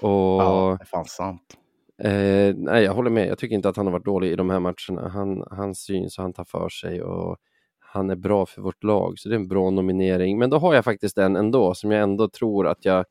Och 0.00 0.10
Ja, 0.42 0.76
det 0.78 0.82
är 0.84 0.86
fan 0.86 1.04
sant. 1.04 1.56
Eh, 1.98 2.54
nej, 2.56 2.84
jag 2.84 2.94
håller 2.94 3.10
med, 3.10 3.28
jag 3.28 3.38
tycker 3.38 3.54
inte 3.54 3.68
att 3.68 3.76
han 3.76 3.86
har 3.86 3.92
varit 3.92 4.04
dålig 4.04 4.32
i 4.32 4.36
de 4.36 4.50
här 4.50 4.60
matcherna. 4.60 5.08
Han, 5.08 5.44
han 5.50 5.74
syns 5.74 6.18
och 6.18 6.22
han 6.22 6.32
tar 6.32 6.44
för 6.44 6.68
sig 6.68 7.02
och 7.02 7.36
han 7.78 8.10
är 8.10 8.16
bra 8.16 8.46
för 8.46 8.62
vårt 8.62 8.84
lag, 8.84 9.18
så 9.18 9.28
det 9.28 9.34
är 9.34 9.38
en 9.38 9.48
bra 9.48 9.70
nominering. 9.70 10.38
Men 10.38 10.50
då 10.50 10.58
har 10.58 10.74
jag 10.74 10.84
faktiskt 10.84 11.18
en 11.18 11.36
ändå 11.36 11.74
som 11.74 11.90
jag 11.90 12.02
ändå 12.02 12.28
tror 12.28 12.66
att 12.66 12.84
jag 12.84 13.04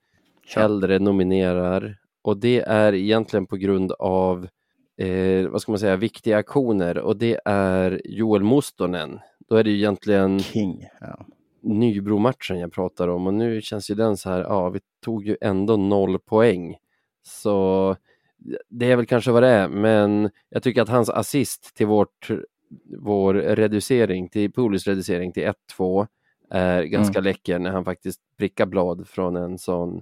hellre 0.56 1.00
nominerar 1.00 1.98
och 2.22 2.38
det 2.38 2.60
är 2.60 2.94
egentligen 2.94 3.48
på 3.48 3.56
grund 3.56 3.91
av 3.91 4.48
eh, 4.98 5.48
vad 5.48 5.62
ska 5.62 5.72
man 5.72 5.80
säga, 5.80 5.96
viktiga 5.96 6.38
aktioner 6.38 6.98
och 6.98 7.17
det 7.17 7.39
är 7.46 8.02
Joel 8.06 8.44
Mustonen. 8.44 9.20
Då 9.50 9.56
är 9.56 9.63
det 9.63 9.70
ju 9.70 9.78
egentligen 9.78 10.39
King. 10.39 10.88
Ja. 11.02 11.26
Nybro-matchen 11.62 12.60
jag 12.60 12.72
pratar 12.74 13.08
om 13.08 13.28
och 13.28 13.34
nu 13.34 13.62
känns 13.62 13.91
ju 13.91 13.96
den 13.96 14.17
så 14.17 14.30
här, 14.30 14.41
ja 14.41 14.70
vi 14.70 14.80
tog 15.06 15.26
ju 15.28 15.38
ändå 15.41 15.78
noll 15.78 16.20
poäng. 16.20 16.76
Så 17.24 17.96
det 18.70 18.92
är 18.92 18.96
väl 18.96 19.06
kanske 19.06 19.32
vad 19.32 19.44
det 19.44 19.50
är, 19.50 19.68
men 19.68 20.30
jag 20.50 20.64
tycker 20.64 20.82
att 20.82 20.90
hans 20.90 21.10
assist 21.10 21.76
till 21.76 21.88
vårt, 21.88 22.30
vår 22.98 23.34
reducering, 23.34 24.30
till 24.30 24.52
Pulis 24.52 24.88
reducering 24.88 25.32
till 25.32 25.52
1-2 25.78 26.08
är 26.50 26.84
ganska 26.84 27.20
läcker 27.22 27.60
när 27.60 27.72
han 27.72 27.86
faktiskt 27.86 28.20
prickar 28.38 28.66
blad 28.66 29.08
från 29.08 29.36
en 29.36 29.58
sån 29.58 30.02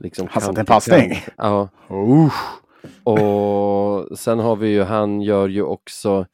liksom 0.00 0.28
satte 0.28 0.60
en 0.60 0.66
passning. 0.66 1.12
Ja, 1.36 1.68
Uh. 1.90 2.30
och 3.04 4.18
sen 4.18 4.38
har 4.38 4.56
vi 4.56 4.68
ju, 4.68 4.82
han 4.82 5.20
gör 5.22 5.48
ju 5.48 5.62
också 5.62 6.26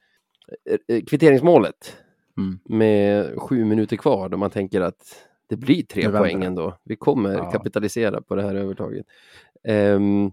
eh, 0.70 0.96
eh, 0.96 1.04
kvitteringsmålet 1.04 1.96
Mm. 2.38 2.58
med 2.64 3.34
sju 3.40 3.64
minuter 3.64 3.96
kvar 3.96 4.28
då 4.28 4.36
man 4.36 4.50
tänker 4.50 4.80
att 4.80 5.16
det 5.48 5.56
blir 5.56 5.82
tre 5.82 6.10
poäng 6.10 6.44
ändå. 6.44 6.78
Vi 6.84 6.96
kommer 6.96 7.34
Ja. 7.34 7.50
kapitalisera 7.50 8.22
på 8.22 8.34
det 8.34 8.42
här 8.42 8.54
övertaget. 8.54 9.06
Ehm, 9.64 10.30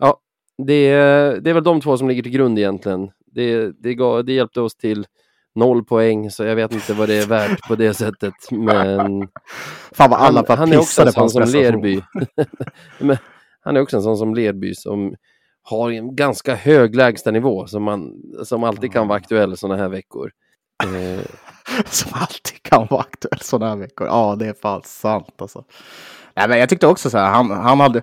ja, 0.00 0.20
det, 0.66 0.72
är- 0.74 1.40
det 1.40 1.50
är 1.50 1.54
väl 1.54 1.64
de 1.64 1.80
två 1.80 1.96
som 1.96 2.08
ligger 2.08 2.22
till 2.22 2.32
grund 2.32 2.58
egentligen. 2.58 3.10
Det, 3.26 3.72
det, 3.82 3.94
gav, 3.94 4.24
det 4.24 4.32
hjälpte 4.32 4.60
oss 4.60 4.76
till 4.76 5.06
noll 5.54 5.84
poäng, 5.84 6.30
så 6.30 6.44
jag 6.44 6.56
vet 6.56 6.72
inte 6.72 6.94
vad 6.94 7.08
det 7.08 7.14
är 7.14 7.26
värt 7.26 7.68
på 7.68 7.74
det 7.76 7.94
sättet. 7.94 8.34
Men 8.50 9.28
Fan 9.92 10.10
vad 10.10 10.20
alla 10.20 10.44
han, 10.48 10.58
han 10.58 10.72
är 10.72 10.78
också 10.78 11.02
en 11.02 11.12
sån 11.12 11.30
som. 11.30 11.42
Lerby. 11.42 12.00
Han 13.60 13.76
är 13.76 13.80
också 13.80 13.96
en 13.96 14.02
sån 14.02 14.16
som 14.16 14.34
Lerby 14.34 14.74
som 14.74 15.14
har 15.62 15.90
en 15.90 16.16
ganska 16.16 16.54
hög 16.54 16.94
lägstanivå 16.94 17.66
som, 17.66 17.82
man, 17.82 18.12
som 18.44 18.64
alltid 18.64 18.92
kan 18.92 19.08
vara 19.08 19.16
aktuell 19.18 19.56
sådana 19.56 19.82
här 19.82 19.88
veckor. 19.88 20.30
Eh, 20.84 21.20
Som 21.90 22.10
alltid 22.14 22.62
kan 22.62 22.86
vara 22.90 23.00
aktuell 23.00 23.40
sådana 23.40 23.68
här 23.70 23.76
veckor. 23.76 24.06
Ja, 24.06 24.36
det 24.38 24.46
är 24.46 24.52
fan 24.52 24.82
sant 24.84 25.34
alltså. 25.38 25.64
Nej, 26.38 26.48
men 26.48 26.58
jag 26.58 26.68
tyckte 26.68 26.86
också 26.86 27.10
så 27.10 27.18
här, 27.18 27.30
han, 27.30 27.50
han 27.50 27.80
hade 27.80 28.02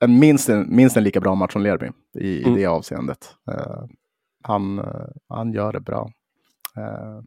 eh, 0.00 0.08
minst, 0.08 0.48
en 0.48 0.76
minst 0.76 0.96
en 0.96 1.04
lika 1.04 1.20
bra 1.20 1.34
match 1.34 1.52
som 1.52 1.62
Lerby 1.62 1.90
i, 2.18 2.28
i 2.28 2.42
Mm. 2.42 2.54
det 2.54 2.66
avseendet. 2.66 3.34
Eh, 3.50 3.84
han, 4.42 4.78
eh, 4.78 4.84
han 5.28 5.52
gör 5.52 5.72
det 5.72 5.80
bra. 5.80 6.10
Eh, 6.76 7.20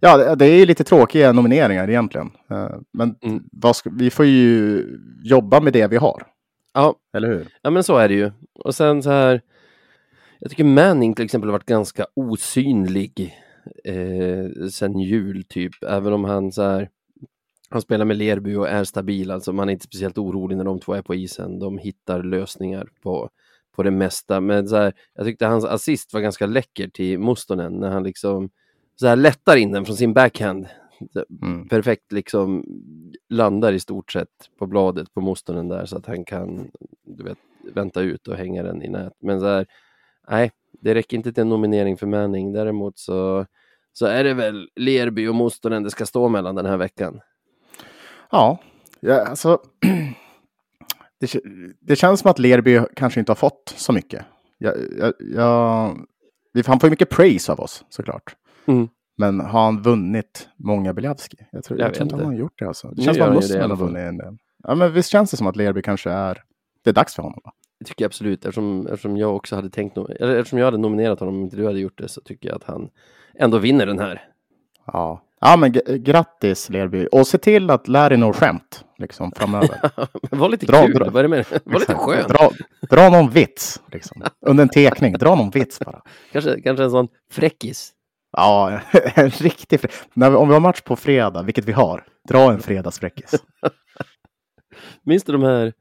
ja, 0.00 0.16
det, 0.16 0.34
det 0.34 0.46
är 0.46 0.66
lite 0.66 0.84
tråkiga 0.84 1.32
nomineringar 1.32 1.90
egentligen. 1.90 2.30
Eh, 2.50 2.70
men 2.92 3.14
Mm. 3.22 3.44
ska, 3.74 3.90
vi 3.90 4.10
får 4.10 4.26
ju 4.26 4.84
jobba 5.24 5.60
med 5.60 5.72
det 5.72 5.86
vi 5.86 5.96
har, 5.96 6.22
ja, 6.74 6.94
eller 7.16 7.28
hur? 7.28 7.48
Ja 7.62 7.70
men 7.70 7.84
så 7.84 7.96
är 7.96 8.08
det 8.08 8.14
ju. 8.14 8.30
Och 8.64 8.74
sen 8.74 9.02
så 9.02 9.10
här, 9.10 9.40
jag 10.38 10.50
tycker 10.50 10.64
Manning 10.64 11.14
till 11.14 11.24
exempel 11.24 11.48
har 11.48 11.52
varit 11.52 11.66
ganska 11.66 12.06
osynlig 12.16 13.34
eh, 13.84 14.66
sen 14.70 14.98
jul 14.98 15.44
typ, 15.44 15.72
även 15.88 16.12
om 16.12 16.24
han 16.24 16.52
så 16.52 16.62
här, 16.62 16.88
han 17.72 17.82
spelar 17.82 18.04
med 18.04 18.16
Lerby 18.16 18.54
och 18.54 18.68
är 18.68 18.84
stabil, 18.84 19.30
alltså 19.30 19.52
man 19.52 19.68
är 19.68 19.72
inte 19.72 19.84
speciellt 19.84 20.18
orolig 20.18 20.56
när 20.56 20.64
de 20.64 20.80
två 20.80 20.94
är 20.94 21.02
på 21.02 21.14
isen. 21.14 21.58
De 21.58 21.78
hittar 21.78 22.22
lösningar 22.22 22.88
på, 23.02 23.30
på 23.76 23.82
det 23.82 23.90
mesta. 23.90 24.40
Men 24.40 24.68
så 24.68 24.76
här, 24.76 24.92
jag 25.14 25.26
tyckte 25.26 25.46
hans 25.46 25.64
assist 25.64 26.14
var 26.14 26.20
ganska 26.20 26.46
läcker 26.46 26.88
till 26.88 27.18
Mustonen 27.18 27.72
när 27.72 27.90
han 27.90 28.02
liksom 28.02 28.50
så 28.96 29.06
här 29.06 29.16
lättar 29.16 29.56
in 29.56 29.72
den 29.72 29.84
från 29.84 29.96
sin 29.96 30.12
backhand. 30.12 30.66
Mm. 31.42 31.68
Perfekt 31.68 32.12
liksom 32.12 32.64
landar 33.28 33.72
i 33.72 33.80
stort 33.80 34.12
sett 34.12 34.28
på 34.58 34.66
bladet 34.66 35.14
på 35.14 35.20
Mustonen 35.20 35.68
där 35.68 35.86
så 35.86 35.96
att 35.96 36.06
han 36.06 36.24
kan 36.24 36.70
du 37.02 37.24
vet, 37.24 37.38
vänta 37.74 38.00
ut 38.00 38.28
och 38.28 38.36
hänga 38.36 38.62
den 38.62 38.82
i 38.82 38.88
nät. 38.88 39.12
Men 39.20 39.40
så 39.40 39.46
här, 39.46 39.66
nej, 40.30 40.50
det 40.80 40.94
räcker 40.94 41.16
inte 41.16 41.32
till 41.32 41.42
en 41.42 41.48
nominering 41.48 41.96
för 41.96 42.06
Manning. 42.06 42.52
Däremot 42.52 42.98
så, 42.98 43.46
så 43.92 44.06
är 44.06 44.24
det 44.24 44.34
väl 44.34 44.68
Lerby 44.76 45.26
och 45.26 45.34
Mustonen 45.34 45.82
det 45.82 45.90
ska 45.90 46.06
stå 46.06 46.28
mellan 46.28 46.54
den 46.54 46.66
här 46.66 46.76
veckan. 46.76 47.20
Ja, 48.32 48.58
ja 49.00 49.26
alltså. 49.26 49.58
Det, 51.20 51.40
det 51.80 51.96
känns 51.96 52.20
som 52.20 52.30
att 52.30 52.38
Lerby 52.38 52.80
kanske 52.96 53.20
inte 53.20 53.32
har 53.32 53.36
fått 53.36 53.74
så 53.76 53.92
mycket. 53.92 54.24
Jag, 54.58 54.74
jag, 54.98 55.12
jag, 56.52 56.66
han 56.66 56.80
får 56.80 56.86
ju 56.86 56.90
mycket 56.90 57.10
praise 57.10 57.52
av 57.52 57.60
oss 57.60 57.84
såklart. 57.88 58.36
Mm. 58.66 58.88
Men 59.16 59.40
har 59.40 59.64
han 59.64 59.82
vunnit 59.82 60.48
många 60.56 60.94
Biljavski? 60.94 61.36
Jag 61.52 61.64
tror, 61.64 61.80
Jag 61.80 61.86
jag 61.88 61.94
tror 61.94 62.04
inte 62.04 62.16
han 62.16 62.24
har 62.24 62.32
gjort 62.32 62.58
det. 62.58 62.66
Alltså. 62.66 62.88
Det 62.88 62.94
Nu 62.96 63.02
känns 63.02 63.16
som 63.16 63.26
att 63.26 63.62
alla 63.62 63.74
har 63.74 63.86
vunnit 63.86 64.02
en 64.02 64.18
del. 64.18 64.38
Ja, 64.62 64.74
men 64.74 64.92
visst 64.92 65.10
känns 65.10 65.30
det 65.30 65.36
som 65.36 65.46
att 65.46 65.56
Lerby 65.56 65.82
kanske 65.82 66.10
är... 66.10 66.42
Det 66.84 66.90
är 66.90 66.94
dags 66.94 67.14
för 67.14 67.22
honom. 67.22 67.40
Va? 67.44 67.52
Det 67.78 67.84
tycker 67.84 68.04
jag 68.04 68.08
absolut, 68.08 68.44
eftersom, 68.44 68.86
eftersom 68.86 69.16
jag 69.16 69.36
också 69.36 69.56
hade 69.56 69.70
tänkt, 69.70 69.96
eller 69.96 70.36
eftersom 70.36 70.58
jag 70.58 70.66
hade 70.66 70.78
nominerat 70.78 71.20
honom, 71.20 71.34
om 71.34 71.42
inte 71.42 71.56
du 71.56 71.66
hade 71.66 71.80
gjort 71.80 71.98
det, 71.98 72.08
så 72.08 72.20
tycker 72.20 72.48
jag 72.48 72.56
att 72.56 72.64
han 72.64 72.90
ändå 73.34 73.58
vinner 73.58 73.86
den 73.86 73.98
här. 73.98 74.28
Ja. 74.86 75.22
Ja, 75.42 75.56
men 75.56 75.72
grattis 76.04 76.70
Lerby. 76.70 77.08
Och 77.12 77.26
se 77.26 77.38
till 77.38 77.70
att 77.70 77.88
lära 77.88 78.08
dig 78.08 78.18
något 78.18 78.36
skämt 78.36 78.84
liksom, 78.98 79.32
framöver. 79.36 79.80
Var 80.30 80.48
lite 80.48 80.66
Dra- 80.66 80.86
kul, 80.86 80.94
dra. 80.94 81.04
vad 81.10 81.16
är 81.16 81.22
det 81.22 81.28
med 81.28 81.46
Var 81.64 81.80
lite 81.80 81.94
skön. 81.94 82.28
Dra, 82.28 82.50
dra 82.90 83.08
någon 83.10 83.30
vits. 83.30 83.82
Liksom. 83.92 84.22
Under 84.46 84.62
en 84.62 84.68
tekning. 84.68 85.12
Dra 85.12 85.34
någon 85.34 85.50
vits 85.50 85.78
bara. 85.80 86.02
Kanske, 86.32 86.60
kanske 86.60 86.84
en 86.84 86.90
sån 86.90 87.08
fräckis. 87.30 87.92
Ja, 88.36 88.80
en 89.14 89.30
riktig 89.30 89.80
vi, 90.14 90.24
Om 90.26 90.48
vi 90.48 90.54
har 90.54 90.60
match 90.60 90.80
på 90.80 90.96
fredag, 90.96 91.42
vilket 91.42 91.64
vi 91.64 91.72
har, 91.72 92.04
dra 92.28 92.52
en 92.52 92.60
fredagsfräckis. 92.60 93.30
Minns 95.04 95.24
du 95.24 95.32
de 95.32 95.42
här 95.42 95.72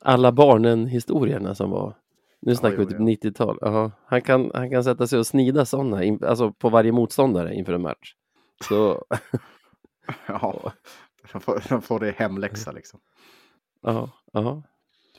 alla 0.00 0.32
barnen-historierna 0.32 1.54
som 1.54 1.70
var? 1.70 1.94
Nu 2.42 2.54
snackar 2.54 2.76
jo, 2.78 2.84
vi 2.84 2.86
typ 3.14 3.22
ja. 3.24 3.30
90-tal. 3.30 3.58
Jaha. 3.60 3.92
Han, 4.06 4.22
kan, 4.22 4.50
han 4.54 4.70
kan 4.70 4.84
sätta 4.84 5.06
sig 5.06 5.18
och 5.18 5.26
snida 5.26 5.64
sådana, 5.64 6.00
alltså 6.26 6.52
på 6.52 6.68
varje 6.68 6.92
motståndare 6.92 7.54
inför 7.54 7.72
en 7.72 7.82
match. 7.82 8.12
Så, 8.64 9.04
Ja, 10.26 10.72
de 11.32 11.40
får, 11.40 11.62
de 11.68 11.82
får 11.82 12.00
det 12.00 12.10
hemläxa 12.10 12.72
liksom. 12.72 13.00
ja, 13.82 14.10
ja. 14.32 14.62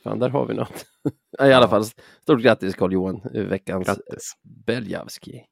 Fan, 0.02 0.18
där 0.18 0.28
har 0.28 0.46
vi 0.46 0.54
något. 0.54 0.86
I 1.42 1.52
alla 1.52 1.68
fall, 1.68 1.84
stort 2.22 2.42
grattis 2.42 2.74
Carl-Johan, 2.74 3.20
veckans 3.32 3.86
Grattis. 3.86 4.32
Beljavski. 4.66 5.44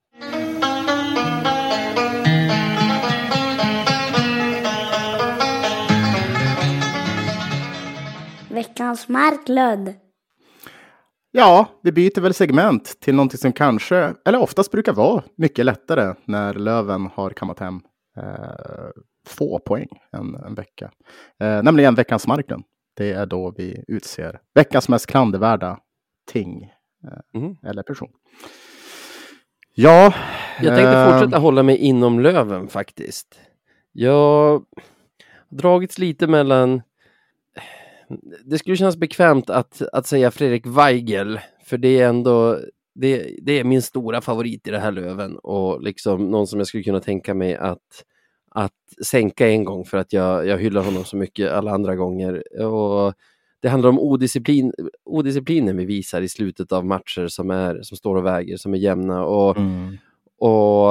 Veckans 8.50 9.08
Marklund. 9.08 9.94
Ja, 11.38 11.66
vi 11.82 11.92
byter 11.92 12.20
väl 12.20 12.34
segment 12.34 13.00
till 13.00 13.14
någonting 13.14 13.38
som 13.38 13.52
kanske, 13.52 14.14
eller 14.24 14.40
oftast 14.40 14.70
brukar 14.70 14.92
vara 14.92 15.22
mycket 15.36 15.64
lättare 15.64 16.14
när 16.24 16.54
Löven 16.54 17.06
har 17.14 17.30
kammat 17.30 17.58
hem 17.58 17.80
eh, 18.16 18.90
få 19.26 19.58
poäng 19.58 19.88
en, 20.12 20.34
en 20.34 20.54
vecka. 20.54 20.90
Eh, 21.40 21.62
nämligen 21.62 21.94
veckans 21.94 22.26
Marklund. 22.26 22.64
Det 22.96 23.12
är 23.12 23.26
då 23.26 23.54
vi 23.56 23.84
utser 23.88 24.40
veckans 24.54 24.88
mest 24.88 25.06
klandervärda 25.06 25.78
ting. 26.32 26.62
eh, 27.04 27.40
Mm. 27.40 27.56
eller 27.62 27.82
person. 27.82 28.08
Ja. 29.74 30.14
Jag 30.62 30.76
tänkte 30.76 30.98
eh, 30.98 31.12
fortsätta 31.12 31.38
hålla 31.38 31.62
mig 31.62 31.76
inom 31.76 32.20
Löven 32.20 32.68
faktiskt. 32.68 33.40
Jag 33.92 34.12
har 34.12 34.62
dragits 35.48 35.98
lite 35.98 36.26
mellan... 36.26 36.82
Det 38.44 38.58
skulle 38.58 38.76
kännas 38.76 38.96
bekvämt 38.96 39.50
att, 39.50 39.82
att 39.92 40.06
säga 40.06 40.30
Fredrik 40.30 40.66
Weigel, 40.66 41.40
för 41.64 41.78
det 41.78 42.00
är 42.00 42.08
ändå 42.08 42.58
det, 42.94 43.36
det 43.42 43.58
är 43.60 43.64
min 43.64 43.82
stora 43.82 44.20
favorit 44.20 44.68
i 44.68 44.70
det 44.70 44.78
här 44.78 44.92
Löven 44.92 45.36
och 45.36 45.82
liksom 45.82 46.30
någon 46.30 46.46
som 46.46 46.60
jag 46.60 46.66
skulle 46.66 46.82
kunna 46.82 47.00
tänka 47.00 47.34
mig 47.34 47.56
att, 47.56 48.04
att 48.50 48.72
sänka 49.06 49.48
en 49.48 49.64
gång 49.64 49.84
för 49.84 49.98
att 49.98 50.12
jag, 50.12 50.46
jag 50.46 50.58
hyllar 50.58 50.82
honom 50.82 51.04
så 51.04 51.16
mycket 51.16 51.52
alla 51.52 51.70
andra 51.70 51.96
gånger. 51.96 52.62
Och 52.62 53.14
det 53.60 53.68
handlar 53.68 53.90
om 53.90 53.98
odisciplin, 53.98 54.72
odisciplinen 55.04 55.76
vi 55.76 55.84
visar 55.84 56.22
i 56.22 56.28
slutet 56.28 56.72
av 56.72 56.86
matcher 56.86 57.28
som, 57.28 57.50
är, 57.50 57.82
som 57.82 57.96
står 57.96 58.16
och 58.16 58.26
väger, 58.26 58.56
som 58.56 58.74
är 58.74 58.78
jämna. 58.78 59.24
Och, 59.24 59.56
Mm. 59.56 59.96
och 60.38 60.88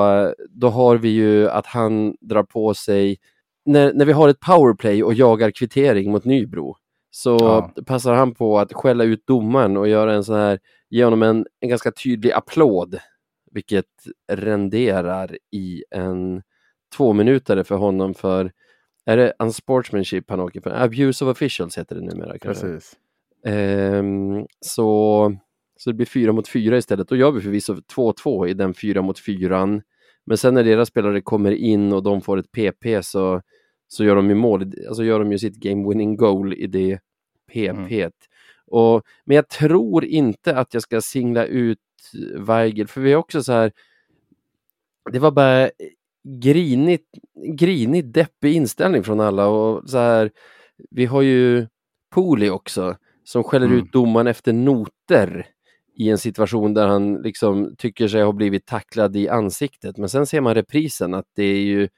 då 0.50 0.70
har 0.70 0.98
vi 0.98 1.10
ju 1.10 1.50
att 1.50 1.66
han 1.66 2.16
drar 2.22 2.44
på 2.44 2.74
sig, 2.74 3.18
när, 3.66 3.94
när 3.94 4.06
vi 4.06 4.12
har 4.12 4.30
ett 4.30 4.40
powerplay 4.40 5.04
och 5.04 5.14
jagar 5.14 5.52
kvittering 5.52 6.12
mot 6.12 6.26
Nybro, 6.26 6.76
så 7.18 7.38
Ja. 7.42 7.72
passar 7.86 8.14
han 8.14 8.34
på 8.34 8.60
att 8.60 8.74
skälla 8.74 9.04
ut 9.04 9.28
domaren 9.28 9.78
och 9.78 9.88
göra 9.88 10.14
en 10.14 10.24
sån 10.24 10.36
här, 10.36 10.60
ge 10.90 11.04
honom 11.04 11.24
en, 11.24 11.46
en 11.60 11.70
ganska 11.70 11.92
tydlig 11.92 12.32
applåd, 12.32 13.00
vilket 13.52 13.86
renderar 14.32 15.38
i 15.52 15.84
en 15.92 16.42
två 16.98 17.14
minuter 17.14 17.64
för 17.64 17.76
honom 17.76 18.14
för, 18.14 18.52
är 19.06 19.18
det 19.18 19.34
unsportsmanship 19.40 20.30
han 20.30 20.40
åker 20.40 20.62
för? 20.62 20.70
Abuse 20.70 21.26
of 21.26 21.32
officials 21.32 21.78
heter 21.78 21.96
det 21.96 22.02
numera 22.02 22.40
kanske. 22.40 22.66
Precis. 22.68 22.94
Ehm, 23.46 24.46
så, 24.62 25.36
så 25.78 25.90
det 25.90 25.94
blir 25.94 26.06
fyra 26.06 26.32
mot 26.32 26.48
fyra 26.48 26.78
istället. 26.78 27.08
Då 27.08 27.16
gör 27.16 27.32
vi 27.32 27.42
förvisso 27.42 27.74
2-2 27.96 28.48
i 28.48 28.54
den 28.54 28.74
fyra 28.74 29.02
mot 29.02 29.20
fyran. 29.20 29.82
Men 30.26 30.38
sen 30.38 30.54
när 30.54 30.64
deras 30.64 30.88
spelare 30.88 31.22
kommer 31.22 31.52
in 31.52 31.94
och 31.94 32.04
de 32.04 32.22
får 32.22 32.38
ett 32.38 32.52
PP 32.52 33.04
så, 33.04 33.42
så 33.88 34.04
gör 34.04 34.16
de 34.16 34.30
ju 34.30 34.36
mål, 34.36 34.74
alltså 34.88 35.04
gör 35.04 35.20
de 35.20 35.32
ju 35.32 35.40
sitt 35.40 35.56
game 35.56 35.90
winning 35.90 36.16
goal 36.16 36.54
i 36.54 36.68
det 36.68 37.00
PP. 37.54 38.10
Och, 38.68 39.04
men 39.26 39.36
jag 39.36 39.50
tror 39.50 40.06
inte 40.06 40.56
att 40.58 40.74
jag 40.74 40.84
ska 40.84 41.02
singla 41.02 41.46
ut 41.46 41.80
Weigel, 42.38 42.88
för 42.88 43.02
vi 43.02 43.12
har 43.12 43.20
också 43.20 43.44
så 43.44 43.54
här, 43.54 43.72
det 45.12 45.20
var 45.20 45.32
bara 45.32 45.70
grinigt, 46.24 47.06
grinig, 47.58 48.06
deppig 48.06 48.54
inställning 48.56 49.04
från 49.04 49.20
alla 49.20 49.48
och 49.48 49.90
så 49.90 49.98
här, 49.98 50.32
vi 50.90 51.06
har 51.06 51.22
ju 51.22 51.68
Poli 52.10 52.50
också 52.50 52.98
som 53.24 53.44
skäller 53.44 53.66
Mm. 53.66 53.78
ut 53.80 53.92
domaren 53.92 54.28
efter 54.28 54.54
noter 54.54 55.48
i 55.98 56.10
en 56.10 56.18
situation 56.18 56.74
där 56.74 56.88
han 56.88 57.14
liksom 57.14 57.76
tycker 57.78 58.08
sig 58.08 58.24
ha 58.24 58.32
blivit 58.32 58.66
tacklad 58.66 59.16
i 59.16 59.30
ansiktet. 59.30 59.98
Men 59.98 60.10
sen 60.10 60.26
ser 60.26 60.42
man 60.42 60.56
reprisen 60.56 61.14
att 61.14 61.26
det 61.36 61.44
är 61.44 61.62
ju 61.62 61.90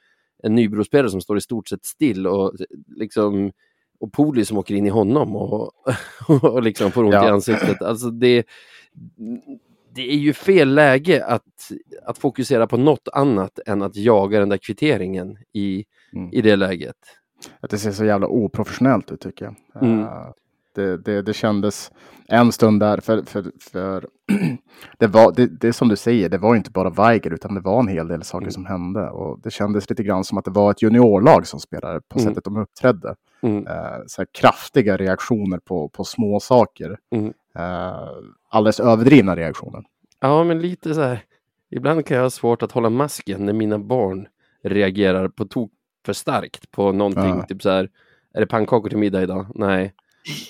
en 0.44 0.56
Nybrospelare 0.56 1.10
som 1.10 1.22
står 1.22 1.38
i 1.38 1.42
stort 1.42 1.68
sett 1.68 1.86
still 1.86 2.28
och 2.28 2.54
liksom 2.88 3.52
och 4.00 4.14
Poli 4.14 4.46
som 4.46 4.58
åker 4.58 4.76
in 4.76 4.86
i 4.86 4.90
honom 4.90 5.36
och, 5.36 5.72
och 6.44 6.64
liksom 6.64 6.92
får 6.92 7.04
ont 7.04 7.14
Ja. 7.14 7.28
i 7.28 7.30
ansiktet. 7.32 7.82
Alltså 7.82 8.10
det, 8.10 8.46
det 9.96 10.12
är 10.14 10.18
ju 10.18 10.34
fel 10.34 10.74
läge 10.74 11.26
att, 11.26 11.72
att 12.06 12.18
fokusera 12.18 12.68
på 12.68 12.78
något 12.78 13.08
annat 13.14 13.60
än 13.66 13.82
att 13.82 13.96
jaga 13.96 14.40
den 14.40 14.50
där 14.50 14.58
kvitteringen 14.58 15.38
i, 15.54 15.86
Mm. 16.14 16.30
i 16.34 16.42
det 16.42 16.56
läget. 16.56 16.96
Att 17.60 17.70
det 17.70 17.78
ser 17.78 17.92
så 17.92 18.06
jävla 18.06 18.28
oprofessionellt 18.28 19.12
ut 19.12 19.22
tycker 19.22 19.46
jag. 19.46 19.84
Mm. 19.84 20.00
Eh, 20.00 20.28
det, 20.82 20.98
det, 20.98 21.22
det 21.22 21.34
kändes 21.34 21.92
en 22.28 22.52
stund 22.52 22.80
där, 22.80 22.98
för, 23.00 23.22
för, 23.24 23.52
för 23.60 24.08
det, 24.98 25.08
var, 25.08 25.34
det, 25.36 25.46
det 25.62 25.68
är 25.68 25.72
som 25.72 25.88
du 25.88 25.96
säger, 25.96 26.30
det 26.30 26.38
var 26.38 26.56
inte 26.56 26.72
bara 26.72 26.90
Weiger 26.90 27.34
utan 27.34 27.54
det 27.56 27.62
var 27.62 27.80
en 27.80 27.88
hel 27.88 28.08
del 28.08 28.24
saker 28.24 28.44
Mm. 28.46 28.52
som 28.52 28.66
hände. 28.66 29.10
Och 29.10 29.40
det 29.44 29.52
kändes 29.52 29.90
lite 29.90 30.04
grann 30.04 30.24
som 30.24 30.38
att 30.38 30.46
det 30.46 30.52
var 30.52 30.72
ett 30.72 30.82
juniorlag 30.82 31.48
som 31.48 31.60
spelade 31.60 32.02
på 32.02 32.20
Mm. 32.20 32.30
sättet 32.30 32.44
de 32.44 32.58
uppträdde. 32.58 33.16
Mm. 33.42 33.68
Eh, 33.68 33.98
så 34.08 34.26
kraftiga 34.32 34.98
reaktioner 34.98 35.60
på, 35.60 35.90
på 35.90 36.04
små 36.04 36.40
saker. 36.40 36.98
Mm. 37.12 37.34
Eh, 37.56 38.08
alldeles 38.50 38.80
överdrivna 38.80 39.36
reaktioner. 39.36 39.84
Ja, 40.20 40.44
men 40.44 40.60
lite 40.60 40.94
så 40.94 41.02
här. 41.02 41.24
Ibland 41.70 42.06
kan 42.06 42.18
jag 42.18 42.24
ha 42.24 42.30
svårt 42.30 42.64
att 42.64 42.72
hålla 42.72 42.90
masken 42.90 43.46
när 43.46 43.54
mina 43.54 43.80
barn 43.80 44.28
reagerar 44.64 45.28
på 45.28 45.46
tok 45.46 45.72
för 46.06 46.14
starkt 46.14 46.72
på 46.72 46.92
någonting. 46.92 47.24
Ja. 47.38 47.46
Typ 47.46 47.62
så 47.62 47.70
här, 47.70 47.90
är 48.34 48.40
det 48.40 48.48
pannkakor 48.48 48.90
till 48.90 48.98
middag 48.98 49.22
idag? 49.24 49.46
Nej. 49.56 49.94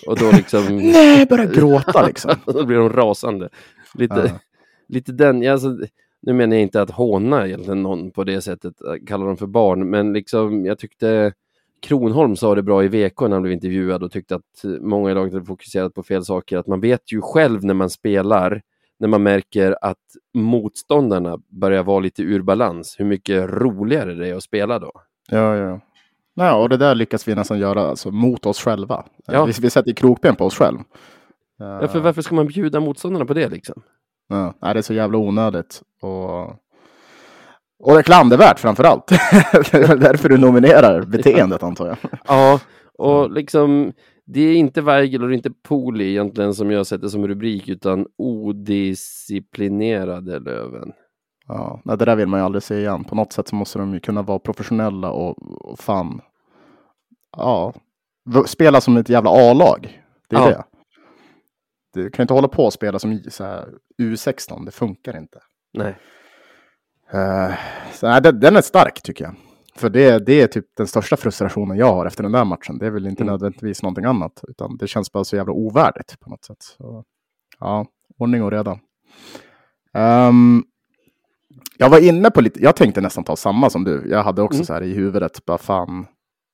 Och 0.07 0.17
då 0.19 0.31
liksom... 0.31 0.77
Nej, 0.77 1.25
börja 1.25 1.45
gråta 1.45 2.07
liksom. 2.07 2.35
då 2.45 2.65
blir 2.65 2.77
de 2.77 2.89
rasande. 2.89 3.49
Lite, 3.93 4.31
Ja. 4.33 4.39
lite 4.87 5.11
den, 5.11 5.47
alltså, 5.47 5.77
nu 6.21 6.33
menar 6.33 6.55
jag 6.55 6.63
inte 6.63 6.81
att 6.81 6.91
håna 6.91 7.47
egentligen 7.47 7.83
någon 7.83 8.11
på 8.11 8.23
det 8.23 8.41
sättet, 8.41 8.81
äh, 8.81 9.05
kalla 9.07 9.25
dem 9.25 9.37
för 9.37 9.47
barn, 9.47 9.89
men 9.89 10.13
liksom 10.13 10.65
jag 10.65 10.79
tyckte 10.79 11.33
Kronholm 11.81 12.35
sa 12.35 12.55
det 12.55 12.63
bra 12.63 12.83
i 12.83 12.87
VK 12.87 13.21
när 13.21 13.29
han 13.29 13.41
blev 13.41 13.53
intervjuad 13.53 14.03
och 14.03 14.11
tyckte 14.11 14.35
att 14.35 14.63
många 14.81 15.11
i 15.11 15.13
laget 15.13 15.33
hade 15.33 15.45
fokuserat 15.45 15.93
på 15.93 16.03
fel 16.03 16.25
saker, 16.25 16.57
att 16.57 16.67
man 16.67 16.79
vet 16.81 17.11
ju 17.13 17.21
själv 17.21 17.65
när 17.65 17.73
man 17.73 17.89
spelar, 17.89 18.61
när 18.99 19.07
man 19.07 19.23
märker 19.23 19.75
att 19.81 19.97
motståndarna 20.33 21.37
börjar 21.47 21.83
vara 21.83 21.99
lite 21.99 22.21
ur 22.23 22.41
balans, 22.41 22.95
hur 22.99 23.05
mycket 23.05 23.49
roligare 23.49 24.13
det 24.13 24.27
är 24.29 24.35
att 24.35 24.43
spela 24.43 24.79
då. 24.79 24.91
Ja, 25.29 25.55
ja. 25.55 25.79
Nej, 26.37 26.51
och 26.51 26.69
det 26.69 26.77
där 26.77 26.95
lyckas 26.95 27.27
vi 27.27 27.35
nästan 27.35 27.59
göra 27.59 27.81
alltså, 27.81 28.11
mot 28.11 28.45
oss 28.45 28.59
själva. 28.59 29.05
Ja. 29.25 29.45
Vi, 29.45 29.53
vi 29.61 29.69
sätter 29.69 29.93
krokben 29.93 30.35
på 30.35 30.45
oss 30.45 30.55
själv. 30.55 30.77
Ja, 31.57 31.87
för 31.87 31.99
varför 31.99 32.21
ska 32.21 32.35
man 32.35 32.47
bjuda 32.47 32.79
motståndarna 32.79 33.25
på 33.25 33.33
det 33.33 33.49
liksom? 33.49 33.81
Ja, 34.29 34.53
nej, 34.61 34.73
det 34.73 34.79
är 34.79 34.81
så 34.81 34.93
jävla 34.93 35.17
onödigt. 35.17 35.81
Och, 36.01 36.49
och 37.79 37.79
det 37.93 37.97
är 37.97 38.01
klandervärt 38.01 38.59
framför 38.59 38.83
allt. 38.83 39.07
det 39.71 39.73
är 39.73 39.97
därför 39.97 40.29
du 40.29 40.37
nominerar 40.37 41.01
beteendet 41.01 41.63
antar 41.63 41.87
jag. 41.87 41.97
Ja, 42.27 42.59
och 42.97 43.31
liksom 43.31 43.93
det 44.25 44.41
är 44.41 44.55
inte 44.55 44.81
Weigel 44.81 45.21
och 45.21 45.27
det 45.29 45.33
är 45.33 45.37
inte 45.37 45.53
Poli 45.67 46.09
egentligen 46.09 46.53
som 46.53 46.71
jag 46.71 46.87
sätter 46.87 47.07
som 47.07 47.27
rubrik 47.27 47.69
utan 47.69 48.05
odisciplinerade 48.17 50.39
Löven. 50.39 50.91
Ja, 51.47 51.81
nej, 51.85 51.97
det 51.97 52.05
där 52.05 52.15
vill 52.15 52.27
man 52.27 52.39
ju 52.39 52.45
aldrig 52.45 52.63
se 52.63 52.77
igen. 52.79 53.03
På 53.03 53.15
något 53.15 53.33
sätt 53.33 53.47
så 53.47 53.55
måste 53.55 53.79
de 53.79 53.93
ju 53.93 53.99
kunna 53.99 54.21
vara 54.21 54.39
professionella 54.39 55.11
och, 55.11 55.37
och 55.71 55.79
fan. 55.79 56.21
Ja, 57.37 57.73
spela 58.45 58.81
som 58.81 58.97
ett 58.97 59.09
jävla 59.09 59.29
A-lag. 59.51 60.01
Det 60.29 60.35
är 60.35 60.39
Ja. 60.39 60.47
det. 60.49 60.63
Du 61.93 62.09
kan 62.09 62.21
ju 62.21 62.23
inte 62.23 62.33
hålla 62.33 62.47
på 62.47 62.63
och 62.65 62.73
spela 62.73 62.99
som 62.99 63.11
här, 63.39 63.67
U16. 64.01 64.65
Det 64.65 64.71
funkar 64.71 65.17
inte. 65.17 65.39
Nej. 65.73 65.97
Eh, 67.11 67.53
så, 67.93 68.07
nej, 68.07 68.21
den, 68.21 68.39
den 68.39 68.55
är 68.55 68.61
stark 68.61 69.01
tycker 69.01 69.23
jag. 69.25 69.35
För 69.75 69.89
det, 69.89 70.25
det 70.25 70.41
är 70.41 70.47
typ 70.47 70.65
den 70.77 70.87
största 70.87 71.17
frustrationen 71.17 71.77
jag 71.77 71.93
har 71.93 72.05
efter 72.05 72.23
den 72.23 72.31
där 72.31 72.45
matchen. 72.45 72.77
Det 72.77 72.85
är 72.85 72.89
väl 72.91 73.07
inte 73.07 73.23
Mm. 73.23 73.31
nödvändigtvis 73.31 73.83
någonting 73.83 74.05
annat. 74.05 74.43
Utan 74.47 74.77
det 74.77 74.87
känns 74.87 75.11
bara 75.11 75.23
så 75.23 75.35
jävla 75.35 75.53
ovärdigt 75.53 76.19
på 76.19 76.29
något 76.29 76.45
sätt. 76.45 76.61
Så, 76.61 77.03
ja, 77.59 77.85
ordning 78.17 78.43
och 78.43 78.51
reda. 78.51 78.79
Ehm, 79.93 80.63
jag 81.77 81.89
var 81.89 81.99
inne 81.99 82.29
på 82.31 82.41
lite, 82.41 82.59
jag 82.63 82.75
tänkte 82.75 83.01
nästan 83.01 83.23
ta 83.23 83.35
samma 83.35 83.69
som 83.69 83.83
du. 83.83 84.07
Jag 84.09 84.23
hade 84.23 84.41
också 84.41 84.57
Mm. 84.57 84.65
så 84.65 84.73
här 84.73 84.83
i 84.83 84.93
huvudet, 84.93 85.45
bara 85.45 85.57
fan. 85.57 86.05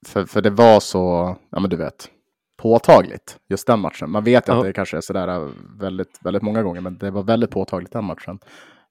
För, 0.07 0.25
för 0.25 0.41
det 0.41 0.49
var 0.49 0.79
så, 0.79 1.35
ja 1.49 1.59
men 1.59 1.69
du 1.69 1.75
vet, 1.75 2.09
påtagligt 2.57 3.37
just 3.49 3.67
den 3.67 3.79
matchen. 3.79 4.09
Man 4.11 4.23
vet 4.23 4.47
ju 4.47 4.53
att 4.53 4.63
det 4.63 4.73
kanske 4.73 4.97
är 4.97 5.01
sådär 5.01 5.51
väldigt, 5.79 6.19
väldigt 6.21 6.43
många 6.43 6.63
gånger, 6.63 6.81
men 6.81 6.97
det 6.97 7.11
var 7.11 7.23
väldigt 7.23 7.51
påtagligt 7.51 7.91
den 7.91 8.05
matchen. 8.05 8.39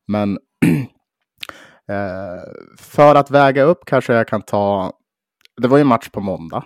Men 0.06 0.38
eh, 1.88 2.42
för 2.78 3.14
att 3.14 3.30
väga 3.30 3.62
upp 3.62 3.84
kanske 3.86 4.14
jag 4.14 4.28
kan 4.28 4.42
ta, 4.42 4.92
det 5.62 5.68
var 5.68 5.78
ju 5.78 5.84
match 5.84 6.08
på 6.08 6.20
måndag. 6.20 6.64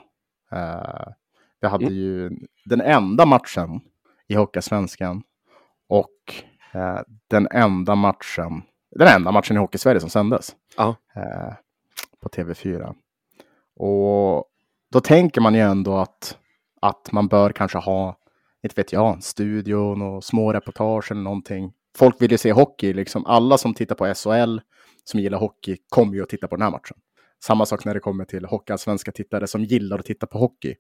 Eh, 0.52 1.12
jag 1.61 1.70
hade 1.70 1.84
Mm. 1.84 1.96
ju 1.96 2.30
den 2.64 2.80
enda 2.80 3.26
matchen 3.26 3.80
i 4.28 4.34
Hockeysvenskan 4.34 5.22
och 5.88 6.34
eh, 6.72 7.00
den 7.30 7.48
enda 7.50 7.94
matchen, 7.94 8.62
den 8.99 9.09
enda 9.09 9.32
matchen 9.32 9.57
i 9.57 9.61
Hockeysverige 9.61 10.01
som 10.01 10.11
sändes 10.11 10.57
Ja. 10.76 10.97
eh, 11.16 11.55
på 12.22 12.28
TV4. 12.28 12.94
Och 13.76 14.44
då 14.92 15.01
tänker 15.05 15.40
man 15.40 15.55
ju 15.55 15.61
ändå 15.61 15.97
att, 15.97 16.38
att 16.80 17.12
man 17.12 17.28
bör 17.28 17.51
kanske 17.51 17.78
ha, 17.78 18.16
inte 18.62 18.74
vet 18.80 18.92
jag, 18.92 19.14
en 19.14 19.22
studio, 19.22 19.76
och 20.05 20.24
små 20.24 20.53
reportage 20.53 21.11
eller 21.11 21.22
någonting. 21.22 21.72
Folk 21.99 22.22
vill 22.22 22.32
ju 22.32 22.38
se 22.38 22.53
hockey, 22.53 22.92
liksom 22.92 23.26
alla 23.26 23.59
som 23.59 23.74
tittar 23.74 23.94
på 23.94 24.14
SHL, 24.14 24.59
som 25.05 25.20
gillar 25.20 25.38
hockey, 25.38 25.76
kommer 25.88 26.14
ju 26.14 26.22
att 26.22 26.28
titta 26.28 26.49
på 26.49 26.57
den 26.57 26.62
här 26.62 26.70
matchen. 26.70 26.97
Samma 27.44 27.66
sak 27.66 27.84
när 27.84 27.94
det 27.94 28.01
kommer 28.01 28.24
till 28.24 28.44
hockeyallsvenska 28.44 29.12
tittare 29.12 29.47
som 29.47 29.64
gillar 29.64 29.99
att 29.99 30.05
titta 30.07 30.26
på 30.26 30.38
hockey, 30.38 30.74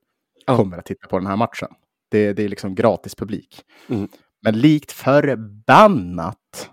Ja. 0.46 0.56
kommer 0.56 0.78
att 0.78 0.84
titta 0.86 1.06
på 1.08 1.18
den 1.18 1.26
här 1.26 1.36
matchen. 1.36 1.68
Det, 2.08 2.32
det 2.32 2.42
är 2.44 2.48
liksom 2.48 2.74
gratis 2.74 3.14
publik. 3.14 3.62
Mm. 3.88 4.08
Men 4.42 4.58
likt 4.58 4.92
förbannat 4.92 6.70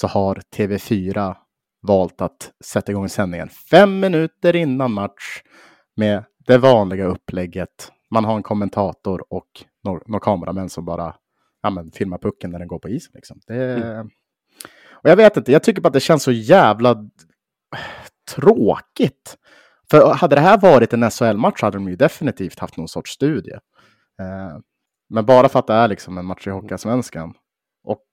så 0.00 0.06
har 0.06 0.42
TV4 0.56 1.36
valt 1.82 2.20
att 2.20 2.52
sätta 2.64 2.92
igång 2.92 3.08
sändningen 3.08 3.48
fem 3.48 4.00
minuter 4.00 4.56
innan 4.56 4.92
match 4.92 5.42
med 5.96 6.24
det 6.46 6.58
vanliga 6.58 7.04
upplägget. 7.04 7.92
Man 8.10 8.24
har 8.24 8.36
en 8.36 8.42
kommentator 8.42 9.24
och 9.32 9.46
några, 9.84 10.02
några 10.06 10.20
kameramän 10.20 10.68
som 10.68 10.84
bara 10.84 11.14
ja, 11.62 11.70
men, 11.70 11.92
filma 11.92 12.18
pucken 12.18 12.50
när 12.50 12.58
den 12.58 12.68
går 12.68 12.78
på 12.78 12.88
isen. 12.88 13.12
Liksom. 13.14 13.40
Det, 13.46 13.74
mm. 13.74 14.10
Och 14.90 15.10
jag 15.10 15.16
vet 15.16 15.36
inte, 15.36 15.52
jag 15.52 15.62
tycker 15.62 15.80
bara 15.80 15.88
att 15.88 15.92
det 15.92 16.00
känns 16.00 16.22
så 16.22 16.32
jävla 16.32 16.96
tråkigt. 18.34 19.36
För 19.90 20.14
hade 20.14 20.36
det 20.36 20.40
här 20.40 20.58
varit 20.60 20.92
en 20.92 21.10
SHL-match 21.10 21.62
hade 21.62 21.78
de 21.78 21.88
ju 21.88 21.96
definitivt 21.96 22.58
haft 22.58 22.76
någon 22.76 22.88
sorts 22.88 23.10
studie. 23.12 23.54
Eh, 24.20 24.58
men 25.08 25.26
bara 25.26 25.48
för 25.48 25.58
att 25.58 25.66
det 25.66 25.74
är 25.74 25.88
liksom 25.88 26.18
en 26.18 26.26
match 26.26 26.46
i 26.46 26.50
Hockeyallsvenskan 26.50 27.34
och 27.84 28.06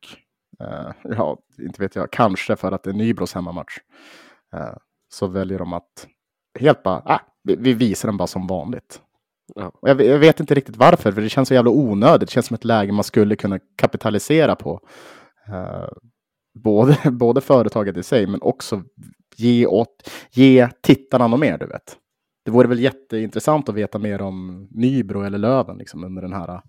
ja, 1.04 1.38
inte 1.60 1.82
vet 1.82 1.96
jag, 1.96 2.12
kanske 2.12 2.56
för 2.56 2.72
att 2.72 2.84
det 2.84 2.90
är 2.90 2.94
Nybros 2.94 3.34
hemmamatch 3.34 3.78
eh, 4.54 4.76
så 5.10 5.28
väljer 5.28 5.60
de 5.60 5.74
att 5.74 6.08
helt 6.60 6.84
bara, 6.84 7.02
ah, 7.06 7.22
vi, 7.44 7.56
vi 7.56 7.74
visar 7.74 8.10
den 8.10 8.18
bara 8.18 8.28
som 8.28 8.48
vanligt. 8.48 9.02
Ja. 9.56 9.72
Och 9.82 9.90
jag, 9.90 10.02
jag, 10.02 10.20
vet 10.20 10.40
inte 10.40 10.56
riktigt 10.56 10.76
varför, 10.76 11.12
för 11.12 11.22
det 11.22 11.30
känns 11.30 11.48
så 11.48 11.54
jävla 11.54 11.72
onödigt. 11.72 12.30
Det 12.30 12.34
känns 12.34 12.46
som 12.46 12.56
ett 12.56 12.66
läge 12.66 12.92
man 12.92 13.04
skulle 13.04 13.36
kunna 13.36 13.60
kapitalisera 13.76 14.56
på. 14.56 14.80
Uh, 15.50 15.88
både, 16.64 16.98
både 17.12 17.42
företaget 17.42 17.98
i 17.98 18.04
sig, 18.04 18.28
men 18.28 18.42
också 18.42 18.84
ge, 19.36 19.66
åt, 19.66 20.10
ge 20.32 20.70
tittarna 20.82 21.28
något 21.28 21.40
mer, 21.40 21.58
du 21.58 21.66
vet. 21.66 21.98
Det 22.46 22.52
vore 22.52 22.68
väl 22.68 22.80
jätteintressant 22.80 23.70
att 23.70 23.76
veta 23.76 24.00
mer 24.00 24.22
om 24.22 24.68
Nybro 24.72 25.22
eller 25.22 25.38
Löven 25.38 25.78
liksom, 25.78 26.04
under 26.04 26.22
den 26.22 26.34
här, 26.34 26.62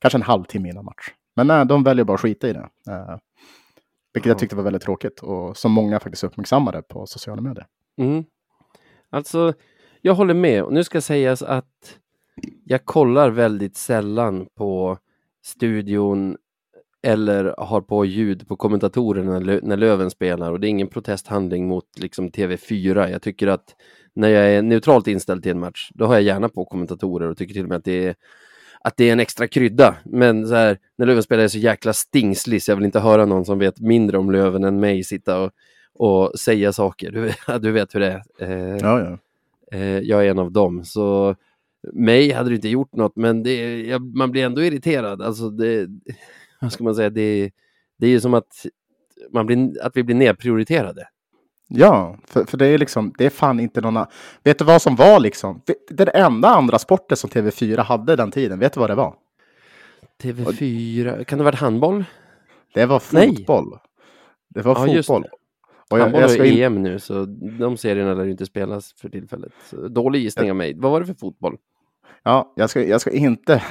kanske 0.00 0.18
en 0.18 0.22
halvtimme 0.22 0.68
innan 0.68 0.84
match. 0.84 1.12
Men 1.34 1.46
nej, 1.46 1.66
de 1.66 1.82
väljer 1.82 2.04
bara 2.04 2.14
att 2.14 2.20
skita 2.20 2.48
i 2.48 2.52
det. 2.52 2.68
Uh, 2.88 3.16
vilket 4.14 4.28
jag 4.28 4.38
tyckte 4.38 4.56
var 4.56 4.62
väldigt 4.62 4.82
tråkigt 4.82 5.20
och 5.20 5.56
som 5.56 5.72
många 5.72 6.00
faktiskt 6.00 6.24
uppmärksammade 6.24 6.82
på 6.82 7.06
sociala 7.06 7.42
medier. 7.42 7.66
Mm. 7.96 8.24
Alltså, 9.10 9.54
jag 10.00 10.14
håller 10.14 10.34
med. 10.34 10.62
Och 10.62 10.72
nu 10.72 10.84
ska 10.84 11.00
sägas 11.00 11.42
att 11.42 11.98
jag 12.64 12.84
kollar 12.84 13.30
väldigt 13.30 13.76
sällan 13.76 14.46
på 14.54 14.98
studion 15.44 16.36
eller 17.02 17.54
har 17.58 17.80
på 17.80 18.04
ljud 18.04 18.48
på 18.48 18.56
kommentatorerna 18.56 19.38
när 19.62 19.76
Löven 19.76 20.10
spelar 20.10 20.52
och 20.52 20.60
det 20.60 20.66
är 20.66 20.68
ingen 20.68 20.88
protesthandling 20.88 21.68
mot 21.68 21.98
liksom 21.98 22.30
TV4. 22.30 23.10
Jag 23.10 23.22
tycker 23.22 23.46
att 23.46 23.74
när 24.14 24.28
jag 24.28 24.50
är 24.50 24.62
neutralt 24.62 25.06
inställd 25.06 25.42
till 25.42 25.52
en 25.52 25.60
match, 25.60 25.90
då 25.94 26.06
har 26.06 26.14
jag 26.14 26.22
gärna 26.22 26.48
på 26.48 26.64
kommentatorer 26.64 27.28
och 27.28 27.36
tycker 27.36 27.54
till 27.54 27.62
och 27.62 27.68
med 27.68 27.78
att 27.78 27.84
det 27.84 28.06
är 28.06 28.14
att 28.84 28.96
det 28.96 29.08
är 29.08 29.12
en 29.12 29.20
extra 29.20 29.48
krydda. 29.48 29.96
Men 30.04 30.48
så 30.48 30.54
här, 30.54 30.78
när 30.96 31.06
Löven 31.06 31.22
spelar 31.22 31.44
är 31.44 31.48
så 31.48 31.58
jäkla 31.58 31.92
stingslig 31.92 32.62
så 32.62 32.70
jag 32.70 32.76
vill 32.76 32.84
inte 32.84 33.00
höra 33.00 33.26
någon 33.26 33.44
som 33.44 33.58
vet 33.58 33.80
mindre 33.80 34.18
om 34.18 34.30
Löven 34.30 34.64
än 34.64 34.80
mig 34.80 35.04
sitta 35.04 35.40
och, 35.40 35.52
och 35.94 36.38
säga 36.38 36.72
saker. 36.72 37.10
Du, 37.10 37.58
du 37.58 37.72
vet 37.72 37.94
hur 37.94 38.00
det 38.00 38.06
är. 38.06 38.22
Eh, 38.38 38.76
ja, 38.76 39.00
ja. 39.00 39.18
Eh, 39.78 39.98
jag 39.98 40.26
är 40.26 40.30
en 40.30 40.38
av 40.38 40.52
dem. 40.52 40.84
Så 40.84 41.36
mig 41.92 42.32
hade 42.32 42.50
det 42.50 42.54
inte 42.54 42.68
gjort 42.68 42.92
något, 42.92 43.16
men 43.16 43.42
det, 43.42 43.80
jag, 43.80 44.16
man 44.16 44.30
blir 44.30 44.44
ändå 44.44 44.62
irriterad. 44.62 45.22
Alltså 45.22 45.50
det, 45.50 45.88
vad 46.60 46.72
ska 46.72 46.84
man 46.84 46.94
säga, 46.94 47.10
det, 47.10 47.50
det 47.98 48.06
är 48.06 48.10
ju 48.10 48.20
som 48.20 48.34
att, 48.34 48.66
man 49.30 49.46
blir, 49.46 49.82
att 49.82 49.96
vi 49.96 50.02
blir 50.02 50.16
nedprioriterade. 50.16 51.08
Ja, 51.76 52.16
för, 52.26 52.44
för 52.44 52.56
det 52.56 52.66
är 52.66 52.78
liksom, 52.78 53.14
det 53.18 53.26
är 53.26 53.30
fan 53.30 53.60
inte 53.60 53.80
någon... 53.80 54.06
Vet 54.42 54.58
du 54.58 54.64
vad 54.64 54.82
som 54.82 54.96
var 54.96 55.20
liksom? 55.20 55.60
Det 55.88 56.08
enda 56.08 56.48
andra 56.48 56.78
sporten 56.78 57.16
som 57.16 57.30
TV4 57.30 57.82
hade 57.82 58.16
den 58.16 58.30
tiden. 58.30 58.58
Vet 58.58 58.72
du 58.72 58.80
vad 58.80 58.90
det 58.90 58.94
var? 58.94 59.14
TV4, 60.22 61.24
kan 61.24 61.38
det 61.38 61.44
ha 61.44 61.50
varit 61.50 61.60
handboll? 61.60 62.04
Det 62.74 62.86
var 62.86 62.98
fotboll. 62.98 63.68
Nej. 63.70 63.80
Det 64.48 64.62
var 64.62 64.88
ja, 64.88 65.02
fotboll. 65.02 65.24
Och 65.90 65.98
jag, 65.98 66.14
jag 66.14 66.30
ska 66.30 66.44
in... 66.44 66.62
EM 66.62 66.82
nu, 66.82 66.98
så 66.98 67.24
de 67.58 67.76
serierna 67.76 68.14
lär 68.14 68.28
inte 68.28 68.46
spelas 68.46 68.92
för 68.92 69.08
tillfället. 69.08 69.52
Så 69.70 69.88
dålig 69.88 70.20
gissning 70.20 70.50
av 70.50 70.56
mig. 70.56 70.74
Vad 70.76 70.92
var 70.92 71.00
det 71.00 71.06
för 71.06 71.14
fotboll? 71.14 71.56
Ja, 72.22 72.52
jag 72.56 72.70
ska, 72.70 72.84
jag 72.84 73.00
ska 73.00 73.10
inte... 73.10 73.62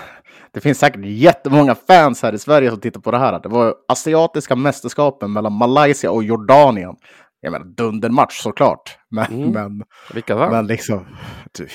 Det 0.51 0.61
finns 0.61 0.79
säkert 0.79 1.05
jättemånga 1.05 1.75
fans 1.75 2.21
här 2.21 2.33
i 2.33 2.39
Sverige 2.39 2.69
som 2.69 2.79
tittar 2.79 3.01
på 3.01 3.11
det 3.11 3.17
här. 3.17 3.39
Det 3.39 3.49
var 3.49 3.75
asiatiska 3.87 4.55
mästerskapen 4.55 5.33
mellan 5.33 5.53
Malaysia 5.53 6.11
och 6.11 6.23
Jordanien. 6.23 6.95
Jag 7.43 7.51
menar 7.51 7.65
dundermatch 7.65 8.41
såklart. 8.41 8.97
Men, 9.09 9.25
mm. 9.25 9.51
men, 9.51 9.83
Vilka 10.13 10.35
var? 10.35 10.51
Men 10.51 10.67
liksom... 10.67 11.05
Du, 11.51 11.67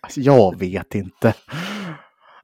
alltså, 0.00 0.20
jag 0.20 0.58
vet 0.58 0.94
inte. 0.94 1.34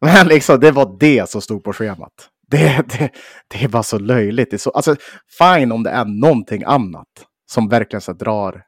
Men 0.00 0.26
liksom, 0.26 0.60
det 0.60 0.70
var 0.70 0.96
det 1.00 1.30
som 1.30 1.40
stod 1.40 1.64
på 1.64 1.72
schemat. 1.72 2.28
Det, 2.50 2.84
det, 2.88 3.10
det 3.48 3.64
är 3.64 3.68
bara 3.68 3.82
så 3.82 3.98
löjligt. 3.98 4.50
Det 4.50 4.56
är 4.56 4.58
så, 4.58 4.70
alltså, 4.70 4.96
fine 5.38 5.72
om 5.72 5.82
det 5.82 5.90
är 5.90 6.04
någonting 6.04 6.62
annat 6.66 7.06
som 7.50 7.68
verkligen 7.68 8.00
så 8.00 8.12
drar 8.12 8.62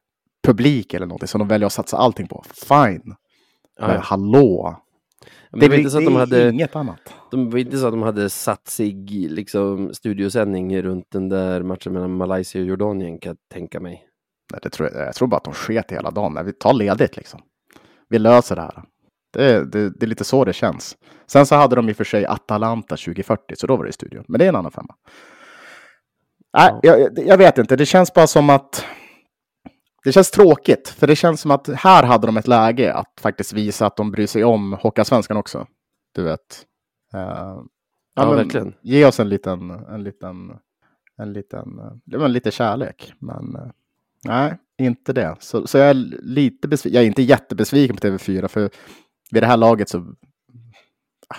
publik 0.46 0.94
eller 0.94 1.06
någonting 1.06 1.28
som 1.28 1.38
de 1.38 1.48
väljer 1.48 1.66
att 1.66 1.72
satsa 1.72 1.96
allting 1.96 2.28
på. 2.28 2.44
Fine. 2.68 3.14
Men 3.80 4.00
hallå, 4.00 4.76
men 5.50 5.60
det, 5.60 5.68
det 5.68 6.10
var 6.10 6.18
hade, 6.18 6.50
inget 6.50 6.76
annat. 6.76 7.14
De 7.32 7.50
var 7.50 7.58
inte 7.58 7.78
så 7.78 7.86
att 7.86 7.92
de 7.92 8.02
hade 8.02 8.30
satt 8.30 8.68
sig 8.68 8.92
liksom 9.28 9.94
studiosändning 9.94 10.82
runt 10.82 11.10
den 11.10 11.28
där 11.28 11.62
matchen 11.62 11.92
mellan 11.92 12.16
Malaysia 12.16 12.60
och 12.60 12.66
Jordanien 12.66 13.18
kan 13.18 13.30
jag 13.30 13.36
tänka 13.52 13.80
mig. 13.80 14.04
Nej, 14.52 14.60
det 14.62 14.70
tror 14.70 14.90
jag, 14.92 15.06
jag 15.06 15.14
tror 15.14 15.28
bara 15.28 15.36
att 15.36 15.44
de 15.44 15.54
sket 15.54 15.90
hela 15.90 16.10
dagen. 16.10 16.34
Nej, 16.34 16.44
vi 16.44 16.52
tar 16.52 16.72
ledigt 16.72 17.16
liksom. 17.16 17.40
Vi 18.08 18.18
löser 18.18 18.56
det 18.56 18.62
här. 18.62 18.82
Det, 19.32 19.64
det, 19.72 19.90
det, 19.90 20.06
är 20.06 20.08
lite 20.08 20.24
så 20.24 20.44
det 20.44 20.52
känns. 20.52 20.96
Sen 21.26 21.46
så 21.46 21.54
hade 21.54 21.76
de 21.76 21.88
i 21.88 21.92
och 21.92 21.96
för 21.96 22.04
sig 22.04 22.26
Atalanta 22.26 22.96
2040, 22.96 23.56
så 23.56 23.66
då 23.66 23.76
var 23.76 23.84
det 23.84 23.90
i 23.90 23.92
studion. 23.92 24.24
Men 24.28 24.38
det 24.38 24.44
är 24.44 24.48
en 24.48 24.56
annan 24.56 24.72
femma. 24.72 24.94
Nej, 26.58 26.74
ja. 26.82 26.96
jag, 26.96 27.26
jag 27.26 27.38
vet 27.38 27.58
inte. 27.58 27.76
Det 27.76 27.86
känns 27.86 28.14
bara 28.14 28.26
som 28.26 28.50
att 28.50 28.84
det 30.04 30.12
känns 30.12 30.30
tråkigt, 30.30 30.88
för 30.88 31.06
det 31.06 31.16
känns 31.16 31.40
som 31.40 31.50
att 31.50 31.68
här 31.68 32.02
hade 32.02 32.26
de 32.26 32.36
ett 32.36 32.48
läge 32.48 32.94
att 32.94 33.12
faktiskt 33.20 33.52
visa 33.52 33.86
att 33.86 33.96
de 33.96 34.10
bryr 34.10 34.26
sig 34.26 34.44
om 34.44 34.72
Hockeyallsvenskan 34.72 35.36
också. 35.36 35.66
Du 36.14 36.22
vet. 36.22 36.66
Ja, 37.12 37.64
ja 38.14 38.30
verkligen. 38.30 38.74
Ge 38.80 39.04
oss 39.04 39.20
en 39.20 39.28
liten, 39.28 39.70
en 39.70 40.04
liten, 40.04 40.58
en 41.16 41.32
liten, 41.32 41.80
det 42.04 42.18
var 42.18 42.28
lite 42.28 42.50
kärlek. 42.50 43.12
Men 43.18 43.56
uh, 43.56 43.70
nej, 44.24 44.58
inte 44.78 45.12
det. 45.12 45.36
Så, 45.40 45.66
så 45.66 45.78
jag 45.78 45.90
är 45.90 45.94
lite 46.22 46.68
besviken. 46.68 46.94
Jag 46.94 47.02
är 47.02 47.06
inte 47.06 47.22
jättebesviken 47.22 47.96
på 47.96 48.06
TV4, 48.06 48.48
för 48.48 48.70
vid 49.30 49.42
det 49.42 49.46
här 49.46 49.56
laget 49.56 49.88
så 49.88 49.98
ah, 51.28 51.36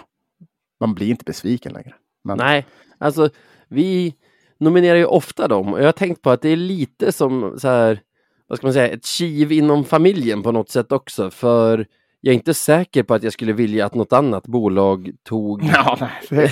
man 0.80 0.94
blir 0.94 1.10
inte 1.10 1.26
besviken 1.26 1.74
längre. 1.74 1.96
Men... 2.24 2.38
Nej, 2.38 2.66
alltså 2.98 3.30
vi 3.68 4.16
nominerar 4.58 4.98
ju 4.98 5.06
ofta 5.06 5.48
dem 5.48 5.74
och 5.74 5.80
jag 5.80 5.86
har 5.86 5.92
tänkt 5.92 6.22
på 6.22 6.30
att 6.30 6.42
det 6.42 6.50
är 6.50 6.56
lite 6.56 7.12
som 7.12 7.60
så 7.60 7.68
här 7.68 8.02
vad 8.48 8.58
ska 8.58 8.68
man 8.68 8.74
säga, 8.74 8.88
ett 8.88 9.06
kiv 9.06 9.52
inom 9.52 9.86
familjen 9.86 10.44
på 10.44 10.52
något 10.52 10.70
sätt 10.70 10.92
också. 10.92 11.32
För 11.32 11.88
jag 12.26 12.32
är 12.32 12.36
inte 12.36 12.54
säker 12.54 13.04
på 13.04 13.14
att 13.14 13.24
jag 13.24 13.34
skulle 13.34 13.54
vilja 13.54 13.86
att 13.86 13.96
något 13.96 14.14
annat 14.14 14.48
bolag 14.48 15.12
tog, 15.24 15.64
ja, 15.64 16.10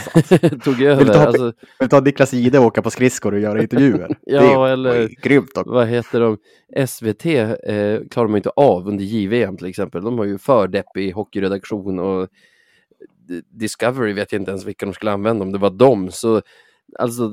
tog 0.63 0.81
över. 0.81 0.97
Vill 0.97 1.07
du 1.07 1.13
ta, 1.13 1.19
alltså, 1.19 1.53
vill 1.79 1.89
ta 1.89 1.99
Niklas 1.99 2.33
Ide 2.33 2.59
och 2.59 2.65
åka 2.65 2.81
på 2.81 2.91
skridskor 2.91 3.33
och 3.33 3.39
göra 3.39 3.61
intervjuer? 3.61 4.15
ja, 4.21 4.67
är, 4.67 4.73
eller 4.73 5.07
grymt. 5.07 5.57
Också. 5.57 5.71
vad 5.71 5.87
heter 5.87 6.19
de? 6.19 6.37
SVT 6.87 7.25
eh, 7.25 8.07
klarar 8.09 8.27
man 8.27 8.37
inte 8.37 8.49
av 8.49 8.87
under 8.87 9.03
JVM 9.03 9.57
till 9.57 9.67
exempel. 9.67 10.03
De 10.03 10.17
har 10.17 10.25
ju 10.25 10.37
för 10.37 10.67
deppig 10.67 11.11
hockeyredaktion 11.11 11.99
och 11.99 12.29
Discovery 13.49 14.13
vet 14.13 14.31
jag 14.31 14.41
inte 14.41 14.51
ens 14.51 14.65
vilka 14.65 14.85
de 14.85 14.93
skulle 14.93 15.11
använda 15.11 15.43
om 15.45 15.51
det 15.51 15.57
var 15.57 15.69
dem. 15.69 16.11
Så 16.11 16.41
alltså, 16.99 17.27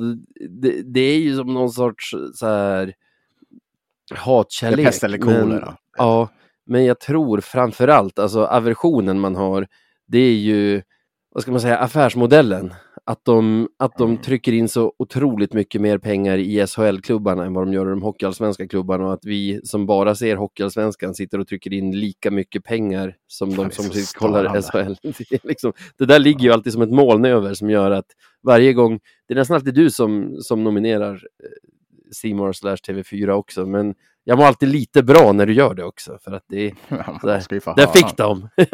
det, 0.48 0.82
det 0.82 1.00
är 1.00 1.18
ju 1.18 1.36
som 1.36 1.54
någon 1.54 1.70
sorts 1.70 2.14
så 2.34 2.46
här 2.46 2.94
hatkärlek. 4.14 4.86
Pest 4.86 5.04
eller 5.04 5.18
kolera. 5.18 5.76
Ja, 5.96 6.28
men 6.68 6.84
jag 6.84 7.00
tror 7.00 7.40
framförallt, 7.40 8.18
alltså 8.18 8.44
aversionen 8.44 9.20
man 9.20 9.36
har, 9.36 9.66
det 10.06 10.18
är 10.18 10.36
ju, 10.36 10.82
vad 11.34 11.42
ska 11.42 11.50
man 11.50 11.60
säga, 11.60 11.78
affärsmodellen. 11.78 12.74
Att 13.04 13.24
de, 13.24 13.68
att 13.78 13.98
de 13.98 14.10
mm. 14.10 14.22
trycker 14.22 14.52
in 14.52 14.68
så 14.68 14.92
otroligt 14.98 15.52
mycket 15.52 15.80
mer 15.80 15.98
pengar 15.98 16.38
i 16.38 16.66
SHL-klubbarna 16.66 17.44
än 17.44 17.54
vad 17.54 17.66
de 17.66 17.72
gör 17.72 17.86
i 17.86 17.90
de 17.90 18.02
hockeyallsvenska 18.02 18.68
klubbarna 18.68 19.06
och 19.06 19.12
att 19.12 19.24
vi 19.24 19.60
som 19.64 19.86
bara 19.86 20.14
ser 20.14 20.36
hockeyallsvenskan 20.36 21.14
sitter 21.14 21.40
och 21.40 21.48
trycker 21.48 21.72
in 21.72 22.00
lika 22.00 22.30
mycket 22.30 22.64
pengar 22.64 23.16
som 23.26 23.56
de 23.56 23.70
som 23.70 23.84
kollar 24.14 24.62
SHL. 24.62 24.94
Det, 25.30 25.44
liksom, 25.44 25.72
det 25.98 26.06
där 26.06 26.18
ligger 26.18 26.40
ju 26.40 26.52
alltid 26.52 26.72
som 26.72 26.82
ett 26.82 26.90
moln 26.90 27.24
över 27.24 27.54
som 27.54 27.70
gör 27.70 27.90
att 27.90 28.06
varje 28.42 28.72
gång, 28.72 29.00
det 29.28 29.34
är 29.34 29.38
nästan 29.38 29.54
alltid 29.54 29.74
du 29.74 29.90
som, 29.90 30.36
som 30.40 30.64
nominerar 30.64 31.22
eh, 32.08 32.12
Simor 32.12 32.52
slash 32.52 32.76
TV4 32.76 33.30
också, 33.30 33.66
men 33.66 33.94
jag 34.24 34.38
mår 34.38 34.44
alltid 34.44 34.68
lite 34.68 35.02
bra 35.02 35.32
när 35.32 35.46
du 35.46 35.52
gör 35.52 35.74
det 35.74 35.84
också, 35.84 36.18
för 36.18 36.32
att 36.32 36.44
det, 36.48 36.64
ja, 36.88 37.18
där, 37.22 37.76
där 37.76 37.86
fick 37.86 38.16
de. 38.16 38.48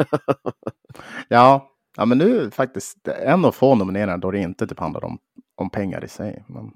ja, 1.27 1.71
ja, 1.97 2.05
men 2.05 2.17
nu 2.17 2.51
faktiskt 2.51 3.07
en 3.07 3.45
av 3.45 3.51
få 3.51 3.75
nomineringar 3.75 4.17
då 4.17 4.31
det 4.31 4.39
inte 4.39 4.67
typ 4.67 4.79
handlar 4.79 5.05
om, 5.05 5.19
om 5.55 5.69
pengar 5.69 6.03
i 6.05 6.07
sig. 6.07 6.43
Men, 6.47 6.71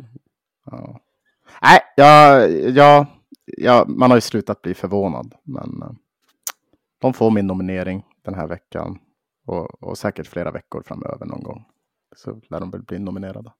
ja. 0.65 0.99
Nej, 1.61 1.79
ja, 1.95 2.47
ja, 2.47 3.05
ja, 3.45 3.85
man 3.87 4.11
har 4.11 4.17
ju 4.17 4.21
slutat 4.21 4.61
bli 4.61 4.73
förvånad, 4.73 5.35
men 5.43 5.83
uh, 5.83 5.91
de 7.01 7.13
får 7.13 7.31
min 7.31 7.47
nominering 7.47 8.03
den 8.25 8.33
här 8.33 8.47
veckan 8.47 8.99
och, 9.45 9.83
och 9.83 9.97
säkert 9.97 10.27
flera 10.27 10.51
veckor 10.51 10.83
framöver 10.85 11.25
någon 11.25 11.43
gång. 11.43 11.65
Så 12.15 12.41
lär 12.49 12.59
de 12.59 12.71
väl 12.71 12.83
bli 12.83 12.99
nominerade. 12.99 13.53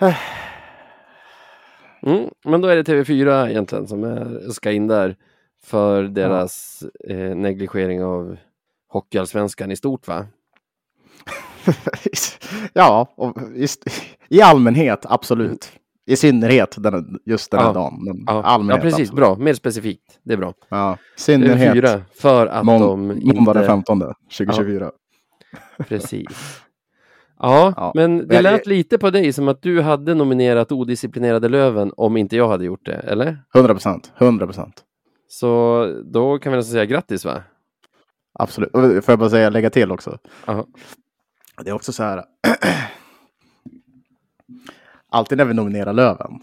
Mm, 2.06 2.28
men 2.44 2.60
då 2.60 2.68
är 2.68 2.76
det 2.76 2.82
TV4 2.82 3.48
egentligen 3.50 3.86
som 3.86 4.04
är, 4.04 4.50
ska 4.50 4.70
in 4.72 4.86
där 4.86 5.16
för 5.64 6.02
deras 6.02 6.84
ja. 7.00 7.14
eh, 7.14 7.34
negligering 7.36 8.04
av 8.04 8.36
Hockeyallsvenskan 8.88 9.70
i 9.70 9.76
stort 9.76 10.08
va? 10.08 10.26
Ja, 12.72 13.08
i, 13.56 13.66
i 14.36 14.42
allmänhet 14.42 15.06
absolut. 15.08 15.72
I 16.06 16.16
synnerhet 16.16 16.74
den, 16.78 17.18
just 17.26 17.50
den 17.50 17.60
här 17.60 17.66
Ja. 17.66 17.72
dagen. 17.72 18.04
Men 18.04 18.16
Ja, 18.26 18.32
ja 18.34 18.42
allmänhet, 18.42 18.82
precis. 18.82 19.00
absolut. 19.00 19.16
Bra. 19.16 19.36
Mer 19.36 19.54
specifikt. 19.54 20.18
Det 20.22 20.32
är 20.32 20.36
bra. 20.36 20.54
Ja, 20.68 20.96
synnerhet. 21.16 21.72
fyra 21.74 22.02
för 22.14 22.46
att 22.46 22.64
Mån- 22.64 22.80
de 22.80 23.06
Måndag 23.06 23.52
den 23.52 23.62
inte... 23.62 23.66
15, 23.66 24.02
2024. 24.38 24.90
Precis. 25.88 26.26
Ja, 27.42 27.74
Ja. 27.76 27.92
men 27.94 28.28
det 28.28 28.42
lät 28.42 28.66
lite 28.66 28.98
på 28.98 29.10
dig 29.10 29.32
som 29.32 29.48
att 29.48 29.62
du 29.62 29.80
hade 29.80 30.14
nominerat 30.14 30.72
Odisciplinerade 30.72 31.48
Löven 31.48 31.92
om 31.96 32.16
inte 32.16 32.36
jag 32.36 32.48
hade 32.48 32.64
gjort 32.64 32.86
det, 32.86 32.92
eller? 32.94 33.38
100 33.54 33.74
procent. 33.74 34.12
100 34.18 34.46
procent. 34.46 34.82
Så 35.28 35.86
då 36.04 36.38
kan 36.38 36.52
vi 36.52 36.56
nästan 36.56 36.72
säga 36.72 36.84
grattis 36.84 37.24
va? 37.24 37.42
Absolut. 38.38 38.72
Får 38.72 39.02
jag 39.06 39.18
bara 39.18 39.30
säga, 39.30 39.50
lägga 39.50 39.70
till 39.70 39.92
också. 39.92 40.18
Ja. 40.46 40.66
Det 41.64 41.70
är 41.70 41.74
också 41.74 41.92
så 41.92 42.02
här. 42.02 42.24
Alltid 45.10 45.38
när 45.38 45.44
vi 45.44 45.54
nominerar 45.54 45.92
Löven 45.92 46.40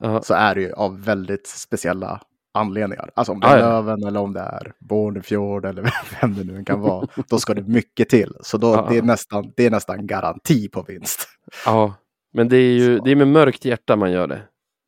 Ja, 0.00 0.22
så 0.22 0.34
är 0.34 0.54
det 0.54 0.60
ju 0.60 0.72
av 0.72 1.02
väldigt 1.04 1.46
speciella 1.46 2.20
anledningar. 2.52 3.10
Alltså 3.14 3.32
om 3.32 3.40
det 3.40 3.46
är 3.46 3.58
Ja, 3.58 3.64
ja. 3.64 3.68
Löven 3.68 4.04
eller 4.04 4.20
om 4.20 4.32
det 4.32 4.40
är 4.40 4.72
Bornefjord 4.78 5.64
eller 5.64 5.82
vem 6.20 6.34
det 6.34 6.44
nu 6.44 6.64
kan 6.64 6.80
vara. 6.90 7.08
Då 7.28 7.38
ska 7.38 7.54
det 7.54 7.62
mycket 7.62 8.08
till. 8.08 8.34
Så 8.42 8.58
då, 8.58 8.68
Ja, 8.74 8.86
det, 8.88 8.94
är 8.94 8.98
ja. 8.98 9.04
nästan, 9.04 9.52
det 9.56 9.66
är 9.66 9.70
nästan 9.70 10.06
garanti 10.06 10.68
på 10.68 10.82
vinst. 10.82 11.28
ja. 11.66 11.94
men 12.32 12.48
det 12.48 12.56
är 12.56 12.72
ju 12.72 12.98
Så. 12.98 13.04
det 13.04 13.10
är 13.10 13.16
med 13.16 13.28
mörkt 13.28 13.64
hjärta 13.64 13.96
man 13.96 14.12
gör 14.12 14.26
det. 14.26 14.42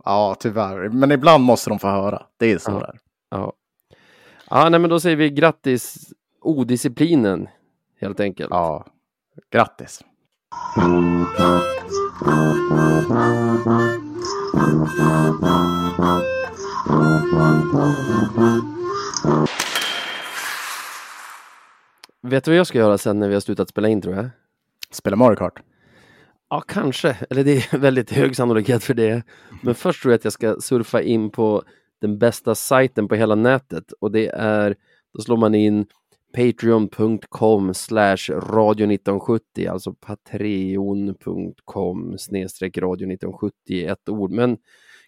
Ja, 0.04 0.36
tyvärr. 0.40 0.88
Men 0.88 1.12
ibland 1.12 1.44
måste 1.44 1.70
de 1.70 1.78
få 1.78 1.88
höra. 1.88 2.22
Det 2.36 2.52
är 2.52 2.58
så 2.58 2.70
Ja. 2.70 2.78
där. 2.78 2.98
Ja, 3.30 3.52
ja 4.50 4.68
nej, 4.68 4.80
men 4.80 4.90
då 4.90 5.00
säger 5.00 5.16
vi 5.16 5.30
grattis 5.30 6.12
odisciplinen 6.40 7.48
helt 8.00 8.20
enkelt. 8.20 8.50
Ja, 8.50 8.86
grattis. 9.50 10.00
Vet 22.22 22.44
du 22.44 22.50
vad 22.50 22.58
jag 22.58 22.66
ska 22.66 22.78
göra 22.78 22.98
sen 22.98 23.18
när 23.18 23.28
vi 23.28 23.34
har 23.34 23.40
slutat 23.40 23.68
spela 23.68 23.88
in 23.88 24.00
tror 24.00 24.14
jag? 24.14 24.30
Spela 24.90 25.16
Mario 25.16 25.36
Kart. 25.36 25.62
Ja, 26.50 26.60
kanske. 26.60 27.16
Eller 27.30 27.44
det 27.44 27.72
är 27.72 27.78
väldigt 27.78 28.10
hög 28.10 28.36
sannolikhet 28.36 28.84
för 28.84 28.94
det. 28.94 29.22
Men 29.62 29.74
först 29.74 30.02
tror 30.02 30.12
jag 30.12 30.18
att 30.18 30.24
jag 30.24 30.32
ska 30.32 30.56
surfa 30.60 31.02
in 31.02 31.30
på 31.30 31.62
den 32.00 32.18
bästa 32.18 32.54
sajten 32.54 33.08
på 33.08 33.14
hela 33.14 33.34
nätet 33.34 33.92
och 33.92 34.12
det 34.12 34.28
är, 34.28 34.76
då 35.14 35.22
slår 35.22 35.36
man 35.36 35.54
in 35.54 35.86
patreon.com 36.34 37.74
slash 37.74 38.30
radio 38.30 38.92
1970, 38.92 39.68
alltså 39.68 39.94
patreon.com 39.94 41.18
snedstreck 42.18 42.78
radio 42.78 43.12
1970 43.12 43.56
i 43.66 43.84
ett 43.84 44.08
ord. 44.08 44.30
Men 44.30 44.58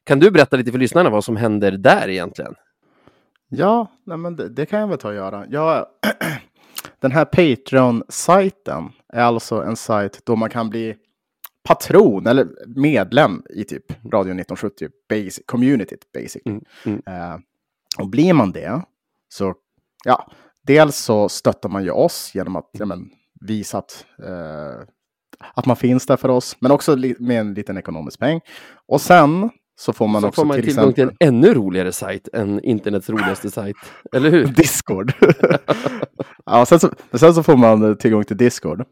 kan 0.04 0.18
du 0.18 0.30
berätta 0.30 0.56
lite 0.56 0.72
för 0.72 0.78
lyssnarna 0.78 1.10
vad 1.10 1.24
som 1.24 1.36
händer 1.36 1.72
där 1.72 2.08
egentligen? 2.08 2.54
Ja, 3.48 3.92
nej 4.04 4.16
men 4.18 4.36
det, 4.36 4.48
det 4.48 4.66
kan 4.66 4.80
jag 4.80 4.88
väl 4.88 4.98
ta 4.98 5.08
och 5.08 5.14
göra. 5.14 5.46
Ja, 5.50 5.88
den 7.00 7.12
här 7.12 7.24
Patreon-sajten 7.24 8.92
är 9.08 9.22
alltså 9.22 9.62
en 9.62 9.76
sajt 9.76 10.20
då 10.24 10.36
man 10.36 10.50
kan 10.50 10.70
bli 10.70 10.96
patron 11.62 12.26
eller 12.26 12.48
medlem 12.66 13.42
i 13.50 13.64
typ 13.64 13.90
Radio 13.90 14.40
1970 14.40 14.88
basic, 15.08 15.40
communityt 15.46 16.12
basically. 16.12 16.60
Mm, 16.84 17.00
mm. 17.06 17.32
Eh, 17.32 17.38
och 17.98 18.08
blir 18.08 18.32
man 18.32 18.52
det 18.52 18.82
så, 19.28 19.54
ja, 20.04 20.30
dels 20.62 20.96
så 20.96 21.28
stöttar 21.28 21.68
man 21.68 21.84
ju 21.84 21.90
oss 21.90 22.30
genom 22.34 22.56
att 22.56 22.70
ja, 22.72 22.86
men, 22.86 23.10
visa 23.40 23.78
att, 23.78 24.06
eh, 24.24 24.86
att 25.54 25.66
man 25.66 25.76
finns 25.76 26.06
där 26.06 26.16
för 26.16 26.28
oss, 26.28 26.56
men 26.60 26.70
också 26.70 26.96
med 27.18 27.40
en 27.40 27.54
liten 27.54 27.78
ekonomisk 27.78 28.20
peng. 28.20 28.40
Och 28.86 29.00
sen 29.00 29.50
så 29.76 29.92
får 29.92 30.08
man 30.08 30.20
Så 30.20 30.28
också 30.28 30.40
får 30.40 30.46
man 30.46 30.56
till 30.56 30.64
tillgång 30.64 30.92
till 30.92 31.04
en 31.04 31.16
ännu 31.20 31.54
roligare 31.54 31.92
sajt 31.92 32.28
än 32.32 32.60
internets 32.60 33.10
roligaste 33.10 33.50
sajt. 33.50 33.76
Eller 34.12 34.30
hur? 34.30 34.46
Discord. 34.56 35.12
ja, 36.46 36.66
sen 36.66 36.80
så, 36.80 36.90
sen 37.12 37.34
så 37.34 37.42
får 37.42 37.56
man 37.56 37.96
tillgång 37.96 38.24
till 38.24 38.36
Discord. 38.36 38.84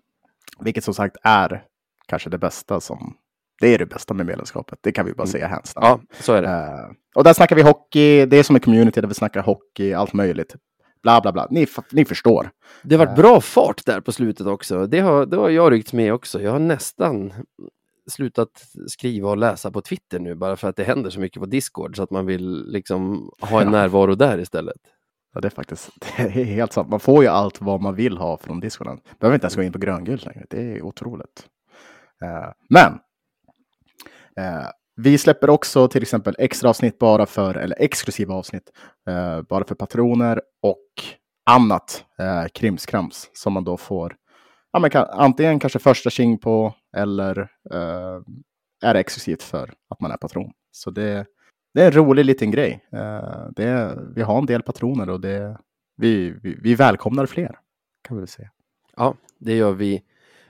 Vilket 0.61 0.85
som 0.85 0.95
sagt 0.95 1.17
är 1.23 1.65
kanske 2.07 2.31
det 2.31 2.39
bästa 2.39 2.81
som... 2.81 3.15
Det 3.61 3.75
är 3.75 3.79
det 3.79 3.87
bästa 3.87 4.15
med 4.15 4.27
medlemskapet. 4.27 4.79
Det 4.83 4.93
kan 4.93 5.07
vi 5.07 5.13
bara 5.13 5.27
säga 5.27 5.49
hands 5.49 5.75
down. 5.75 5.85
Ja, 5.85 6.01
så 6.21 6.33
är 6.33 6.43
det. 6.43 6.49
Eh, 6.49 6.91
och 7.15 7.25
där 7.25 7.33
snackar 7.33 7.57
vi 7.57 7.63
hockey. 7.63 8.27
Det 8.27 8.37
är 8.37 8.43
som 8.43 8.57
en 8.57 8.61
community 8.61 9.01
där 9.01 9.09
vi 9.09 9.15
snackar 9.15 9.43
hockey, 9.43 9.93
allt 9.93 10.13
möjligt. 10.13 10.57
Bla, 11.03 11.21
bla, 11.21 11.33
bla. 11.33 11.47
Ni, 11.51 11.67
ni 11.93 12.05
förstår. 12.05 12.51
Det 12.83 12.97
har 12.97 13.07
varit 13.07 13.17
bra 13.17 13.41
fart 13.41 13.85
där 13.87 14.01
på 14.01 14.13
slutet 14.13 14.47
också. 14.47 14.87
Det 14.87 15.01
har, 15.01 15.27
det 15.27 15.37
har 15.37 15.51
jag 15.51 15.73
ryckt 15.73 15.93
med 15.93 16.13
också. 16.13 16.43
Jag 16.43 16.53
har 16.53 16.59
nästan 16.59 17.33
slutat 18.11 18.65
skriva 18.87 19.31
och 19.31 19.37
läsa 19.37 19.71
på 19.71 19.81
Twitter 19.81 20.19
nu 20.19 20.35
bara 20.35 20.57
för 20.57 20.69
att 20.69 20.77
det 20.77 20.85
händer 20.85 21.11
så 21.11 21.21
mycket 21.21 21.41
på 21.41 21.47
Discord 21.47 21.97
så 21.97 22.03
att 22.03 22.11
man 22.11 22.27
vill 22.27 22.65
liksom 22.67 23.31
ha 23.41 23.63
en 23.63 23.71
närvaro 23.71 24.15
där 24.15 24.39
istället. 24.39 24.81
Ja, 25.35 25.41
det 25.41 25.49
är 25.49 25.51
faktiskt 25.51 25.91
det 26.17 26.23
är 26.23 26.45
helt 26.45 26.73
sant. 26.73 26.89
Man 26.89 27.01
får 27.01 27.23
ju 27.23 27.29
allt 27.29 27.61
vad 27.61 27.81
man 27.81 27.95
vill 27.95 28.19
ha 28.19 28.39
från 28.39 28.61
Discorden. 28.61 29.01
Behöver 29.21 29.35
inte 29.35 29.45
ens 29.45 29.57
gå 29.57 29.63
in 29.63 29.73
på 29.73 29.79
gröngult 29.79 30.25
längre. 30.25 30.47
Det 30.51 30.63
är 30.63 30.83
otroligt. 30.83 31.47
Eh, 32.23 32.53
men 32.69 32.93
eh, 34.37 34.67
vi 34.97 35.19
släpper 35.19 35.51
också 35.51 35.89
till 35.89 36.03
exempel 36.03 36.35
extra 36.39 36.71
avsnitt 36.71 36.99
bara 36.99 37.27
för, 37.27 37.55
eller 37.55 37.77
exklusiva 37.81 38.35
avsnitt, 38.35 38.71
eh, 39.09 39.43
bara 39.43 39.65
för 39.65 39.75
patroner 39.75 40.41
och 40.63 40.87
annat 41.51 42.05
eh, 42.19 42.45
krimskrams 42.55 43.31
som 43.33 43.53
man 43.53 43.65
då 43.65 43.77
får 43.77 44.17
ja, 44.73 44.79
men 44.79 44.91
kan, 44.91 45.07
antingen 45.11 45.59
kanske 45.59 45.79
första 45.79 46.11
tjing 46.11 46.39
på 46.39 46.75
eller 46.97 47.41
eh, 47.71 48.21
är 48.83 48.95
det 48.95 49.01
exklusivt 49.01 49.43
för 49.43 49.73
att 49.89 50.01
man 50.01 50.11
är 50.11 50.17
patron. 50.17 50.53
Så 50.71 50.91
det, 50.91 51.27
det 51.75 51.83
är 51.83 51.87
en 51.87 51.93
rolig 51.93 52.25
liten 52.25 52.51
grej. 52.51 52.85
Eh, 52.93 53.49
det 53.57 53.99
vi 54.15 54.23
har 54.23 54.39
en 54.39 54.47
del 54.47 54.63
patroner 54.63 55.11
och 55.11 55.21
det, 55.21 55.59
vi, 55.97 56.35
vi, 56.43 56.59
vi 56.63 56.75
välkomnar 56.75 57.27
fler. 57.27 57.59
Kan 58.03 58.17
vi 58.17 58.21
väl 58.21 58.29
säga. 58.29 58.51
Ja, 58.97 59.15
det 59.39 59.57
gör 59.57 59.73
vi 59.73 60.03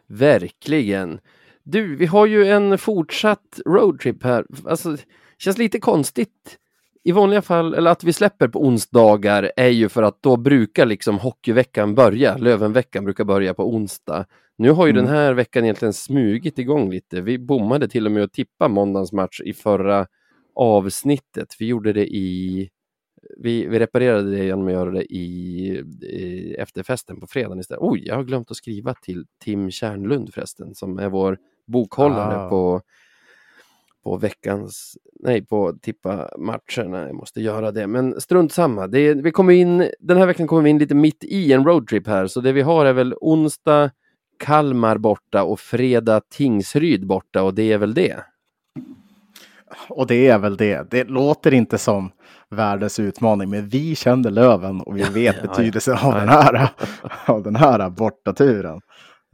verkligen. 0.07 1.21
Du, 1.63 1.97
vi 1.97 2.07
har 2.07 2.27
ju 2.27 2.47
en 2.47 2.79
fortsatt 2.79 3.61
roadtrip 3.67 4.23
här. 4.23 4.47
Alltså, 4.65 4.97
känns 5.39 5.59
lite 5.59 5.81
konstigt. 5.81 6.59
I 7.05 7.13
vanliga 7.13 7.43
fall, 7.43 7.75
eller 7.75 7.91
att 7.91 8.05
vi 8.05 8.13
släpper 8.13 8.49
på 8.49 8.65
onsdagar 8.67 9.53
är 9.57 9.69
ju 9.69 9.89
för 9.89 10.03
att 10.03 10.23
då 10.23 10.37
brukar 10.37 10.87
liksom 10.87 11.19
hockeyveckan 11.19 11.95
börja. 11.95 12.37
Lövenveckan 12.37 13.05
brukar 13.05 13.25
börja 13.25 13.55
på 13.55 13.75
onsdag. 13.75 14.27
Nu 14.59 14.71
har 14.71 14.87
ju 14.87 14.91
Mm. 14.93 15.05
den 15.05 15.15
här 15.15 15.33
veckan 15.35 15.65
egentligen 15.65 15.93
smugit 15.93 16.59
igång 16.59 16.91
lite. 16.91 17.21
Vi 17.21 17.39
bommade 17.39 17.89
till 17.89 18.07
och 18.07 18.13
med 18.13 18.23
att 18.25 18.33
tippa 18.33 18.69
måndagens 18.69 19.13
match 19.13 19.41
i 19.45 19.53
förra 19.53 20.07
avsnittet. 20.55 21.49
Vi 21.59 21.67
gjorde 21.67 21.93
det 21.93 22.07
i 22.07 22.69
vi, 23.39 23.67
vi 23.67 23.79
reparerade 23.79 24.31
det 24.31 24.45
genom 24.45 24.67
att 24.67 24.73
göra 24.73 24.91
det 24.91 25.03
i, 25.15 25.69
i 26.03 26.55
efterfesten 26.59 27.21
på 27.21 27.27
fredagen 27.27 27.61
istället. 27.61 27.83
Oj, 27.83 28.03
jag 28.07 28.15
har 28.17 28.23
glömt 28.25 28.51
att 28.51 28.57
skriva 28.57 28.95
till 28.95 29.25
Tim 29.45 29.71
Kärnlund 29.71 30.35
förresten, 30.35 30.75
som 30.75 30.99
är 30.99 31.09
vår 31.09 31.39
bokhållare 31.67 32.37
Ah. 32.37 32.49
på, 32.49 32.81
på 34.05 34.17
veckans, 34.17 34.97
nej, 35.21 35.47
på 35.47 35.73
tippa 35.83 36.31
matcherna. 36.39 37.07
Jag 37.07 37.15
måste 37.15 37.41
göra 37.41 37.73
det, 37.73 37.87
men 37.87 38.21
strunt 38.21 38.53
samma. 38.53 38.87
Det, 38.87 39.15
vi 39.15 39.31
kommer 39.31 39.53
in, 39.53 39.91
den 40.01 40.17
här 40.17 40.27
veckan 40.27 40.47
kommer 40.47 40.63
vi 40.63 40.71
in 40.71 40.79
lite 40.79 40.95
mitt 40.95 41.25
i 41.25 41.53
en 41.53 41.65
roadtrip 41.65 42.07
här, 42.07 42.27
så 42.27 42.41
det 42.41 42.53
vi 42.53 42.63
har 42.63 42.87
är 42.87 42.93
väl 42.93 43.15
onsdag 43.21 43.91
Kalmar 44.39 44.99
borta 44.99 45.43
och 45.43 45.61
fredag 45.61 46.21
Tingsryd 46.31 47.07
borta 47.07 47.43
och 47.43 47.55
det 47.55 47.73
är 47.73 47.79
väl 47.79 47.95
det. 47.95 48.25
Och 49.89 50.07
det 50.07 50.29
är 50.29 50.39
väl 50.39 50.57
det. 50.57 50.91
Det 50.91 51.05
låter 51.05 51.55
inte 51.55 51.79
som 51.79 52.11
världens 52.51 53.01
utmaning, 53.01 53.51
men 53.51 53.69
vi 53.69 53.95
kände 53.95 54.31
Löven 54.31 54.81
och 54.81 54.97
vi 54.97 55.03
vet 55.15 55.37
ja. 55.43 55.49
betydelsen 55.49 55.95
av, 55.95 56.15
Ja, 56.15 56.19
den 56.19 56.29
här, 56.29 56.69
av 57.27 57.43
den 57.43 57.57
här 57.57 57.91
bortaturen. 57.91 58.81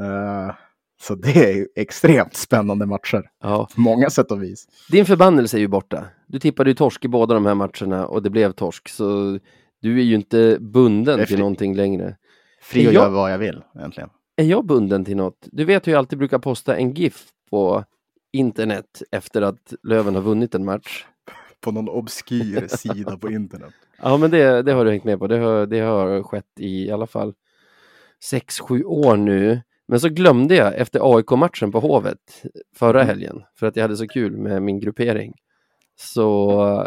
Eh, 0.03 0.55
så 1.01 1.14
det 1.14 1.36
är 1.51 1.53
ju 1.57 1.66
extremt 1.76 2.34
spännande 2.36 2.86
matcher 2.86 3.30
Ja. 3.42 3.68
på 3.74 3.80
många 3.80 4.11
sätt 4.11 4.30
och 4.32 4.42
vis. 4.42 4.66
Din 4.90 5.07
förbannelse 5.07 5.57
är 5.57 5.61
ju 5.61 5.68
borta. 5.68 6.05
Du 6.26 6.38
tippade 6.38 6.70
ju 6.70 6.74
torsk 6.74 7.05
i 7.05 7.09
båda 7.09 7.34
de 7.34 7.46
här 7.46 7.55
matcherna 7.55 8.07
och 8.07 8.22
det 8.22 8.30
blev 8.30 8.53
torsk. 8.53 8.88
Så 8.88 9.38
du 9.80 9.99
är 9.99 10.03
ju 10.05 10.14
inte 10.14 10.57
bunden 10.61 11.26
till 11.26 11.38
någonting 11.38 11.74
längre. 11.76 12.16
Fri 12.62 12.86
att 12.86 12.92
göra 12.94 13.09
vad 13.09 13.32
jag 13.32 13.38
vill 13.38 13.62
egentligen. 13.76 14.11
Är 14.36 14.44
jag 14.44 14.66
bunden 14.66 15.05
till 15.05 15.16
något? 15.16 15.49
Du 15.53 15.64
vet 15.64 15.86
hur 15.86 15.92
jag 15.92 15.99
alltid 15.99 16.18
brukar 16.18 16.38
posta 16.38 16.76
en 16.76 16.94
GIF 16.94 17.24
på 17.51 17.84
internet 18.32 19.03
efter 19.11 19.42
att 19.42 19.74
Löven 19.82 20.14
har 20.14 20.22
vunnit 20.22 20.55
en 20.55 20.64
match. 20.64 21.05
På 21.61 21.72
någon 21.72 21.88
obskyr 21.88 22.66
sida 22.68 23.16
på 23.16 23.30
internet. 23.30 23.74
Ja, 24.03 24.16
men 24.16 24.30
det, 24.30 24.62
det 24.62 24.72
har 24.72 24.84
du 24.84 24.90
hängt 24.90 25.05
med 25.05 25.18
på. 25.18 25.26
Det 25.26 25.38
har, 25.38 25.66
det 25.66 25.80
har 25.80 26.22
skett 26.22 26.44
i, 26.59 26.86
i 26.86 26.90
alla 26.90 27.07
fall 27.07 27.34
6-7 28.32 28.84
år 28.84 29.16
nu. 29.16 29.61
Men 29.89 30.01
så 30.01 30.09
glömde 30.09 30.55
jag 30.55 30.74
efter 30.76 31.16
AIK-matchen 31.16 31.72
på 31.72 31.80
Hovet 31.80 32.43
förra 32.76 33.03
helgen 33.03 33.43
för 33.59 33.66
att 33.66 33.76
jag 33.76 33.82
hade 33.84 33.97
så 33.97 34.09
kul 34.09 34.36
med 34.36 34.62
min 34.62 34.80
gruppering. 34.80 35.34
Så 35.97 36.86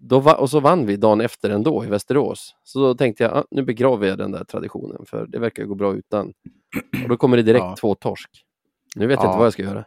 då 0.00 0.20
va, 0.20 0.34
och 0.34 0.50
så 0.50 0.60
vann 0.60 0.86
vi 0.86 0.96
dagen 0.96 1.20
efter 1.20 1.50
ändå 1.50 1.84
i 1.84 1.88
Västerås. 1.88 2.54
Så 2.64 2.78
då 2.78 2.94
tänkte 2.94 3.22
jag, 3.24 3.32
ah, 3.36 3.44
nu 3.50 3.62
begraver 3.62 4.06
jag 4.08 4.18
den 4.18 4.32
där 4.32 4.44
traditionen 4.44 5.04
för 5.06 5.26
det 5.26 5.38
verkar 5.38 5.64
gå 5.64 5.74
bra 5.74 5.94
utan. 5.94 6.32
Och 7.02 7.08
då 7.08 7.16
kommer 7.16 7.36
det 7.36 7.42
direkt 7.42 7.62
Ja. 7.62 7.76
två 7.80 7.94
torsk. 7.94 8.30
Nu 8.96 9.06
vet 9.06 9.16
jag 9.16 9.24
Ja. 9.24 9.28
inte 9.28 9.38
vad 9.38 9.46
jag 9.46 9.52
ska 9.52 9.62
göra. 9.62 9.84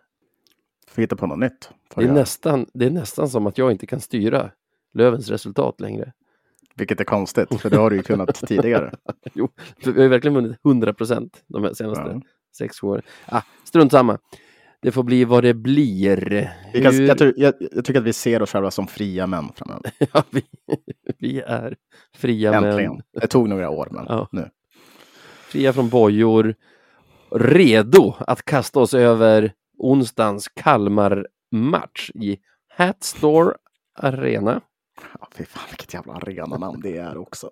Får 0.88 1.02
hitta 1.02 1.16
på 1.16 1.28
något 1.28 1.40
nytt. 1.40 1.70
Det 1.96 2.02
är, 2.02 2.06
jag. 2.06 2.14
nästan, 2.14 2.66
det 2.74 2.86
är 2.86 2.90
nästan 2.92 3.30
som 3.30 3.48
att 3.48 3.58
jag 3.58 3.72
inte 3.72 3.86
kan 3.86 4.00
styra 4.00 4.52
Lövens 4.94 5.30
resultat 5.30 5.80
längre. 5.82 6.14
Vilket 6.76 7.00
är 7.00 7.04
konstigt, 7.04 7.62
för 7.62 7.70
det 7.70 7.78
har 7.78 7.90
du 7.90 7.96
ju 7.96 8.04
kunnat 8.04 8.36
tidigare. 8.48 8.92
Jo, 9.34 9.50
vi 9.86 9.92
har 9.92 10.02
ju 10.02 10.08
verkligen 10.08 10.36
vunnit 10.36 10.58
100 10.66 10.94
procent 10.94 11.44
de 11.48 11.76
senaste 11.76 12.04
Ja. 12.14 12.22
sex 12.58 12.84
åren. 12.84 13.04
Ah, 13.26 13.42
strunt 13.64 13.92
samma. 13.92 14.18
Det 14.82 14.92
får 14.92 15.04
bli 15.04 15.26
vad 15.26 15.44
det 15.44 15.54
blir. 15.54 16.52
Kan, 16.74 17.06
jag, 17.06 17.18
tror- 17.18 17.34
jag, 17.38 17.54
jag 17.72 17.86
tycker 17.86 18.00
att 18.00 18.06
vi 18.06 18.14
ser 18.14 18.42
oss 18.42 18.52
själva 18.52 18.72
som 18.72 18.88
fria 18.88 19.28
män 19.28 19.50
framöver. 19.56 19.92
Ja, 20.14 20.24
vi, 20.30 20.44
vi 21.20 21.40
är 21.42 21.76
fria 22.16 22.54
Äntligen. 22.54 22.92
män. 22.94 23.02
Det 23.22 23.28
tog 23.28 23.50
några 23.50 23.70
år, 23.70 23.88
men 23.92 24.06
Ja. 24.10 24.28
nu. 24.32 24.50
Fria 25.48 25.74
från 25.74 25.90
bojor. 25.90 26.56
Redo 27.36 28.14
att 28.20 28.46
kasta 28.46 28.80
oss 28.80 28.94
över 28.94 29.54
onsdagens 29.78 30.48
Kalmar-match 30.48 32.12
i 32.14 32.38
Hatstore 32.78 33.54
Arena. 34.00 34.62
Ja, 35.20 35.28
fy 35.36 35.46
fan 35.46 35.64
vilket 35.70 35.94
jävla 35.94 36.14
arenanamn 36.14 36.82
det 36.82 36.98
är 36.98 37.18
också. 37.18 37.50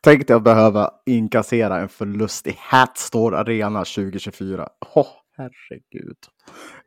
Tänk 0.00 0.26
dig 0.26 0.36
att 0.36 0.42
behöva 0.42 0.90
inkassera 1.06 1.78
en 1.78 1.88
förlust 1.88 2.46
i 2.46 2.56
Hatstore 2.58 3.38
Arena 3.38 3.78
2024. 3.78 4.68
Åh, 4.94 5.06
herregud. 5.36 6.16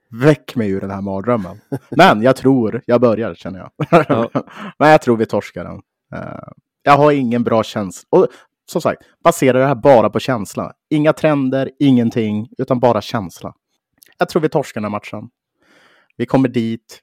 Väck 0.09 0.55
mig 0.55 0.71
ur 0.71 0.81
den 0.81 0.91
här 0.91 1.01
mardrömmen. 1.01 1.59
Men 1.89 2.21
jag 2.21 2.35
tror, 2.35 2.81
jag 2.85 3.01
börjar 3.01 3.35
känner 3.35 3.59
jag. 3.59 3.71
Ja. 4.09 4.29
Men 4.79 4.89
jag 4.89 5.01
tror 5.01 5.17
vi 5.17 5.25
torskar 5.25 5.63
den. 5.63 5.81
Eh, 6.15 6.47
jag 6.83 6.97
har 6.97 7.11
ingen 7.11 7.43
bra 7.43 7.63
känsla. 7.63 8.07
Och 8.09 8.27
som 8.71 8.81
sagt, 8.81 9.01
basera 9.23 9.59
det 9.59 9.65
här 9.65 9.75
bara 9.75 10.09
på 10.09 10.19
känsla. 10.19 10.73
Inga 10.89 11.13
trender, 11.13 11.71
ingenting, 11.79 12.49
utan 12.57 12.79
bara 12.79 13.01
känsla. 13.01 13.53
Jag 14.17 14.29
tror 14.29 14.41
vi 14.41 14.49
torskar 14.49 14.81
den 14.81 14.85
här 14.85 14.91
matchen. 14.91 15.29
Vi 16.17 16.25
kommer 16.25 16.49
dit. 16.49 17.01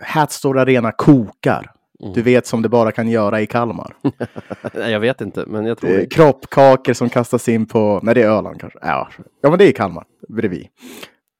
Hatstore 0.00 0.60
Arena 0.60 0.92
kokar. 0.92 1.70
Mm. 2.02 2.14
Du 2.14 2.22
vet 2.22 2.46
som 2.46 2.62
det 2.62 2.68
bara 2.68 2.92
kan 2.92 3.08
göra 3.08 3.40
i 3.40 3.46
Kalmar. 3.46 3.96
Jag 4.74 5.00
vet 5.00 5.20
inte, 5.20 5.44
men 5.46 5.64
jag 5.64 5.78
tror 5.78 5.90
Det 5.90 6.06
kroppkakor 6.14 6.92
som 6.92 7.08
kastas 7.08 7.48
in 7.48 7.66
på, 7.66 8.00
nej 8.02 8.14
det 8.14 8.22
är 8.22 8.28
Öland 8.28 8.60
kanske. 8.60 8.78
Ja, 8.82 9.08
ja 9.42 9.50
men 9.50 9.58
det 9.58 9.64
är 9.64 9.68
i 9.68 9.72
Kalmar, 9.72 10.04
bredvid. 10.28 10.66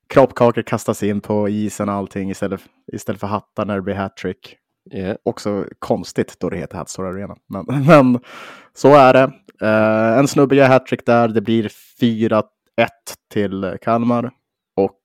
Kroppkakor 0.09 0.63
kastas 0.63 1.03
in 1.03 1.21
på 1.21 1.49
isen 1.49 1.89
och 1.89 1.95
allting 1.95 2.31
istället, 2.31 2.61
istället 2.93 3.21
för 3.21 3.27
hattar 3.27 3.65
när 3.65 3.75
det 3.75 3.83
blir 3.83 3.95
hattrick. 3.95 4.57
Ja. 4.91 5.17
Också 5.23 5.67
konstigt 5.79 6.37
då 6.41 6.51
det 6.51 6.57
heter 6.57 6.77
Hatstore 6.77 7.09
Arena. 7.09 7.37
Men, 7.49 7.85
men 7.87 8.21
så 8.75 8.95
är 8.95 9.13
det. 9.13 9.33
Eh, 9.67 10.19
en 10.19 10.29
snubbe 10.29 10.57
gör 10.57 10.69
hattrick 10.69 11.07
där. 11.07 11.29
Det 11.29 11.41
blir 11.41 11.69
4-1 12.01 12.43
till 13.33 13.77
Kalmar. 13.83 14.31
Och 14.77 15.01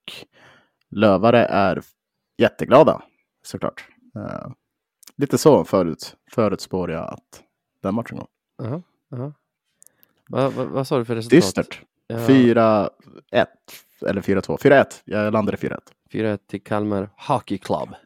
Lövare 0.90 1.44
är 1.44 1.82
jätteglada 2.38 3.02
såklart. 3.42 3.84
Eh, 4.16 4.48
lite 5.16 5.38
så 5.38 5.64
förut, 5.64 6.16
förutspår 6.30 6.90
jag 6.90 7.04
att 7.12 7.42
den 7.82 7.94
matchen 7.94 8.16
går. 8.18 8.26
Aha. 8.62 8.82
Va, 10.28 10.48
va, 10.50 10.64
vad 10.64 10.86
sa 10.86 10.98
du 10.98 11.04
för 11.04 11.14
resultat? 11.14 11.30
Dystert. 11.42 11.82
Ja, 12.06 12.16
4-1 12.16 12.88
eller 14.06 14.20
4-2. 14.22 14.56
4-1. 14.58 14.84
Jag 15.04 15.32
landade 15.32 15.56
4-1. 15.58 15.78
4-1 16.12 16.38
till 16.48 16.62
Kalmar 16.62 17.10
Hockey 17.16 17.58
Club. 17.58 17.88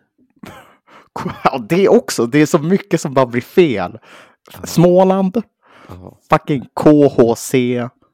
Ja, 1.45 1.59
det 1.69 1.89
också. 1.89 2.27
Det 2.27 2.39
är 2.39 2.47
så 2.47 2.59
mycket 2.59 3.01
som 3.01 3.15
bara 3.15 3.27
blir 3.27 3.41
fel. 3.41 3.99
Småland, 4.65 5.43
Jaha. 5.89 6.15
fucking 6.31 6.67
KHC 6.75 7.55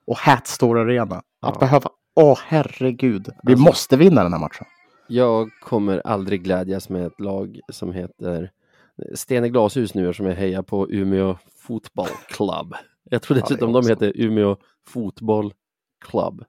och 0.06 0.16
Hatstore 0.18 0.80
Arena. 0.80 1.22
Att 1.42 1.60
behöva... 1.60 1.90
Åh, 2.14 2.38
herregud. 2.46 3.28
Vi 3.42 3.52
Alltså- 3.52 3.64
måste 3.64 3.96
vinna 3.96 4.22
den 4.22 4.32
här 4.32 4.40
matchen. 4.40 4.66
Jag 5.08 5.50
kommer 5.60 6.02
aldrig 6.06 6.42
glädjas 6.42 6.88
med 6.88 7.06
ett 7.06 7.20
lag 7.20 7.60
som 7.72 7.92
heter 7.92 8.50
Sten 9.14 9.44
i 9.44 9.48
glashus 9.48 9.94
nu 9.94 10.12
som 10.12 10.26
jag 10.26 10.34
hejar 10.34 10.62
på 10.62 10.90
Umeå 10.90 11.36
Fotboll 11.56 12.08
Club. 12.28 12.74
Jag 13.10 13.22
tror 13.22 13.34
det 13.34 13.40
dessutom 13.40 13.72
de 13.72 13.78
också. 13.78 13.90
heter 13.90 14.12
Umeå 14.14 14.56
Fotboll 14.86 15.52
Club. 16.04 16.44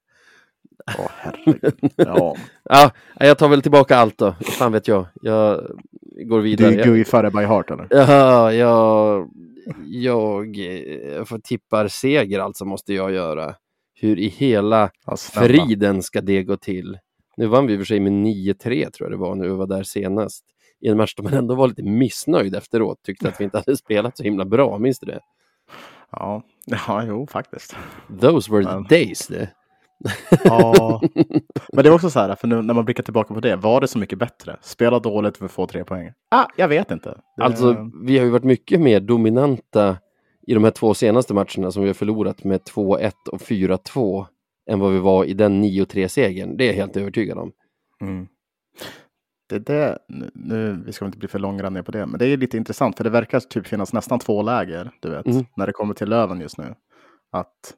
Åh. 0.99 1.11
Ja, 1.95 2.35
Ja, 2.63 2.91
jag 3.19 3.37
tar 3.37 3.49
väl 3.49 3.61
tillbaka 3.61 3.97
allt 3.97 4.17
då. 4.17 4.35
Fan 4.41 4.71
vet 4.71 4.87
jag. 4.87 5.05
Jag 5.21 5.61
går 6.25 6.37
du 6.37 6.43
vidare. 6.43 6.73
är 6.75 6.83
Guifare 6.83 7.31
by 7.31 7.43
heart, 7.43 7.71
eller? 7.71 7.87
Ja, 7.89 8.53
jag, 8.53 9.29
jag 9.85 10.45
eh, 11.17 11.23
får 11.23 11.39
tippar 11.39 11.87
seger 11.87 12.39
alltså 12.39 12.65
måste 12.65 12.93
jag 12.93 13.11
göra. 13.11 13.55
Hur 13.93 14.19
i 14.19 14.27
hela 14.27 14.89
Ja, 15.05 15.15
friden 15.17 16.03
ska 16.03 16.21
det 16.21 16.43
gå 16.43 16.57
till? 16.57 16.97
Nu 17.39 17.47
vann 17.47 17.67
vi 17.67 17.73
i 17.73 17.75
och 17.75 17.79
för 17.79 17.85
sig 17.85 17.99
med 17.99 18.11
9-3 18.11 18.55
tror 18.89 19.09
jag 19.09 19.11
det 19.11 19.17
var 19.17 19.35
när 19.35 19.45
vi 19.45 19.51
var 19.51 19.67
där 19.67 19.83
senast. 19.83 20.45
I 20.81 20.87
en 20.87 20.97
match 20.97 21.15
där 21.15 21.23
man 21.23 21.33
ändå 21.33 21.55
var 21.55 21.67
lite 21.67 21.83
missnöjd 21.83 22.55
efteråt. 22.55 23.03
Tyckte 23.03 23.27
att 23.27 23.39
vi 23.39 23.43
inte 23.43 23.57
hade 23.57 23.77
spelat 23.77 24.17
så 24.17 24.23
himla 24.23 24.45
bra, 24.45 24.77
minns 24.77 24.99
du 24.99 25.05
det? 25.05 25.19
Ja. 26.11 26.43
ja, 26.87 27.03
jo, 27.07 27.27
faktiskt. 27.27 27.75
Those 28.21 28.51
were 28.51 28.63
the 28.63 28.95
days 28.95 29.27
det. 29.27 29.49
Ja, 30.43 31.01
men 31.73 31.83
det 31.83 31.89
är 31.89 31.93
också 31.93 32.09
så 32.09 32.19
här, 32.19 32.35
för 32.35 32.47
nu 32.47 32.61
när 32.61 32.73
man 32.73 32.85
blickar 32.85 33.03
tillbaka 33.03 33.33
på 33.33 33.39
det, 33.39 33.55
var 33.55 33.81
det 33.81 33.87
så 33.87 33.99
mycket 33.99 34.19
bättre? 34.19 34.57
Spela 34.61 34.99
dåligt 34.99 35.37
för 35.37 35.45
att 35.45 35.51
få 35.51 35.67
tre 35.67 35.83
poäng? 35.83 36.11
Ah, 36.31 36.45
jag 36.57 36.67
vet 36.67 36.91
inte. 36.91 37.17
Det... 37.37 37.43
Alltså, 37.43 37.91
vi 38.03 38.17
har 38.17 38.25
ju 38.25 38.31
varit 38.31 38.43
mycket 38.43 38.81
mer 38.81 38.99
dominanta 38.99 39.97
i 40.47 40.53
de 40.53 40.63
här 40.63 40.71
två 40.71 40.93
senaste 40.93 41.33
matcherna 41.33 41.71
som 41.71 41.81
vi 41.81 41.89
har 41.89 41.93
förlorat 41.93 42.43
med 42.43 42.61
2-1 42.61 43.11
och 43.31 43.39
4-2 43.41 44.25
än 44.69 44.79
vad 44.79 44.93
vi 44.93 44.99
var 44.99 45.25
i 45.25 45.33
den 45.33 45.63
9-3-segern. 45.63 46.57
Det 46.57 46.63
är 46.63 46.67
jag 46.67 46.73
helt 46.73 46.97
övertygad 46.97 47.37
om. 47.37 47.51
Mm. 48.01 48.27
Det 49.49 49.55
är 49.55 49.59
det, 49.59 49.97
nu, 50.33 50.83
vi 50.85 50.91
ska 50.93 51.05
inte 51.05 51.17
bli 51.17 51.27
för 51.27 51.39
långrandiga 51.39 51.83
på 51.83 51.91
det, 51.91 52.05
men 52.05 52.19
det 52.19 52.25
är 52.25 52.37
lite 52.37 52.57
intressant 52.57 52.97
för 52.97 53.03
det 53.03 53.09
verkar 53.09 53.39
typ 53.39 53.67
finnas 53.67 53.93
nästan 53.93 54.19
två 54.19 54.41
läger, 54.41 54.91
du 54.99 55.09
vet, 55.09 55.25
Mm. 55.25 55.45
när 55.55 55.67
det 55.67 55.73
kommer 55.73 55.93
till 55.93 56.09
Löven 56.09 56.41
just 56.41 56.57
nu. 56.57 56.75
Att 57.31 57.73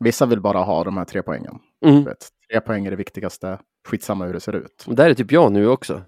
vissa 0.00 0.26
vill 0.26 0.40
bara 0.40 0.58
ha 0.58 0.84
de 0.84 0.96
här 0.96 1.04
tre 1.04 1.22
poängen. 1.22 1.58
Mm. 1.86 2.04
Vet. 2.04 2.28
Tre 2.50 2.60
poäng 2.60 2.86
är 2.86 2.90
det 2.90 2.96
viktigaste, 2.96 3.58
skitsamma 3.88 4.26
hur 4.26 4.32
det 4.32 4.40
ser 4.40 4.56
ut. 4.56 4.84
Och 4.86 4.94
Där 4.94 5.10
är 5.10 5.14
typ 5.14 5.32
jag 5.32 5.52
nu 5.52 5.68
också. 5.68 6.02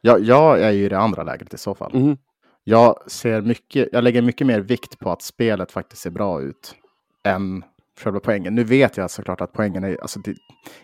Jag, 0.00 0.20
jag 0.20 0.60
är 0.60 0.70
ju 0.70 0.84
i 0.84 0.88
det 0.88 0.98
andra 0.98 1.22
lägret 1.22 1.54
i 1.54 1.58
så 1.58 1.74
fall. 1.74 1.94
Mm. 1.94 2.16
Jag, 2.64 3.10
ser 3.10 3.40
mycket, 3.40 3.88
jag 3.92 4.04
lägger 4.04 4.22
mycket 4.22 4.46
mer 4.46 4.60
vikt 4.60 4.98
på 4.98 5.10
att 5.10 5.22
spelet 5.22 5.72
faktiskt 5.72 6.02
ser 6.02 6.10
bra 6.10 6.42
ut 6.42 6.74
än 7.24 7.64
själva 8.00 8.20
poängen. 8.20 8.54
Nu 8.54 8.64
vet 8.64 8.96
jag 8.96 9.10
såklart 9.10 9.40
att 9.40 9.52
poängen 9.52 9.84
är, 9.84 9.98
alltså 10.02 10.20
det, 10.20 10.34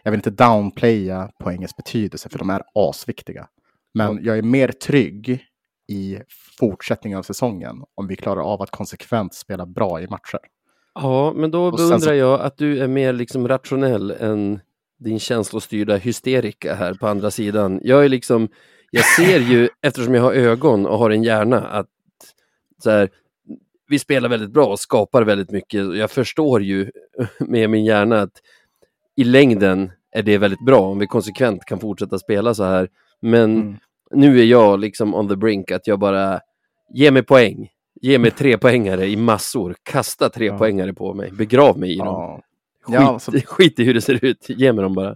jag 0.02 0.10
vill 0.10 0.18
inte 0.18 0.30
downplaya 0.30 1.30
poängens 1.38 1.76
betydelse 1.76 2.28
för 2.28 2.38
de 2.38 2.50
är 2.50 2.62
asviktiga. 2.74 3.48
Men 3.94 4.24
jag 4.24 4.38
är 4.38 4.42
mer 4.42 4.68
trygg 4.68 5.44
i 5.88 6.18
fortsättningen 6.58 7.18
av 7.18 7.22
säsongen 7.22 7.76
om 7.94 8.06
vi 8.06 8.16
klarar 8.16 8.40
av 8.40 8.62
att 8.62 8.70
konsekvent 8.70 9.34
spela 9.34 9.66
bra 9.66 10.00
i 10.00 10.06
matcher. 10.06 10.38
Ja, 10.94 11.32
men 11.36 11.50
då 11.50 11.70
beundrar 11.70 11.98
så- 11.98 12.14
jag 12.14 12.40
att 12.40 12.56
du 12.56 12.78
är 12.82 12.88
mer 12.88 13.12
liksom 13.12 13.48
rationell 13.48 14.10
än 14.10 14.60
din 14.98 15.18
känslostyrda 15.20 15.96
hysterika 15.96 16.74
här 16.74 16.94
på 16.94 17.06
andra 17.08 17.30
sidan. 17.30 17.80
Jag 17.82 18.04
är 18.04 18.08
liksom, 18.08 18.48
jag 18.90 19.04
ser 19.04 19.40
ju, 19.40 19.68
eftersom 19.82 20.14
jag 20.14 20.22
har 20.22 20.32
ögon 20.32 20.86
och 20.86 20.98
har 20.98 21.10
en 21.10 21.22
hjärna, 21.22 21.60
att 21.68 21.86
så 22.82 22.90
här, 22.90 23.10
vi 23.88 23.98
spelar 23.98 24.28
väldigt 24.28 24.50
bra 24.52 24.66
och 24.66 24.80
skapar 24.80 25.22
väldigt 25.22 25.50
mycket. 25.50 25.96
Jag 25.96 26.10
förstår 26.10 26.62
ju 26.62 26.90
med 27.40 27.70
min 27.70 27.84
hjärna 27.84 28.20
att 28.22 28.32
i 29.16 29.24
längden 29.24 29.90
är 30.12 30.22
det 30.22 30.38
väldigt 30.38 30.64
bra 30.66 30.80
om 30.80 30.98
vi 30.98 31.06
konsekvent 31.06 31.64
kan 31.64 31.80
fortsätta 31.80 32.18
spela 32.18 32.54
så 32.54 32.64
här. 32.64 32.88
Men 33.20 33.54
Mm. 33.56 33.76
nu 34.10 34.40
är 34.40 34.44
jag 34.44 34.80
liksom 34.80 35.14
on 35.14 35.28
the 35.28 35.36
brink 35.36 35.70
att 35.70 35.86
jag 35.86 35.98
bara, 35.98 36.40
ge 36.94 37.10
mig 37.10 37.22
poäng. 37.22 37.68
Ge 38.00 38.18
mig 38.18 38.30
tre 38.30 38.58
poängare 38.58 39.06
i 39.06 39.16
massor. 39.16 39.74
Kasta 39.82 40.28
tre 40.28 40.46
Ja. 40.46 40.58
poängare 40.58 40.92
på 40.92 41.14
mig. 41.14 41.30
Begrav 41.32 41.78
mig 41.78 41.92
i 41.94 41.96
dem. 41.96 42.06
Ja. 42.06 42.40
Skit, 42.82 42.94
Ja, 42.94 43.18
så- 43.18 43.32
skit 43.46 43.78
i 43.80 43.84
hur 43.84 43.94
det 43.94 44.00
ser 44.00 44.24
ut. 44.24 44.48
Ge 44.48 44.72
mig 44.72 44.82
dem 44.82 44.94
bara. 44.94 45.14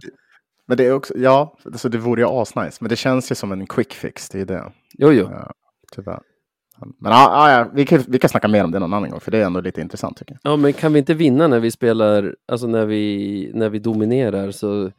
Men 0.65 0.77
det 0.77 0.85
är 0.85 0.93
också, 0.93 1.13
ja, 1.17 1.57
så 1.75 1.89
det 1.89 1.97
vore 1.97 2.21
ju 2.21 2.27
asnice. 2.27 2.77
Men 2.79 2.89
det 2.89 2.95
känns 2.95 3.31
ju 3.31 3.35
som 3.35 3.51
en 3.51 3.67
quick 3.67 3.93
fix, 3.93 4.29
det 4.29 4.39
är 4.41 4.45
det. 4.45 4.71
Jo, 4.97 5.11
jo. 5.11 5.27
Ja, 5.31 5.53
tyvärr. 5.95 6.19
Men 6.77 7.11
ja, 7.11 7.49
ja, 7.51 7.59
ja, 7.59 7.69
vi, 7.73 7.85
kan, 7.85 8.03
vi 8.07 8.19
kan 8.19 8.29
snacka 8.29 8.47
mer 8.47 8.63
om 8.63 8.71
det 8.71 8.79
någon 8.79 8.93
annan 8.93 9.09
gång, 9.09 9.19
för 9.19 9.31
det 9.31 9.37
är 9.37 9.45
ändå 9.45 9.61
lite 9.61 9.81
intressant 9.81 10.17
tycker 10.17 10.37
jag. 10.43 10.51
Ja, 10.53 10.55
men 10.57 10.73
kan 10.73 10.93
vi 10.93 10.99
inte 10.99 11.13
vinna 11.13 11.47
när 11.47 11.59
vi 11.59 11.71
spelar, 11.71 12.35
alltså 12.47 12.67
när 12.67 12.85
vi, 12.85 13.51
när 13.53 13.69
vi 13.69 13.79
dominerar 13.79 14.51
så 14.51 14.91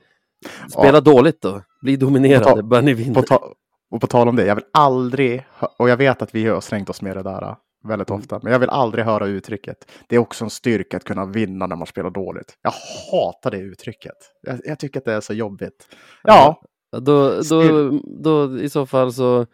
spela 0.71 1.01
dåligt 1.01 1.41
då. 1.43 1.63
Bli 1.83 1.97
dominerade, 1.97 2.63
bara 2.63 2.81
ni 2.81 2.95
vinner. 2.95 3.15
På 3.15 3.23
ta, 3.23 3.53
och 3.91 4.01
på 4.01 4.07
tal 4.07 4.29
om 4.29 4.37
det, 4.37 4.47
jag 4.47 4.55
vill 4.55 4.65
aldrig, 4.73 5.47
och 5.79 5.89
jag 5.89 5.97
vet 5.97 6.23
att 6.23 6.35
vi 6.35 6.47
har 6.47 6.61
slängt 6.61 6.91
oss 6.91 7.03
med 7.03 7.17
det 7.17 7.23
där 7.23 7.43
äh, 7.43 7.57
väldigt 7.89 8.11
Mm. 8.11 8.21
ofta, 8.21 8.41
men 8.43 8.53
jag 8.53 8.59
vill 8.59 8.69
aldrig 8.71 9.05
höra 9.05 9.27
uttrycket. 9.27 9.77
Det 10.09 10.17
är 10.17 10.21
också 10.21 10.45
en 10.45 10.51
styrka 10.51 10.97
att 10.97 11.05
kunna 11.05 11.27
vinna 11.27 11.67
när 11.67 11.77
man 11.77 11.87
spelar 11.87 12.11
dåligt. 12.11 12.57
Jag 12.63 12.73
hatar 13.13 13.51
det 13.51 13.59
uttrycket. 13.59 14.17
Jag, 14.43 14.61
jag 14.65 14.79
tycker 14.79 15.01
att 15.01 15.05
det 15.05 15.13
är 15.13 15.21
så 15.21 15.35
jobbigt. 15.35 15.89
Ja, 16.23 16.61
Ja, 16.91 17.01
Då, 17.01 17.31
då, 17.31 17.43
Styr- 17.43 18.01
då 18.23 18.59
i 18.59 18.69
så 18.71 18.87
fall 18.87 19.13
så 19.13 19.47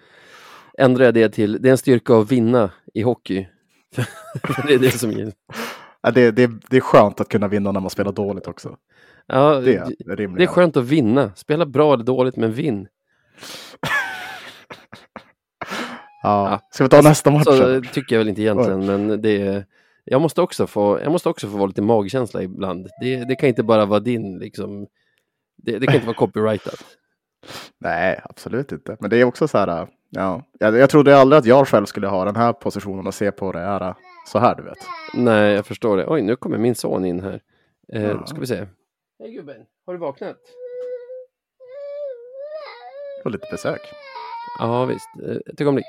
ändrar 0.80 1.04
jag 1.04 1.14
det 1.14 1.28
till, 1.28 1.62
det 1.62 1.68
är 1.68 1.70
en 1.70 1.78
styrka 1.78 2.14
att 2.14 2.32
vinna 2.32 2.70
i 2.94 3.02
hockey. 3.02 3.46
Det 4.66 4.74
är 4.74 4.78
det 4.78 4.90
som 4.90 5.12
ger. 5.12 5.32
ja, 6.02 6.10
det, 6.10 6.30
det, 6.30 6.50
det 6.70 6.76
är 6.76 6.80
skönt 6.80 7.20
att 7.20 7.28
kunna 7.28 7.48
vinna 7.48 7.72
när 7.72 7.80
man 7.80 7.90
spelar 7.90 8.12
dåligt 8.12 8.46
också. 8.46 8.76
Ja, 9.26 9.60
Det 9.60 9.74
är 9.74 10.16
rimliga. 10.16 10.38
det 10.38 10.44
är 10.44 10.54
skönt 10.54 10.76
att 10.76 10.84
vinna. 10.84 11.32
Spela 11.34 11.66
bra 11.66 11.94
eller 11.94 12.04
dåligt, 12.04 12.36
men 12.36 12.52
vinn. 12.52 12.88
Ja. 16.22 16.60
Ska 16.70 16.84
vi 16.84 16.90
ta 16.90 17.02
nästa 17.02 17.30
match? 17.30 17.44
Så 17.44 17.82
tycker 17.92 18.14
jag 18.16 18.18
väl 18.20 18.28
inte 18.28 18.42
egentligen, 18.42 18.86
men 18.86 19.22
det 19.22 19.42
är, 19.42 19.64
jag, 20.04 20.20
måste 20.20 20.42
också 20.42 20.66
få, 20.66 21.00
jag 21.02 21.12
måste 21.12 21.28
också 21.28 21.48
få 21.48 21.56
vara 21.56 21.66
lite 21.66 21.82
magkänsla 21.82 22.42
ibland. 22.42 22.88
Det, 23.00 23.24
det 23.24 23.36
kan 23.36 23.48
inte 23.48 23.62
bara 23.62 23.86
vara 23.86 24.00
din, 24.00 24.38
liksom, 24.38 24.86
det, 25.56 25.78
det 25.78 25.86
kan 25.86 25.94
inte 25.94 26.06
vara 26.06 26.16
copyrightat. 26.26 26.84
Nej, 27.78 28.20
absolut 28.24 28.72
inte. 28.72 28.96
Men 29.00 29.10
det 29.10 29.16
är 29.16 29.24
också 29.24 29.48
så 29.48 29.58
här, 29.58 29.88
ja. 30.10 30.42
Jag, 30.58 30.76
jag 30.78 30.90
trodde 30.90 31.16
aldrig 31.18 31.38
att 31.38 31.46
jag 31.46 31.68
själv 31.68 31.86
skulle 31.86 32.06
ha 32.06 32.24
den 32.24 32.36
här 32.36 32.52
positionen 32.52 33.06
och 33.06 33.14
se 33.14 33.32
på 33.32 33.52
det 33.52 33.58
här 33.58 33.94
så 34.26 34.38
här, 34.38 34.54
du 34.56 34.62
vet. 34.62 34.78
Nej, 35.14 35.52
jag 35.54 35.66
förstår 35.66 35.96
det. 35.96 36.06
Oj, 36.06 36.22
nu 36.22 36.36
kommer 36.36 36.58
min 36.58 36.74
son 36.74 37.04
in 37.04 37.20
här. 37.20 37.40
Eh, 37.92 38.02
Ja. 38.02 38.26
Ska 38.26 38.40
vi 38.40 38.46
se. 38.46 38.66
Hej 39.18 39.32
gubben, 39.32 39.56
har 39.86 39.92
du 39.92 39.98
vaknat? 39.98 40.36
Och 43.24 43.30
lite 43.30 43.46
besök. 43.50 43.80
Ja, 44.58 44.84
visst. 44.84 45.08
Eh, 45.28 45.36
Ett 45.52 45.60
ögonblick. 45.60 45.86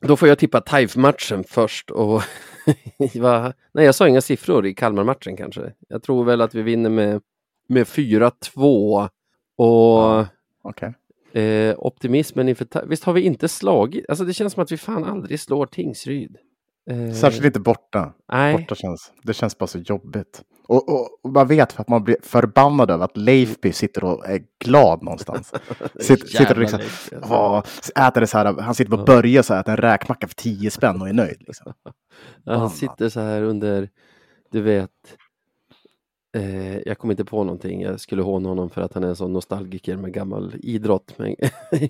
Då 0.00 0.16
får 0.16 0.28
jag 0.28 0.38
tippa 0.38 0.60
TIFE-matchen 0.60 1.44
först. 1.44 1.90
Och? 1.90 2.22
Nej, 3.72 3.84
jag 3.84 3.94
sa 3.94 4.08
inga 4.08 4.20
siffror 4.20 4.66
i 4.66 4.74
Kalmar-matchen 4.74 5.36
kanske. 5.36 5.72
Jag 5.88 6.02
tror 6.02 6.24
väl 6.24 6.40
att 6.40 6.54
vi 6.54 6.62
vinner 6.62 6.90
med, 6.90 7.20
med 7.68 7.86
4-2. 7.86 9.08
Och 9.56 10.26
Okej. 10.62 10.94
Eh, 11.32 11.74
optimismen 11.78 12.48
inför... 12.48 12.86
Visst 12.86 13.04
har 13.04 13.12
vi 13.12 13.20
inte 13.20 13.48
slagit? 13.48 14.04
Alltså 14.08 14.24
det 14.24 14.34
känns 14.34 14.52
som 14.52 14.62
att 14.62 14.72
vi 14.72 14.76
fan 14.76 15.04
aldrig 15.04 15.40
slår 15.40 15.66
Tingsryd. 15.66 16.36
Eh, 16.90 17.12
Särskilt 17.12 17.44
inte 17.44 17.60
borta. 17.60 18.12
Nej, 18.32 18.56
Borta 18.56 18.74
känns, 18.74 19.12
det 19.22 19.34
känns 19.34 19.58
bara 19.58 19.66
så 19.66 19.78
jobbigt. 19.78 20.42
Och, 20.68 20.88
och, 20.88 21.08
och 21.22 21.30
man 21.32 21.46
vet 21.46 21.72
för 21.72 21.80
att 21.80 21.88
man 21.88 22.04
blir 22.04 22.16
förbannad 22.22 22.90
över 22.90 23.04
att 23.04 23.16
Leifby 23.16 23.72
sitter 23.72 24.04
och 24.04 24.28
är 24.28 24.42
glad 24.64 25.02
någonstans. 25.02 25.52
Sitter, 26.00 26.26
sitter 26.26 26.54
och 26.54 26.60
liksom, 26.60 26.80
alltså. 26.80 27.34
åh, 27.34 27.62
äter 28.06 28.20
det 28.20 28.26
så 28.26 28.38
här, 28.38 28.60
han 28.60 28.74
sitter 28.74 28.96
på. 28.96 29.04
Börje 29.04 29.42
så 29.42 29.54
här, 29.54 29.60
äter 29.60 29.72
en 29.72 29.76
räkmacka 29.76 30.28
för 30.28 30.34
10 30.34 30.70
spänn 30.70 31.00
och 31.00 31.08
är 31.08 31.12
nöjd. 31.12 31.42
Liksom. 31.46 31.72
Ja, 32.44 32.56
han 32.56 32.70
sitter 32.70 33.08
så 33.08 33.20
här 33.20 33.42
under, 33.42 33.88
du 34.50 34.60
vet, 34.60 34.90
eh, 36.38 36.78
jag 36.78 36.98
kom 36.98 37.10
inte 37.10 37.24
på 37.24 37.44
någonting. 37.44 37.80
Jag 37.82 38.00
skulle 38.00 38.22
håna 38.22 38.48
honom 38.48 38.70
för 38.70 38.80
att 38.80 38.94
han 38.94 39.04
är 39.04 39.08
en 39.08 39.16
sån 39.16 39.32
nostalgiker 39.32 39.96
med 39.96 40.12
gammal 40.12 40.54
idrott, 40.62 41.14
men 41.16 41.34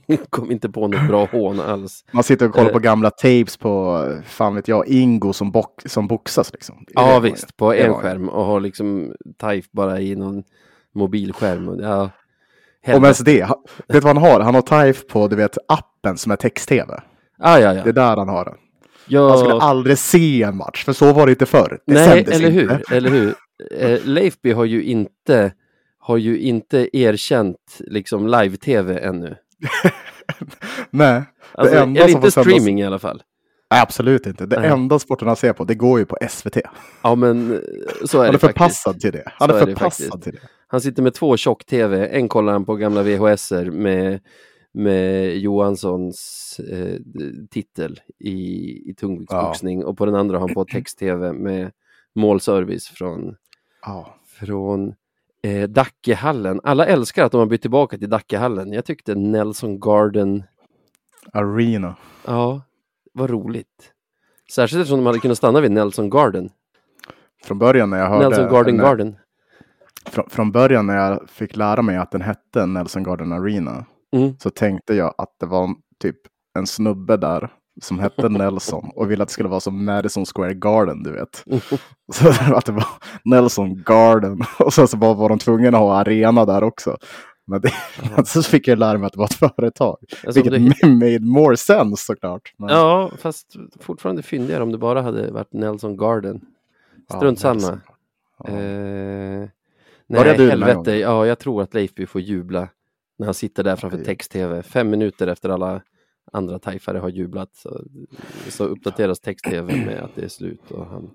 jag 0.07 0.19
kom 0.31 0.51
inte 0.51 0.69
på 0.69 0.89
något 0.89 1.09
bra 1.09 1.25
hån 1.33 1.61
alls. 1.61 2.05
Man 2.13 2.23
sitter 2.25 2.47
och 2.49 2.53
kollar 2.55 2.69
Eh. 2.69 2.73
på 2.73 2.79
gamla 2.79 3.11
tapes 3.11 3.57
på, 3.57 4.05
fan 4.27 4.55
vet 4.55 4.69
jag, 4.69 4.89
Ingo 4.89 5.33
som, 5.33 5.51
bock, 5.51 5.83
som 5.87 6.07
boxas. 6.07 6.53
Liksom. 6.53 6.85
Ja 6.95 7.19
visst, 7.21 7.57
på 7.57 7.75
en 7.75 7.95
skärm 7.95 8.29
och 8.29 8.45
har 8.45 8.61
liksom 8.61 9.13
TIFE 9.41 9.69
bara 9.73 10.01
i 10.01 10.17
någon 10.17 10.43
mobilskärm. 10.95 11.69
Och, 11.69 11.81
ja, 11.83 12.11
helvete. 12.83 13.09
mest 13.09 13.25
det, 13.25 13.41
vet 13.43 13.49
du 13.89 14.01
vad 14.01 14.17
han 14.17 14.25
har? 14.31 14.41
Han 14.41 14.55
har 14.55 14.63
TIFE 14.63 15.05
på 15.09 15.29
du 15.29 15.37
vet, 15.37 15.59
appen 15.69 16.19
som 16.19 16.33
är 16.33 16.37
text-tv. 16.37 17.01
ah, 17.39 17.59
ja, 17.59 17.75
ja. 17.75 17.83
Det 17.83 17.89
är 17.89 17.93
där 17.93 18.17
han 18.17 18.29
har 18.29 18.45
den. 18.45 18.55
ja. 19.09 19.29
Han 19.29 19.39
skulle 19.39 19.55
aldrig 19.55 19.99
se 19.99 20.43
en 20.43 20.57
match, 20.57 20.85
för 20.85 20.93
så 20.93 21.13
var 21.13 21.27
det 21.27 21.33
inte 21.33 21.47
förr. 21.47 21.79
Det 21.87 21.95
Nej, 21.95 22.27
eller 22.31 22.51
inte. 22.51 22.61
hur? 22.75 22.93
Eller 22.97 23.11
hur? 23.11 23.35
Eh, 23.71 24.05
Leifby 24.05 24.53
har 24.53 24.65
ju 24.65 24.83
inte 24.83 25.53
har 25.99 26.17
ju 26.17 26.39
inte 26.39 26.97
erkänt 26.99 27.79
liksom 27.81 28.27
live-tv 28.27 28.99
ännu. 28.99 29.37
Nej, 30.91 31.23
Alltså, 31.53 31.75
det 31.75 31.81
enda 31.81 32.01
eller 32.01 32.13
som 32.13 32.19
inte 32.19 32.31
sändas- 32.31 32.45
streaming 32.45 32.81
i 32.81 32.85
alla 32.85 32.99
fall. 32.99 33.23
Nej, 33.71 33.81
absolut 33.83 34.27
inte. 34.27 34.47
Det 34.47 34.61
Nej. 34.61 34.71
enda 34.71 34.99
sporten 34.99 35.29
han 35.29 35.37
ser 35.37 35.53
på, 35.53 35.65
det 35.65 35.75
går 35.75 35.99
ju 35.99 36.05
på 36.07 36.17
SVT. 36.31 36.57
Ja, 37.03 37.15
men 37.15 37.53
eh, 37.53 37.59
så 38.05 38.19
är 38.19 38.21
Han 38.21 38.29
är 38.29 38.33
det 38.33 38.39
faktiskt. 38.39 38.59
förpassad 38.59 39.01
till 39.01 39.13
det. 39.13 39.23
Han 39.27 39.49
Så 39.49 39.55
är 39.55 39.61
är 39.61 39.67
förpassad 39.67 40.07
faktiskt. 40.07 40.23
till 40.23 40.33
det. 40.33 40.49
Han 40.67 40.81
sitter 40.81 41.03
med 41.03 41.15
två 41.15 41.37
tjock-tv. 41.37 42.07
En 42.07 42.29
kollar 42.29 42.53
han 42.53 42.65
på 42.65 42.77
gamla 42.77 43.03
VHSer 43.03 43.71
med, 43.71 44.21
med 44.75 45.37
Johanssons 45.37 46.61
eh, 46.73 46.97
titel 47.51 48.01
i, 48.19 48.31
i 48.91 48.95
tungviktsboxning 48.95 49.85
och 49.85 49.99
på 49.99 50.07
den 50.07 50.15
andra 50.15 50.35
har 50.39 50.41
han 50.49 50.55
på 50.55 50.65
text-tv 50.65 51.33
med 51.33 51.71
målservice 52.15 52.89
från 52.89 53.35
Ja. 53.89 54.15
från 54.27 54.95
eh, 55.43 55.69
Dackehallen. 55.69 56.61
Alla 56.65 56.87
älskar 56.87 57.25
att 57.25 57.33
de 57.33 57.39
har 57.39 57.47
bytt 57.47 57.63
tillbaka 57.63 57.99
till 57.99 58.11
Dackehallen. 58.11 58.73
Jag 58.73 58.85
tyckte 58.85 59.15
Nelson 59.15 59.81
Garden, 59.81 60.43
Arena. 61.33 61.95
ja, 62.27 62.63
var 63.13 63.29
roligt. 63.29 63.93
Särskilt 64.55 64.81
eftersom 64.81 64.99
de 64.99 65.07
hade 65.07 65.19
kunnat 65.19 65.39
stanna 65.39 65.61
vid 65.61 65.71
Nelson 65.71 66.11
Garden. 66.11 66.51
Från 67.45 67.59
början 67.59 67.91
när 67.91 67.99
jag 67.99 68.09
hörde... 68.09 68.29
Nelson 68.29 68.49
Garden 68.49 68.77
när, 68.77 68.85
Garden. 68.85 69.17
Från, 70.07 70.31
från 70.31 70.53
början 70.53 70.87
när 70.87 70.97
jag 70.97 71.31
fick 71.31 71.57
lära 71.57 71.83
mig 71.83 71.97
att 71.97 72.11
den 72.11 72.23
hette 72.23 72.67
Nelson 72.67 73.03
Garden 73.03 73.33
Arena 73.33 73.85
Mm. 74.13 74.39
så 74.39 74.51
tänkte 74.51 74.95
jag 74.95 75.15
att 75.19 75.35
det 75.41 75.47
var 75.47 75.75
typ 75.99 76.17
en 76.59 76.67
snubbe 76.67 77.17
där 77.17 77.51
som 77.81 77.99
hette 77.99 78.29
Nelson 78.29 78.91
och 78.95 79.11
ville 79.11 79.23
att 79.23 79.29
det 79.29 79.33
skulle 79.33 79.49
vara 79.49 79.61
som 79.61 79.85
Madison 79.85 80.27
Square 80.27 80.55
Garden, 80.55 81.03
du 81.03 81.13
vet. 81.13 81.45
Så 82.13 82.29
att 82.55 82.67
det 82.67 82.73
var 82.73 82.87
Nelson 83.25 83.83
Garden 83.87 84.41
och 84.59 84.73
sen 84.75 84.89
så 84.89 84.97
bara 84.97 85.15
var 85.15 85.29
de 85.29 85.39
tvungna 85.39 85.69
att 85.69 85.75
ha 85.75 85.97
arena 85.97 86.45
där 86.45 86.63
också. 86.65 86.97
Men 87.47 87.61
det, 87.61 87.73
så 88.27 88.43
fick 88.43 88.69
jag 88.69 88.79
lära 88.79 88.99
mig 88.99 89.07
att 89.07 89.13
det 89.13 89.19
var 89.19 89.25
ett 89.27 89.55
företag. 89.57 89.97
Alltså, 90.27 90.43
Vilket 90.43 90.81
det- 90.83 90.89
made 90.89 91.21
more 91.21 91.57
sense 91.57 92.05
såklart. 92.05 92.55
Men, 92.57 92.69
Ja, 92.69 93.11
fast 93.19 93.47
fortfarande 93.81 94.23
fyndigare 94.23 94.63
om 94.63 94.73
det 94.73 94.79
bara 94.79 95.03
hade 95.03 95.31
varit 95.31 95.53
Nelson 95.53 95.97
Garden. 95.97 96.41
ja, 97.09 97.17
Strunt 97.17 97.39
samma. 97.41 97.55
Nelson. 97.55 97.81
Ja. 98.45 98.49
Eh, 98.51 99.49
nej, 100.07 100.37
du 100.37 100.51
helvete. 100.51 100.97
Ja, 100.97 101.27
jag 101.27 101.39
tror 101.39 101.63
att 101.63 101.75
Leifby 101.75 102.07
får 102.07 102.21
jubla 102.21 102.69
när 103.19 103.27
han 103.27 103.35
sitter 103.35 103.65
där 103.65 103.77
framför 103.77 103.99
text-tv. 104.05 104.63
Fem 104.63 104.91
minuter 104.91 105.27
efter 105.27 105.49
alla 105.49 105.81
andra 106.33 106.59
tajfare 106.59 106.99
har 106.99 107.09
jublat 107.09 107.57
så, 107.57 107.85
så 108.49 108.65
uppdateras 108.65 109.21
text-tv 109.21 109.77
med 109.87 110.01
att 110.03 110.15
det 110.15 110.25
är 110.25 110.29
slut. 110.29 110.71
Och 110.71 110.87
han, 110.87 111.11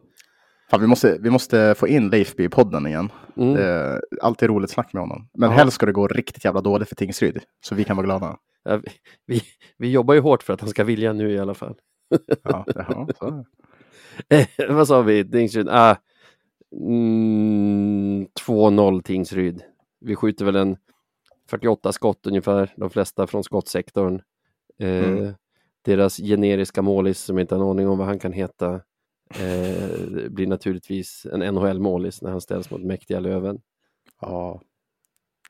Fan, 0.69 0.81
vi, 0.81 0.87
måste, 0.87 1.17
vi 1.21 1.29
måste 1.29 1.75
få 1.77 1.87
in 1.87 2.09
Leifby 2.09 2.43
i 2.43 2.49
podden 2.49 2.87
igen. 2.87 3.09
mm. 3.37 3.53
Det 3.53 3.63
är 3.63 4.01
alltid 4.21 4.49
roligt 4.49 4.69
snack 4.69 4.93
med 4.93 5.01
honom. 5.03 5.29
Men 5.33 5.49
Ja. 5.51 5.55
helst 5.55 5.75
ska 5.75 5.85
det 5.85 5.91
gå 5.91 6.07
riktigt 6.07 6.45
jävla 6.45 6.61
dåligt 6.61 6.89
för 6.89 6.95
Tingsryd. 6.95 7.39
Så 7.65 7.75
vi 7.75 7.83
kan 7.83 7.97
vara 7.97 8.05
glada. 8.05 8.37
ja, 8.63 8.77
vi, 8.77 8.91
vi, 9.25 9.41
vi 9.77 9.91
jobbar 9.91 10.13
ju 10.13 10.19
hårt 10.19 10.43
för 10.43 10.53
att 10.53 10.61
han 10.61 10.69
ska 10.69 10.83
vilja 10.83 11.13
nu 11.13 11.31
i 11.31 11.39
alla 11.39 11.53
fall. 11.53 11.75
Ja, 12.43 12.63
det, 12.67 12.85
ja, 12.89 13.07
så. 13.19 13.45
Eh, 14.29 14.75
vad 14.75 14.87
sa 14.87 15.01
vi? 15.01 15.31
Tingsryd? 15.31 15.69
Ah, 15.69 15.95
mm, 16.87 18.27
2-0 18.47 19.01
Tingsryd. 19.01 19.63
Vi 20.01 20.15
skjuter 20.15 20.45
väl 20.45 20.55
en 20.55 20.77
48 21.49 21.91
skott 21.91 22.27
ungefär, 22.27 22.73
de 22.77 22.89
flesta 22.89 23.27
från 23.27 23.43
skottsektorn. 23.43 24.21
Eh, 24.79 25.09
Mm. 25.09 25.33
Deras 25.85 26.17
generiska 26.17 26.81
målis, 26.81 27.19
som 27.19 27.37
jag 27.37 27.43
inte 27.43 27.55
har 27.55 27.61
en 27.61 27.69
aning 27.69 27.87
om 27.87 27.97
vad 27.97 28.07
han 28.07 28.19
kan 28.19 28.31
heta, 28.31 28.81
eh, 29.39 30.29
blir 30.29 30.47
naturligtvis 30.47 31.25
en 31.33 31.39
NHL-målis 31.39 32.21
när 32.21 32.31
han 32.31 32.41
ställs 32.41 32.71
mot 32.71 32.83
mäktiga 32.83 33.19
Löven. 33.19 33.59
Ja, 34.21 34.61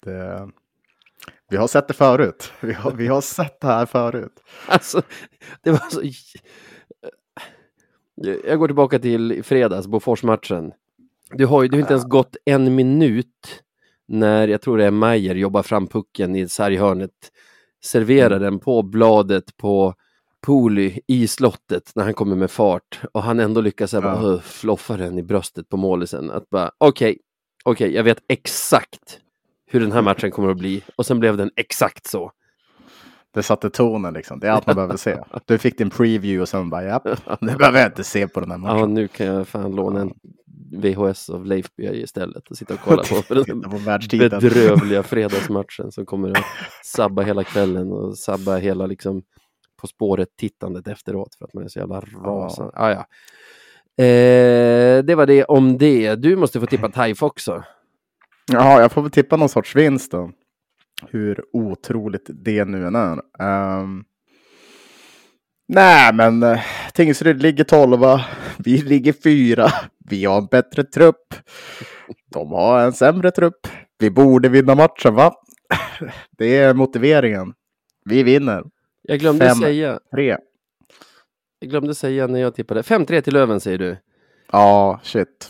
det... 0.01 0.49
Vi 1.49 1.57
har 1.57 1.67
sett 1.67 1.87
det 1.87 1.93
förut. 1.93 2.51
Vi 2.61 2.73
har, 2.73 2.91
vi 2.91 3.07
har 3.07 3.21
sett 3.21 3.59
det 3.59 3.67
här 3.67 3.85
förut. 3.85 4.43
Alltså, 4.67 5.01
det 5.63 5.71
var 5.71 5.89
så... 5.89 6.01
Jag 8.45 8.59
går 8.59 8.67
tillbaka 8.67 8.99
till 8.99 9.43
fredags, 9.43 9.87
Bofors-matchen. 9.87 10.71
Du 11.31 11.45
har 11.45 11.63
ju 11.63 11.67
det 11.69 11.75
har 11.75 11.81
inte 11.81 11.93
ens 11.93 12.05
gått 12.05 12.35
en 12.45 12.75
minut 12.75 13.63
när, 14.07 14.47
jag 14.47 14.61
tror 14.61 14.77
det 14.77 14.85
är 14.85 14.91
Majer, 14.91 15.35
jobbar 15.35 15.63
fram 15.63 15.87
pucken 15.87 16.35
i 16.35 16.49
sarghörnet, 16.49 17.31
serverar 17.85 18.39
den 18.39 18.59
på 18.59 18.81
bladet 18.81 19.57
på 19.57 19.93
Poli 20.41 20.99
i 21.07 21.27
slottet 21.27 21.91
när 21.95 22.03
han 22.03 22.13
kommer 22.13 22.35
med 22.35 22.51
fart 22.51 23.01
och 23.13 23.23
han 23.23 23.39
ändå 23.39 23.61
lyckas 23.61 23.93
Ja. 23.93 24.01
bara, 24.01 24.39
floffa 24.41 24.97
den 24.97 25.17
i 25.17 25.23
bröstet 25.23 25.69
på 25.69 25.77
målisen. 25.77 26.31
Att 26.31 26.49
bara, 26.49 26.71
okej, 26.77 27.17
okej, 27.63 27.93
jag 27.95 28.03
vet 28.03 28.17
exakt 28.27 29.19
hur 29.65 29.79
den 29.79 29.91
här 29.91 30.01
matchen 30.01 30.31
kommer 30.31 30.49
att 30.49 30.57
bli 30.57 30.83
och 30.95 31.05
sen 31.05 31.19
blev 31.19 31.37
den 31.37 31.51
exakt 31.55 32.07
så. 32.07 32.31
Det 33.33 33.43
satte 33.43 33.69
tonen 33.69 34.13
liksom. 34.13 34.39
Det 34.39 34.47
är 34.47 34.51
allt 34.51 34.65
man 34.67 34.75
behöver 34.75 34.97
se. 34.97 35.17
Du 35.45 35.57
fick 35.57 35.77
din 35.77 35.89
preview 35.89 36.41
och 36.41 36.49
sen 36.49 36.69
bara, 36.69 36.83
japp, 36.83 37.03
nu 37.41 37.55
behöver 37.55 37.79
jag 37.79 37.87
inte 37.87 38.03
se 38.03 38.27
på 38.27 38.39
den 38.39 38.51
här 38.51 38.57
Ja, 38.57 38.73
matchen. 38.75 38.93
nu 38.93 39.07
kan 39.07 39.25
jag 39.27 39.47
fan 39.47 39.75
låna 39.75 40.01
en 40.01 40.13
VHS 40.81 41.29
av 41.29 41.45
Leifby 41.45 41.83
istället 41.83 42.47
och 42.49 42.57
sitta 42.57 42.73
och 42.73 42.79
kolla 42.79 43.03
på 43.27 43.33
den 43.33 43.61
på 43.61 43.77
världstiteln. 43.77 44.41
bedrövliga 44.41 45.03
fredagsmatchen 45.03 45.91
som 45.91 46.05
kommer 46.05 46.29
att 46.31 46.43
sabba 46.85 47.21
hela 47.21 47.43
kvällen 47.43 47.91
och 47.91 48.17
sabba 48.17 48.57
hela 48.57 48.85
liksom 48.85 49.21
På 49.81 49.87
spåret-tittandet 49.87 50.87
efteråt 50.87 51.35
för 51.37 51.45
att 51.45 51.53
man 51.53 51.63
är 51.63 51.67
så 51.67 51.79
jävla 51.79 51.99
rasande. 52.25 52.71
Ah, 52.75 52.89
ja. 52.91 53.05
eh, 54.03 55.03
det 55.03 55.15
var 55.15 55.25
det 55.25 55.43
om 55.43 55.77
det. 55.77 56.15
Du 56.15 56.35
måste 56.35 56.59
få 56.59 56.65
tippa 56.65 56.89
TIFE 56.89 57.25
också. 57.25 57.63
Ja, 58.51 58.81
jag 58.81 58.91
får 58.91 59.01
väl 59.01 59.11
tippa 59.11 59.35
någon 59.37 59.49
sorts 59.49 59.75
vinst 59.75 60.11
då. 60.11 60.31
Hur 61.09 61.45
otroligt 61.53 62.29
det 62.29 62.65
nu 62.65 62.87
än 62.87 62.95
är. 62.95 63.21
Um, 63.79 64.05
nej, 65.67 66.13
men 66.13 66.43
uh, 66.43 66.59
Tingsryd 66.93 67.41
ligger 67.41 67.63
tolva. 67.63 68.25
Vi 68.57 68.77
ligger 68.81 69.13
fyra. 69.13 69.67
Vi 70.09 70.25
har 70.25 70.37
en 70.37 70.45
bättre 70.45 70.83
trupp. 70.83 71.35
De 72.31 72.51
har 72.51 72.79
en 72.79 72.93
sämre 72.93 73.31
trupp. 73.31 73.67
Vi 73.99 74.09
borde 74.09 74.49
vinna 74.49 74.75
matchen, 74.75 75.15
va? 75.15 75.33
Det 76.37 76.57
är 76.57 76.73
motiveringen. 76.73 77.53
Vi 78.05 78.23
vinner. 78.23 78.63
Jag 79.01 79.19
glömde 79.19 79.45
Fem. 79.47 79.55
säga, 79.55 79.99
Tre. 80.11 80.37
jag 81.59 81.69
glömde 81.69 81.95
säga 81.95 82.27
när 82.27 82.39
jag 82.39 82.55
tippade. 82.55 82.81
5-3 82.81 83.21
till 83.21 83.33
Löven 83.33 83.59
säger 83.59 83.77
du. 83.77 83.97
Ja, 84.51 84.99
shit. 85.03 85.49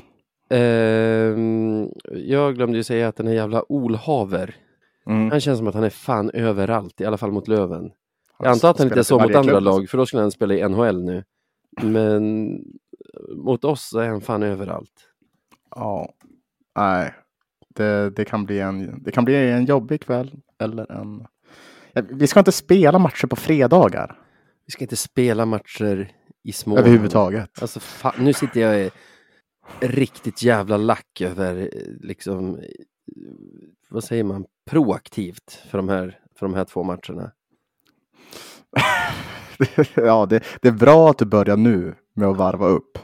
Ehm, 0.49 1.89
jag 2.11 2.55
glömde 2.55 2.77
ju 2.77 2.83
säga 2.83 3.07
att 3.07 3.15
den 3.15 3.27
här 3.27 3.33
jävla 3.33 3.71
Olhaver, 3.71 4.55
Mm. 5.05 5.31
han 5.31 5.41
känns 5.41 5.57
som 5.57 5.67
att 5.67 5.75
han 5.75 5.83
är 5.83 5.89
fan 5.89 6.31
överallt, 6.33 7.01
i 7.01 7.05
alla 7.05 7.17
fall 7.17 7.31
mot 7.31 7.47
Löven. 7.47 7.91
Jag 8.39 8.51
antar 8.51 8.69
att 8.69 8.77
han 8.77 8.87
inte 8.87 8.99
är 8.99 9.03
så 9.03 9.19
mot 9.19 9.35
andra 9.35 9.59
lag, 9.59 9.89
för 9.89 9.97
då 9.97 10.05
skulle 10.05 10.21
han 10.21 10.31
spela 10.31 10.53
i 10.53 10.69
NHL 10.69 11.03
nu. 11.03 11.23
Men 11.81 12.57
mot 13.35 13.63
oss 13.63 13.89
så 13.89 13.99
är 13.99 14.07
han 14.07 14.21
fan 14.21 14.43
överallt. 14.43 15.09
Ja, 15.75 16.13
nej. 16.75 17.13
Det, 17.75 18.09
det, 18.09 18.25
kan 18.25 18.45
bli 18.45 18.59
en, 18.59 19.03
det 19.03 19.11
kan 19.11 19.25
bli 19.25 19.51
en 19.51 19.65
jobbig 19.65 20.01
kväll. 20.01 20.31
Eller 20.59 20.91
en... 20.91 21.25
Vi 22.09 22.27
ska 22.27 22.39
inte 22.39 22.51
spela 22.51 22.99
matcher 22.99 23.27
på 23.27 23.35
fredagar 23.35 24.19
Vi 24.65 24.71
ska 24.71 24.83
inte 24.83 24.95
spela 24.95 25.45
matcher 25.45 26.11
i 26.43 26.51
Småland. 26.51 26.87
överhuvudtaget. 26.87 27.61
Alltså, 27.61 27.79
fan, 27.79 28.13
nu 28.17 28.33
sitter 28.33 28.61
jag 28.61 28.79
i 28.79 28.91
riktigt 29.79 30.43
jävla 30.43 30.77
lack 30.77 31.21
över, 31.21 31.57
eh, 31.57 31.69
liksom, 32.01 32.55
eh, 32.55 32.63
vad 33.89 34.03
säger 34.03 34.23
man, 34.23 34.45
proaktivt 34.65 35.51
för 35.69 35.77
de 35.77 35.89
här, 35.89 36.19
för 36.35 36.45
de 36.45 36.55
här 36.55 36.65
två 36.65 36.83
matcherna. 36.83 37.31
ja, 39.95 40.25
det, 40.25 40.43
det 40.61 40.67
är 40.67 40.71
bra 40.71 41.09
att 41.09 41.17
du 41.17 41.25
börjar 41.25 41.57
nu 41.57 41.95
med 42.13 42.27
att 42.27 42.37
varva 42.37 42.67
upp. 42.67 42.97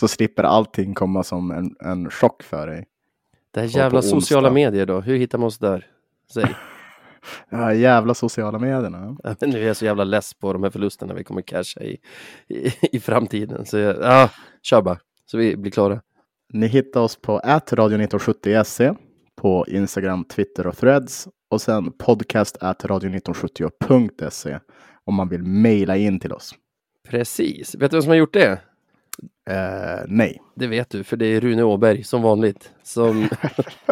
Så 0.00 0.08
slipper 0.08 0.42
allting 0.42 0.94
komma 0.94 1.22
som 1.22 1.50
en, 1.50 1.76
en 1.80 2.10
chock 2.10 2.42
för 2.42 2.66
dig. 2.66 2.86
Det 3.50 3.60
här 3.60 3.66
jävla 3.76 4.02
sociala 4.02 4.50
medier 4.50 4.86
då, 4.86 5.00
hur 5.00 5.16
hittar 5.16 5.38
man 5.38 5.46
oss 5.46 5.58
där? 5.58 5.86
Säg. 6.32 6.44
Ja, 7.48 7.74
jävla 7.74 8.14
sociala 8.14 8.58
medierna. 8.58 9.16
Ja, 9.22 9.34
men 9.40 9.50
Nu 9.50 9.62
är 9.62 9.66
jag 9.66 9.76
så 9.76 9.84
jävla 9.84 10.04
less 10.04 10.34
på 10.34 10.52
de 10.52 10.62
här 10.62 10.70
förlusterna 10.70 11.14
vi 11.14 11.24
kommer 11.24 11.42
casha 11.42 11.80
i, 11.80 11.98
i, 12.48 12.72
i 12.92 13.00
framtiden. 13.00 13.66
Så 13.66 13.78
jag, 13.78 13.96
ja, 13.96 14.30
kör 14.62 14.82
bara, 14.82 14.98
så 15.26 15.38
vi 15.38 15.56
blir 15.56 15.72
klara. 15.72 16.00
Ni 16.52 16.66
hittar 16.66 17.00
oss 17.00 17.16
på 17.16 17.40
radio1970se 17.40 18.96
på 19.38 19.64
Instagram, 19.68 20.24
Twitter 20.24 20.66
och 20.66 20.76
Threads. 20.76 21.28
Och 21.50 21.62
sen 21.62 21.92
podcast 21.92 22.56
radio1970.se 22.60 24.58
om 25.04 25.14
man 25.14 25.28
vill 25.28 25.42
mejla 25.42 25.96
in 25.96 26.20
till 26.20 26.32
oss. 26.32 26.54
Precis. 27.08 27.74
Vet 27.74 27.90
du 27.90 27.96
vem 27.96 28.02
som 28.02 28.08
har 28.08 28.16
gjort 28.16 28.32
det? 28.32 28.60
Eh, 29.50 30.04
nej. 30.06 30.42
Det 30.54 30.66
vet 30.66 30.90
du, 30.90 31.04
för 31.04 31.16
det 31.16 31.26
är 31.26 31.40
Rune 31.40 31.62
Åberg 31.62 32.04
som 32.04 32.22
vanligt. 32.22 32.72
Som... 32.82 33.28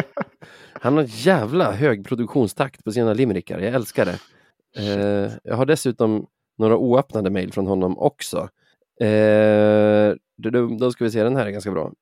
Han 0.73 0.97
har 0.97 1.05
jävla 1.09 1.73
hög 1.73 2.07
produktionstakt 2.07 2.85
på 2.85 2.93
sina 2.93 3.13
limerickar. 3.13 3.59
Jag 3.59 3.75
älskar 3.75 4.05
det. 4.05 4.19
Eh, 4.79 5.33
jag 5.45 5.57
har 5.57 5.67
dessutom 5.67 6.27
några 6.59 6.77
oöppnade 6.77 7.31
mejl 7.31 7.53
från 7.53 7.67
honom 7.67 7.99
också. 7.99 8.49
Eh, 9.01 10.15
då, 10.37 10.67
då 10.67 10.93
ska 10.93 11.05
vi 11.05 11.11
se, 11.11 11.23
den 11.23 11.37
här 11.37 11.47
är 11.47 11.51
ganska 11.51 11.71
bra. 11.71 11.93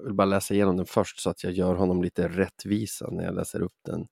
Jag 0.00 0.04
vill 0.04 0.14
bara 0.14 0.24
läsa 0.24 0.54
igenom 0.54 0.76
den 0.76 0.86
först 0.86 1.20
så 1.20 1.30
att 1.30 1.44
jag 1.44 1.52
gör 1.52 1.74
honom 1.74 2.02
lite 2.02 2.28
rättvisa 2.28 3.08
när 3.10 3.24
jag 3.24 3.34
läser 3.34 3.62
upp 3.62 3.72
den. 3.86 4.06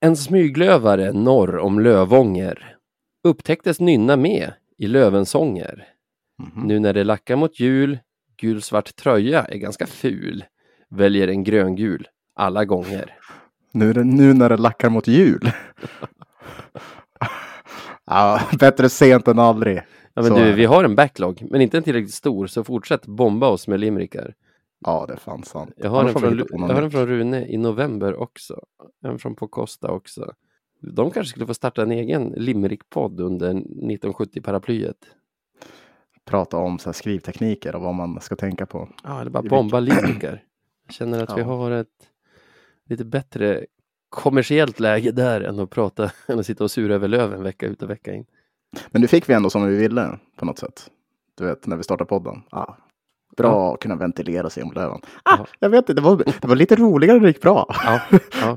En 0.00 0.16
smyglövare 0.16 1.12
norr 1.12 1.58
om 1.58 1.80
Lövånger 1.80 2.76
upptäcktes 3.24 3.80
nynna 3.80 4.16
med 4.16 4.52
i 4.78 4.86
Lövensånger. 4.86 5.88
Mhm. 6.38 6.62
Nu 6.66 6.78
när 6.78 6.94
det 6.94 7.04
lackar 7.04 7.36
mot 7.36 7.60
jul, 7.60 7.98
gulsvart 8.40 8.96
tröja 8.96 9.44
är 9.44 9.58
ganska 9.58 9.86
ful. 9.86 10.44
Väljer 10.90 11.28
en 11.28 11.44
gröngul 11.44 12.08
alla 12.34 12.64
gånger. 12.64 13.14
Nu, 13.72 13.92
det- 13.92 14.04
nu 14.04 14.34
när 14.34 14.48
det 14.48 14.56
lackar 14.56 14.88
mot 14.90 15.06
jul. 15.06 15.40
ja, 18.06 18.40
bättre 18.58 18.88
sent 18.88 19.28
än 19.28 19.38
aldrig. 19.38 19.76
Ja, 20.14 20.22
men 20.22 20.26
Så 20.26 20.34
du, 20.38 20.52
vi 20.52 20.64
har 20.64 20.84
en 20.84 20.94
backlog, 20.94 21.42
men 21.50 21.60
inte 21.60 21.76
en 21.76 21.82
tillräckligt 21.82 22.14
stor, 22.14 22.46
så 22.46 22.64
fortsätt 22.64 23.06
bomba 23.06 23.48
oss 23.48 23.68
med 23.68 23.80
limerickar. 23.80 24.34
Ja, 24.80 25.04
det 25.08 25.12
är 25.12 25.16
fan 25.16 25.42
sant. 25.42 25.72
Jag 25.76 25.90
har, 25.90 26.00
Annars 26.00 26.16
en 26.16 26.36
vi 26.36 26.44
från, 26.44 26.60
jag 26.68 26.74
har 26.74 26.82
en 26.82 26.90
från 26.90 27.06
Rune 27.06 27.46
i 27.46 27.56
november 27.56 28.16
också. 28.16 28.60
En 29.04 29.18
från 29.18 29.34
Pocosta 29.34 29.90
också. 29.90 30.32
De 30.80 31.10
kanske 31.10 31.30
skulle 31.30 31.46
få 31.46 31.54
starta 31.54 31.82
en 31.82 31.92
egen 31.92 32.28
limerick-podd 32.36 33.20
under 33.20 33.52
1970-paraplyet. 33.54 34.96
Prata 36.24 36.56
om 36.56 36.78
så 36.78 36.88
här 36.88 36.92
skrivtekniker 36.92 37.74
och 37.74 37.82
vad 37.82 37.94
man 37.94 38.20
ska 38.20 38.36
tänka 38.36 38.66
på. 38.66 38.88
Ja, 39.04 39.20
eller 39.20 39.30
bara 39.30 39.42
bomba 39.42 39.80
limerickar. 39.80 40.42
Jag 40.86 40.94
känner 40.94 41.22
att 41.22 41.36
vi 41.38 41.40
Ja. 41.40 41.46
har 41.46 41.70
ett 41.70 42.08
lite 42.84 43.04
bättre 43.04 43.66
kommersiellt 44.08 44.80
läge 44.80 45.12
där 45.12 45.40
än 45.40 45.60
att 45.60 45.70
prata, 45.70 46.10
än 46.26 46.38
att 46.38 46.46
sitta 46.46 46.64
och 46.64 46.70
sura 46.70 46.94
över 46.94 47.08
löven 47.08 47.42
vecka 47.42 47.66
ut 47.66 47.82
och 47.82 47.90
vecka 47.90 48.14
in. 48.14 48.26
Men 48.90 49.02
nu 49.02 49.08
fick 49.08 49.28
vi 49.28 49.34
ändå 49.34 49.50
som 49.50 49.66
vi 49.66 49.76
ville 49.76 50.18
på 50.36 50.44
något 50.44 50.58
sätt. 50.58 50.90
Du 51.34 51.44
vet, 51.44 51.66
när 51.66 51.76
vi 51.76 51.82
startade 51.82 52.08
podden. 52.08 52.42
Ja. 52.50 52.76
Bra 53.42 53.74
att 53.74 53.80
kunna 53.80 53.96
ventilera 53.96 54.50
sig 54.50 54.62
om 54.62 54.72
löven. 54.72 55.00
Ah, 55.22 55.36
Ja. 55.38 55.46
Jag 55.58 55.70
vet 55.70 55.78
inte, 55.78 55.94
det 55.94 56.00
var, 56.02 56.16
det 56.16 56.44
var 56.48 56.56
lite 56.56 56.76
roligare 56.76 57.16
när 57.16 57.22
det 57.22 57.28
gick 57.28 57.42
bra. 57.42 57.66
Ja, 57.84 58.00
ja. 58.40 58.56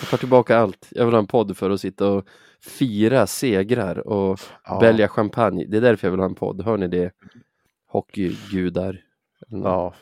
Jag 0.00 0.08
tar 0.10 0.18
tillbaka 0.18 0.58
allt. 0.58 0.88
Jag 0.90 1.04
vill 1.04 1.14
ha 1.14 1.18
en 1.20 1.26
podd 1.26 1.56
för 1.56 1.70
att 1.70 1.80
sitta 1.80 2.08
och 2.08 2.26
fira 2.78 3.26
segrar 3.26 4.08
och 4.08 4.40
Ja. 4.64 4.80
välja 4.80 5.08
champagne. 5.08 5.64
Det 5.68 5.76
är 5.76 5.80
därför 5.80 6.06
jag 6.06 6.10
vill 6.10 6.20
ha 6.20 6.26
en 6.28 6.34
podd. 6.34 6.64
Hör 6.64 6.76
ni 6.76 6.88
det? 6.88 7.12
Hockeygudar. 7.88 9.00
Ja, 9.48 9.94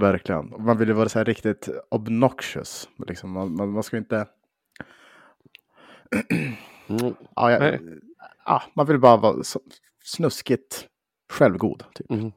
verkligen. 0.00 0.54
Man 0.64 0.78
vill 0.78 0.88
ju 0.88 0.94
vara 0.94 1.08
så 1.08 1.18
här 1.18 1.24
riktigt 1.24 1.68
obnoxious. 1.90 2.88
Liksom. 3.06 3.30
Man, 3.30 3.54
man, 3.56 3.70
man 3.70 3.82
ska 3.82 3.96
inte... 3.96 4.26
Mm. 6.88 7.14
Ja, 7.36 7.50
jag, 7.52 7.78
ja, 8.46 8.62
man 8.74 8.86
vill 8.86 8.98
bara 8.98 9.16
vara 9.16 9.36
snuskigt 10.04 10.86
självgod. 11.32 11.84
Typ. 11.94 12.10
Mm. 12.10 12.32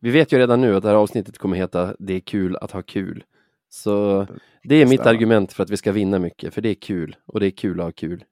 Vi 0.00 0.10
vet 0.10 0.32
ju 0.32 0.38
redan 0.38 0.60
nu 0.60 0.76
att 0.76 0.82
det 0.82 0.88
här 0.88 0.96
avsnittet 0.96 1.38
kommer 1.38 1.56
heta 1.56 1.94
Det 1.98 2.14
är 2.14 2.20
kul 2.20 2.56
att 2.56 2.70
ha 2.70 2.82
kul. 2.82 3.24
Så 3.68 4.26
det 4.62 4.74
är 4.74 4.86
mitt 4.86 5.06
argument 5.06 5.52
för 5.52 5.62
att 5.62 5.70
vi 5.70 5.76
ska 5.76 5.92
vinna 5.92 6.18
mycket, 6.18 6.54
för 6.54 6.60
det 6.60 6.68
är 6.68 6.74
kul 6.74 7.16
och 7.26 7.40
det 7.40 7.46
är 7.46 7.50
kul 7.50 7.80
att 7.80 7.86
ha 7.86 7.92
kul. 7.92 8.24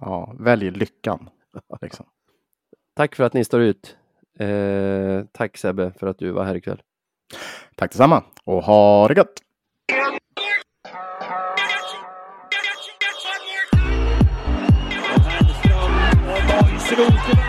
Ja, 0.00 0.36
välj 0.38 0.70
lyckan. 0.70 1.30
Liksom. 1.80 2.06
Tack 2.96 3.14
för 3.14 3.24
att 3.24 3.34
ni 3.34 3.44
står 3.44 3.60
ut. 3.60 3.96
Eh, 4.38 5.24
tack 5.32 5.56
Sebbe 5.56 5.92
för 5.98 6.06
att 6.06 6.18
du 6.18 6.30
var 6.30 6.44
här 6.44 6.54
ikväll. 6.54 6.82
Tack 7.74 7.90
detsamma 7.90 8.22
och 8.44 8.62
ha 8.62 9.08
det 9.08 9.14
gött! 9.14 9.42
Thank. 16.94 17.41